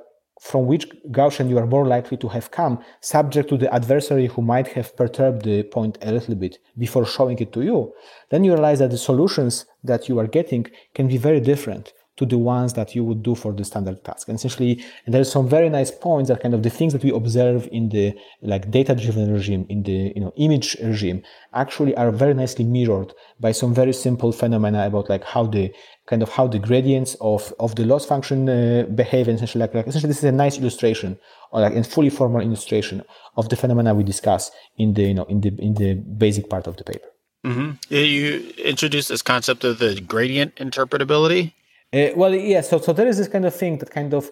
from 0.41 0.67
which 0.67 0.89
Gaussian 1.11 1.51
you 1.51 1.59
are 1.59 1.67
more 1.67 1.87
likely 1.87 2.17
to 2.17 2.29
have 2.29 2.51
come, 2.51 2.83
subject 3.03 3.51
to 3.51 3.59
the 3.59 3.73
adversary 3.75 4.27
who 4.27 4.41
might 4.41 4.69
have 4.69 4.97
perturbed 4.97 5.45
the 5.45 5.63
point 5.65 5.99
a 6.01 6.13
little 6.13 6.35
bit 6.35 6.57
before 6.79 7.05
showing 7.05 7.39
it 7.39 7.53
to 7.53 7.61
you, 7.61 7.93
then 8.31 8.43
you 8.43 8.55
realize 8.55 8.79
that 8.79 8.91
the 8.91 8.97
solutions 8.97 9.67
that 9.85 10.09
you 10.09 10.19
are 10.19 10.27
getting 10.27 10.67
can 10.95 11.09
be 11.09 11.19
very 11.19 11.41
different 11.41 11.93
to 12.21 12.27
the 12.27 12.37
ones 12.37 12.75
that 12.75 12.95
you 12.95 13.03
would 13.03 13.23
do 13.23 13.35
for 13.35 13.51
the 13.51 13.65
standard 13.65 14.05
task. 14.05 14.29
And 14.29 14.37
essentially, 14.37 14.85
and 15.07 15.15
there's 15.15 15.33
some 15.33 15.49
very 15.49 15.71
nice 15.71 15.91
points 15.91 16.29
that 16.29 16.43
kind 16.43 16.53
of 16.53 16.63
the 16.63 16.69
things 16.69 16.93
that 16.93 17.03
we 17.03 17.11
observe 17.11 17.67
in 17.73 17.89
the 17.89 18.13
like 18.43 18.71
data-driven 18.71 19.33
regime, 19.33 19.65
in 19.71 19.83
the 19.85 20.13
you 20.15 20.21
know 20.21 20.33
image 20.37 20.77
regime, 20.83 21.23
actually 21.55 21.97
are 21.97 22.11
very 22.13 22.35
nicely 22.35 22.67
mirrored 22.67 23.15
by 23.41 23.53
some 23.53 23.73
very 23.73 23.95
simple 23.95 24.33
phenomena 24.33 24.87
about 24.87 25.09
like 25.09 25.25
how 25.25 25.47
the 25.47 25.73
kind 26.07 26.23
of 26.23 26.29
how 26.29 26.47
the 26.47 26.59
gradients 26.59 27.17
of 27.23 27.55
of 27.59 27.75
the 27.77 27.87
loss 27.87 28.05
function 28.05 28.47
uh, 28.51 28.85
behave. 28.95 29.27
And 29.27 29.37
essentially, 29.37 29.63
like, 29.63 29.75
like 29.75 29.87
essentially, 29.87 30.11
this 30.11 30.19
is 30.19 30.25
a 30.25 30.33
nice 30.33 30.59
illustration 30.59 31.19
or 31.53 31.63
like 31.63 31.75
a 31.75 31.83
fully 31.83 32.11
formal 32.11 32.43
illustration 32.43 33.03
of 33.39 33.49
the 33.49 33.57
phenomena 33.57 33.95
we 33.95 34.05
discuss 34.05 34.51
in 34.77 34.93
the 34.93 35.05
you 35.05 35.15
know 35.15 35.25
in 35.25 35.41
the 35.41 35.57
in 35.59 35.73
the 35.73 35.95
basic 35.95 36.51
part 36.51 36.67
of 36.67 36.77
the 36.77 36.85
paper. 36.85 37.09
Mm-hmm. 37.47 37.95
You 37.95 38.53
introduced 38.59 39.09
this 39.09 39.23
concept 39.23 39.65
of 39.65 39.79
the 39.79 39.99
gradient 40.03 40.57
interpretability. 40.57 41.55
Uh, 41.93 42.09
well, 42.17 42.35
yeah. 42.35 42.61
So, 42.61 42.79
so 42.79 42.93
there 42.93 43.07
is 43.07 43.19
this 43.19 43.29
kind 43.29 43.45
of 43.45 43.55
thing 43.55 43.79
that 43.79 43.91
kind 43.91 44.15
of 44.15 44.31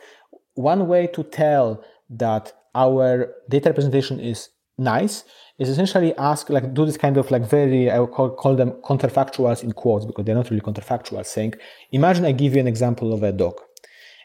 one 0.55 0.89
way 0.89 1.07
to 1.09 1.23
tell 1.25 1.85
that 2.11 2.53
our 2.75 3.35
data 3.49 3.71
representation 3.71 4.21
is 4.21 4.51
nice 4.79 5.25
is 5.59 5.69
essentially 5.69 6.15
ask 6.17 6.49
like 6.51 6.73
do 6.73 6.87
this 6.87 6.97
kind 6.97 7.17
of 7.17 7.31
like 7.31 7.45
very 7.45 7.91
I 7.91 7.99
would 7.99 8.13
call, 8.13 8.31
call 8.31 8.55
them 8.55 8.73
counterfactuals 8.85 9.65
in 9.65 9.73
quotes 9.73 10.07
because 10.07 10.25
they're 10.25 10.35
not 10.35 10.51
really 10.51 10.63
counterfactual. 10.63 11.25
Saying, 11.27 11.55
imagine 11.91 12.25
I 12.25 12.33
give 12.33 12.55
you 12.55 12.61
an 12.61 12.69
example 12.69 13.13
of 13.13 13.23
a 13.23 13.33
dog, 13.33 13.61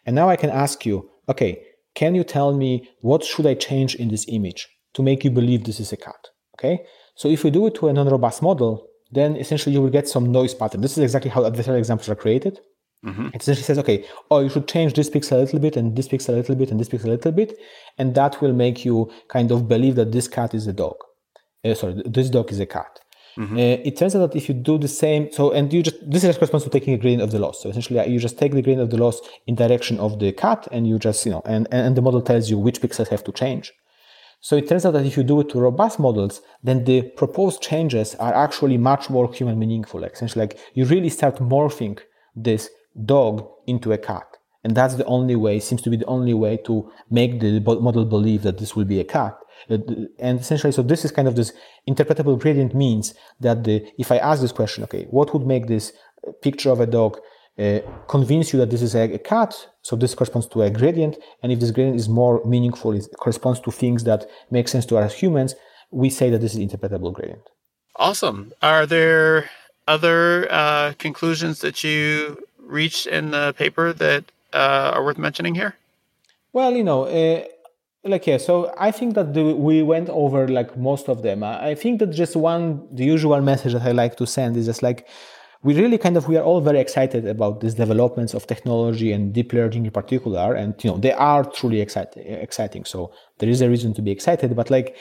and 0.06 0.16
now 0.16 0.30
I 0.30 0.36
can 0.36 0.52
ask 0.52 0.86
you, 0.86 1.10
okay, 1.28 1.64
can 1.96 2.14
you 2.16 2.24
tell 2.24 2.54
me 2.54 2.90
what 3.02 3.24
should 3.24 3.48
I 3.48 3.56
change 3.56 3.96
in 3.96 4.10
this 4.10 4.26
image 4.28 4.68
to 4.94 5.02
make 5.02 5.24
you 5.24 5.32
believe 5.32 5.64
this 5.64 5.80
is 5.80 5.92
a 5.92 5.98
cat? 5.98 6.28
Okay, 6.56 6.86
so 7.16 7.28
if 7.30 7.44
we 7.44 7.50
do 7.50 7.66
it 7.68 7.76
to 7.76 7.88
a 7.88 7.94
non-robust 7.94 8.42
model, 8.44 8.88
then 9.12 9.36
essentially 9.36 9.74
you 9.74 9.82
will 9.82 9.90
get 9.90 10.08
some 10.08 10.32
noise 10.32 10.54
pattern. 10.54 10.82
This 10.82 10.98
is 10.98 11.04
exactly 11.04 11.32
how 11.32 11.42
adversarial 11.42 11.80
examples 11.80 12.10
are 12.10 12.16
created. 12.16 12.60
Mm-hmm. 13.06 13.28
It 13.34 13.42
essentially 13.42 13.64
says, 13.64 13.80
okay, 13.80 14.06
oh, 14.32 14.40
you 14.40 14.50
should 14.50 14.68
change 14.68 14.94
this 14.94 15.10
pixel 15.10 15.34
a 15.34 15.36
little 15.38 15.60
bit 15.60 15.76
and 15.76 15.96
this 15.96 16.08
pixel 16.08 16.30
a 16.30 16.38
little 16.38 16.56
bit 16.56 16.72
and 16.72 16.80
this 16.80 16.88
pixel 16.88 17.06
a 17.06 17.10
little 17.10 17.32
bit, 17.32 17.58
and 17.98 18.16
that 18.16 18.42
will 18.42 18.54
make 18.54 18.86
you 18.86 19.12
kind 19.28 19.52
of 19.52 19.68
believe 19.68 19.96
that 19.96 20.12
this 20.12 20.28
cat 20.28 20.54
is 20.54 20.68
a 20.68 20.74
dog. 20.74 20.96
Uh, 21.66 21.74
sorry, 21.74 22.02
this 22.06 22.30
dog 22.30 22.52
is 22.52 22.60
a 22.60 22.66
cat. 22.66 23.00
Mm-hmm. 23.38 23.58
Uh, 23.58 23.88
it 23.88 23.98
turns 23.98 24.16
out 24.16 24.32
that 24.32 24.38
if 24.38 24.48
you 24.48 24.54
do 24.54 24.78
the 24.78 24.88
same, 24.88 25.32
so 25.32 25.52
and 25.52 25.74
you 25.74 25.82
just 25.82 25.98
this 26.10 26.22
just 26.22 26.38
corresponds 26.38 26.66
to 26.66 26.70
taking 26.70 26.94
a 26.94 26.98
gradient 26.98 27.24
of 27.24 27.32
the 27.32 27.40
loss. 27.40 27.62
So 27.62 27.70
essentially, 27.70 28.08
you 28.08 28.20
just 28.20 28.38
take 28.38 28.52
the 28.52 28.62
gradient 28.62 28.84
of 28.84 28.92
the 28.92 29.04
loss 29.04 29.22
in 29.48 29.56
direction 29.56 30.00
of 30.00 30.20
the 30.20 30.32
cat, 30.34 30.68
and 30.72 30.88
you 30.88 31.00
just 31.00 31.26
you 31.26 31.32
know, 31.32 31.42
and 31.46 31.68
and 31.72 31.98
the 31.98 32.02
model 32.02 32.22
tells 32.22 32.50
you 32.50 32.60
which 32.60 32.80
pixels 32.80 33.08
have 33.08 33.24
to 33.24 33.32
change. 33.32 33.74
So 34.40 34.56
it 34.56 34.68
turns 34.68 34.86
out 34.86 34.92
that 34.92 35.06
if 35.06 35.18
you 35.18 35.24
do 35.24 35.40
it 35.40 35.50
to 35.50 35.60
robust 35.60 36.00
models, 36.00 36.42
then 36.62 36.84
the 36.84 37.02
proposed 37.02 37.62
changes 37.62 38.14
are 38.16 38.34
actually 38.34 38.78
much 38.78 39.10
more 39.10 39.34
human 39.34 39.58
meaningful. 39.58 40.02
Like 40.02 40.14
essentially, 40.14 40.46
like 40.46 40.60
you 40.76 40.86
really 40.86 41.10
start 41.10 41.38
morphing 41.38 41.98
this 42.36 42.70
dog 43.06 43.48
into 43.68 43.92
a 43.92 43.98
cat. 43.98 44.28
And 44.64 44.76
that's 44.76 44.96
the 44.96 45.06
only 45.06 45.36
way, 45.36 45.60
seems 45.60 45.82
to 45.82 45.90
be 45.90 45.98
the 45.98 46.06
only 46.06 46.34
way 46.34 46.58
to 46.66 46.90
make 47.10 47.40
the 47.42 47.60
model 47.60 48.06
believe 48.06 48.44
that 48.44 48.60
this 48.60 48.76
will 48.76 48.86
be 48.86 49.00
a 49.00 49.04
cat. 49.04 49.38
And 49.70 50.40
essentially, 50.40 50.72
so 50.72 50.82
this 50.82 51.04
is 51.04 51.12
kind 51.12 51.28
of 51.28 51.36
this 51.36 51.54
interpretable 51.88 52.40
gradient 52.40 52.74
means 52.74 53.14
that 53.40 53.64
the, 53.64 53.86
if 53.98 54.12
I 54.12 54.18
ask 54.18 54.42
this 54.42 54.52
question, 54.52 54.84
okay, 54.86 55.06
what 55.10 55.34
would 55.34 55.46
make 55.46 55.68
this 55.68 55.94
picture 56.42 56.70
of 56.72 56.80
a 56.80 56.86
dog 56.86 57.18
uh, 57.60 57.80
convince 58.08 58.52
you 58.52 58.60
that 58.60 58.70
this 58.70 58.82
is 58.82 58.96
a, 58.96 59.14
a, 59.14 59.20
cat? 59.20 59.54
So 59.82 59.96
this 59.96 60.16
corresponds 60.16 60.48
to 60.48 60.62
a 60.64 60.70
gradient. 60.70 61.18
And 61.42 61.52
if 61.52 61.60
this 61.60 61.72
gradient 61.72 62.00
is 62.00 62.08
more 62.08 62.44
meaningful, 62.46 62.94
it 62.94 63.06
corresponds 63.20 63.60
to 63.62 63.72
things 63.72 64.06
that 64.06 64.26
make 64.50 64.68
sense 64.68 64.86
to 64.88 64.98
us 64.98 65.14
humans, 65.14 65.56
we 65.92 66.10
say 66.10 66.30
that 66.30 66.40
this 66.40 66.56
is 66.56 66.60
interpretable 66.60 67.14
gradient. 67.14 67.44
Awesome. 67.98 68.54
Are 68.62 68.86
there 68.86 69.50
other 69.88 70.48
uh, 70.50 70.94
conclusions 70.98 71.60
that 71.60 71.84
you 71.84 72.38
reached 72.66 73.08
in 73.08 73.32
the 73.32 73.54
paper 73.58 73.94
that 73.94 74.26
uh, 74.54 74.92
are 74.94 75.04
worth 75.04 75.18
mentioning 75.18 75.56
here? 75.56 75.76
Well, 76.54 76.74
you 76.74 76.84
know, 76.84 77.06
uh, 77.06 77.46
like 78.04 78.28
yeah. 78.28 78.38
So 78.38 78.74
I 78.78 78.92
think 78.92 79.16
that 79.16 79.34
the, 79.34 79.56
we 79.56 79.82
went 79.82 80.10
over 80.10 80.48
like 80.48 80.78
most 80.78 81.10
of 81.10 81.24
them. 81.24 81.44
I 81.44 81.76
think 81.76 82.00
that 82.00 82.12
just 82.12 82.36
one, 82.36 82.88
the 82.92 83.06
usual 83.06 83.42
message 83.42 83.74
that 83.74 83.82
I 83.84 83.92
like 83.92 84.18
to 84.18 84.28
send 84.28 84.58
is 84.58 84.66
just 84.66 84.84
like 84.84 85.08
we 85.64 85.74
really 85.80 85.98
kind 85.98 86.18
of 86.18 86.28
we 86.28 86.38
are 86.38 86.44
all 86.44 86.62
very 86.62 86.80
excited 86.80 87.26
about 87.26 87.62
these 87.62 87.74
developments 87.74 88.34
of 88.34 88.46
technology 88.46 89.12
and 89.12 89.34
deep 89.34 89.54
learning 89.54 89.86
in 89.86 89.92
particular, 89.92 90.54
and 90.54 90.76
you 90.84 90.92
know 90.92 90.98
they 90.98 91.14
are 91.14 91.44
truly 91.44 91.82
exciting. 91.82 92.24
Exciting. 92.26 92.86
So 92.86 93.12
there 93.40 93.50
is 93.50 93.62
a 93.62 93.70
reason 93.70 93.94
to 93.96 94.02
be 94.02 94.12
excited, 94.12 94.56
but 94.56 94.70
like. 94.70 94.96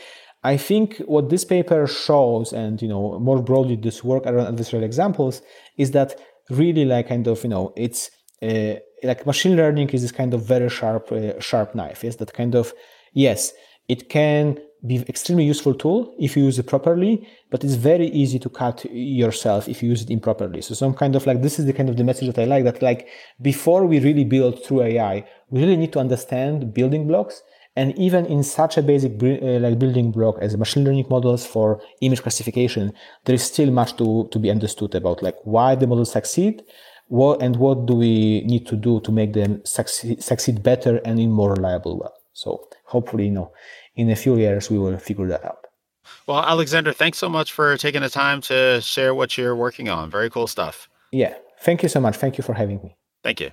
I 0.44 0.56
think 0.56 0.96
what 1.06 1.30
this 1.30 1.44
paper 1.44 1.86
shows, 1.86 2.52
and 2.52 2.82
you 2.82 2.88
know, 2.88 3.16
more 3.20 3.40
broadly, 3.40 3.76
this 3.76 4.02
work 4.02 4.26
around 4.26 4.52
adversarial 4.52 4.82
examples, 4.82 5.40
is 5.76 5.92
that 5.92 6.18
really 6.51 6.84
like 6.84 7.09
kind 7.09 7.26
of 7.26 7.43
you 7.43 7.51
know 7.51 7.72
it's 7.76 8.11
uh, 8.43 8.74
like 9.03 9.26
machine 9.26 9.57
learning 9.57 9.88
is 9.90 10.03
this 10.03 10.12
kind 10.12 10.34
of 10.34 10.45
very 10.45 10.68
sharp 10.68 11.11
uh, 11.12 11.38
sharp 11.40 11.74
knife 11.74 12.05
yes? 12.05 12.16
That 12.16 12.32
kind 12.32 12.55
of 12.55 12.72
yes 13.12 13.53
it 13.88 14.09
can 14.09 14.59
be 14.84 14.97
extremely 15.09 15.45
useful 15.45 15.74
tool 15.74 16.12
if 16.18 16.36
you 16.36 16.45
use 16.45 16.59
it 16.59 16.66
properly 16.66 17.26
but 17.51 17.62
it's 17.62 17.74
very 17.74 18.09
easy 18.09 18.38
to 18.38 18.49
cut 18.49 18.84
yourself 18.90 19.68
if 19.68 19.82
you 19.82 19.88
use 19.88 20.03
it 20.03 20.11
improperly. 20.11 20.61
So 20.61 20.74
some 20.74 20.95
kind 20.95 21.14
of 21.14 21.24
like 21.26 21.43
this 21.43 21.59
is 21.59 21.66
the 21.66 21.72
kind 21.72 21.88
of 21.88 21.97
the 21.97 22.05
message 22.05 22.26
that 22.34 22.43
i 22.43 22.45
like 22.45 22.64
that 22.64 22.82
like 22.82 23.09
before 23.40 23.86
we 23.86 24.01
really 24.01 24.24
build 24.24 24.64
through 24.64 24.82
ai 24.82 25.24
we 25.51 25.61
really 25.61 25.76
need 25.76 25.93
to 25.93 26.01
understand 26.01 26.74
building 26.74 27.07
blocks 27.07 27.43
and 27.74 27.96
even 27.98 28.26
in 28.26 28.42
such 28.42 28.76
a 28.76 28.82
basic 28.82 29.22
uh, 29.22 29.58
like 29.58 29.78
building 29.78 30.10
block 30.10 30.36
as 30.40 30.56
machine 30.56 30.84
learning 30.84 31.06
models 31.08 31.46
for 31.46 31.80
image 32.00 32.22
classification, 32.22 32.92
there 33.24 33.34
is 33.34 33.42
still 33.42 33.70
much 33.70 33.96
to, 33.96 34.28
to 34.30 34.38
be 34.38 34.50
understood 34.50 34.94
about 34.94 35.22
like 35.22 35.36
why 35.44 35.74
the 35.74 35.86
models 35.86 36.12
succeed, 36.12 36.62
what 37.08 37.42
and 37.42 37.56
what 37.56 37.86
do 37.86 37.94
we 37.94 38.42
need 38.42 38.66
to 38.66 38.76
do 38.76 39.00
to 39.00 39.10
make 39.10 39.32
them 39.32 39.64
succeed, 39.64 40.22
succeed 40.22 40.62
better 40.62 41.00
and 41.04 41.18
in 41.18 41.30
more 41.30 41.54
reliable 41.54 41.98
way. 41.98 42.08
So 42.34 42.68
hopefully, 42.84 43.26
you 43.26 43.32
know, 43.32 43.52
in 43.96 44.10
a 44.10 44.16
few 44.16 44.36
years 44.36 44.70
we 44.70 44.78
will 44.78 44.98
figure 44.98 45.28
that 45.28 45.44
out. 45.44 45.66
Well, 46.26 46.42
Aleksander, 46.42 46.92
thanks 46.92 47.18
so 47.18 47.28
much 47.28 47.52
for 47.52 47.76
taking 47.76 48.02
the 48.02 48.10
time 48.10 48.40
to 48.42 48.80
share 48.80 49.14
what 49.14 49.38
you're 49.38 49.56
working 49.56 49.88
on. 49.88 50.10
Very 50.10 50.30
cool 50.30 50.46
stuff. 50.46 50.88
Yeah. 51.10 51.34
Thank 51.60 51.82
you 51.82 51.88
so 51.88 52.00
much. 52.00 52.16
Thank 52.16 52.38
you 52.38 52.44
for 52.44 52.54
having 52.54 52.80
me. 52.82 52.96
Thank 53.22 53.40
you. 53.40 53.52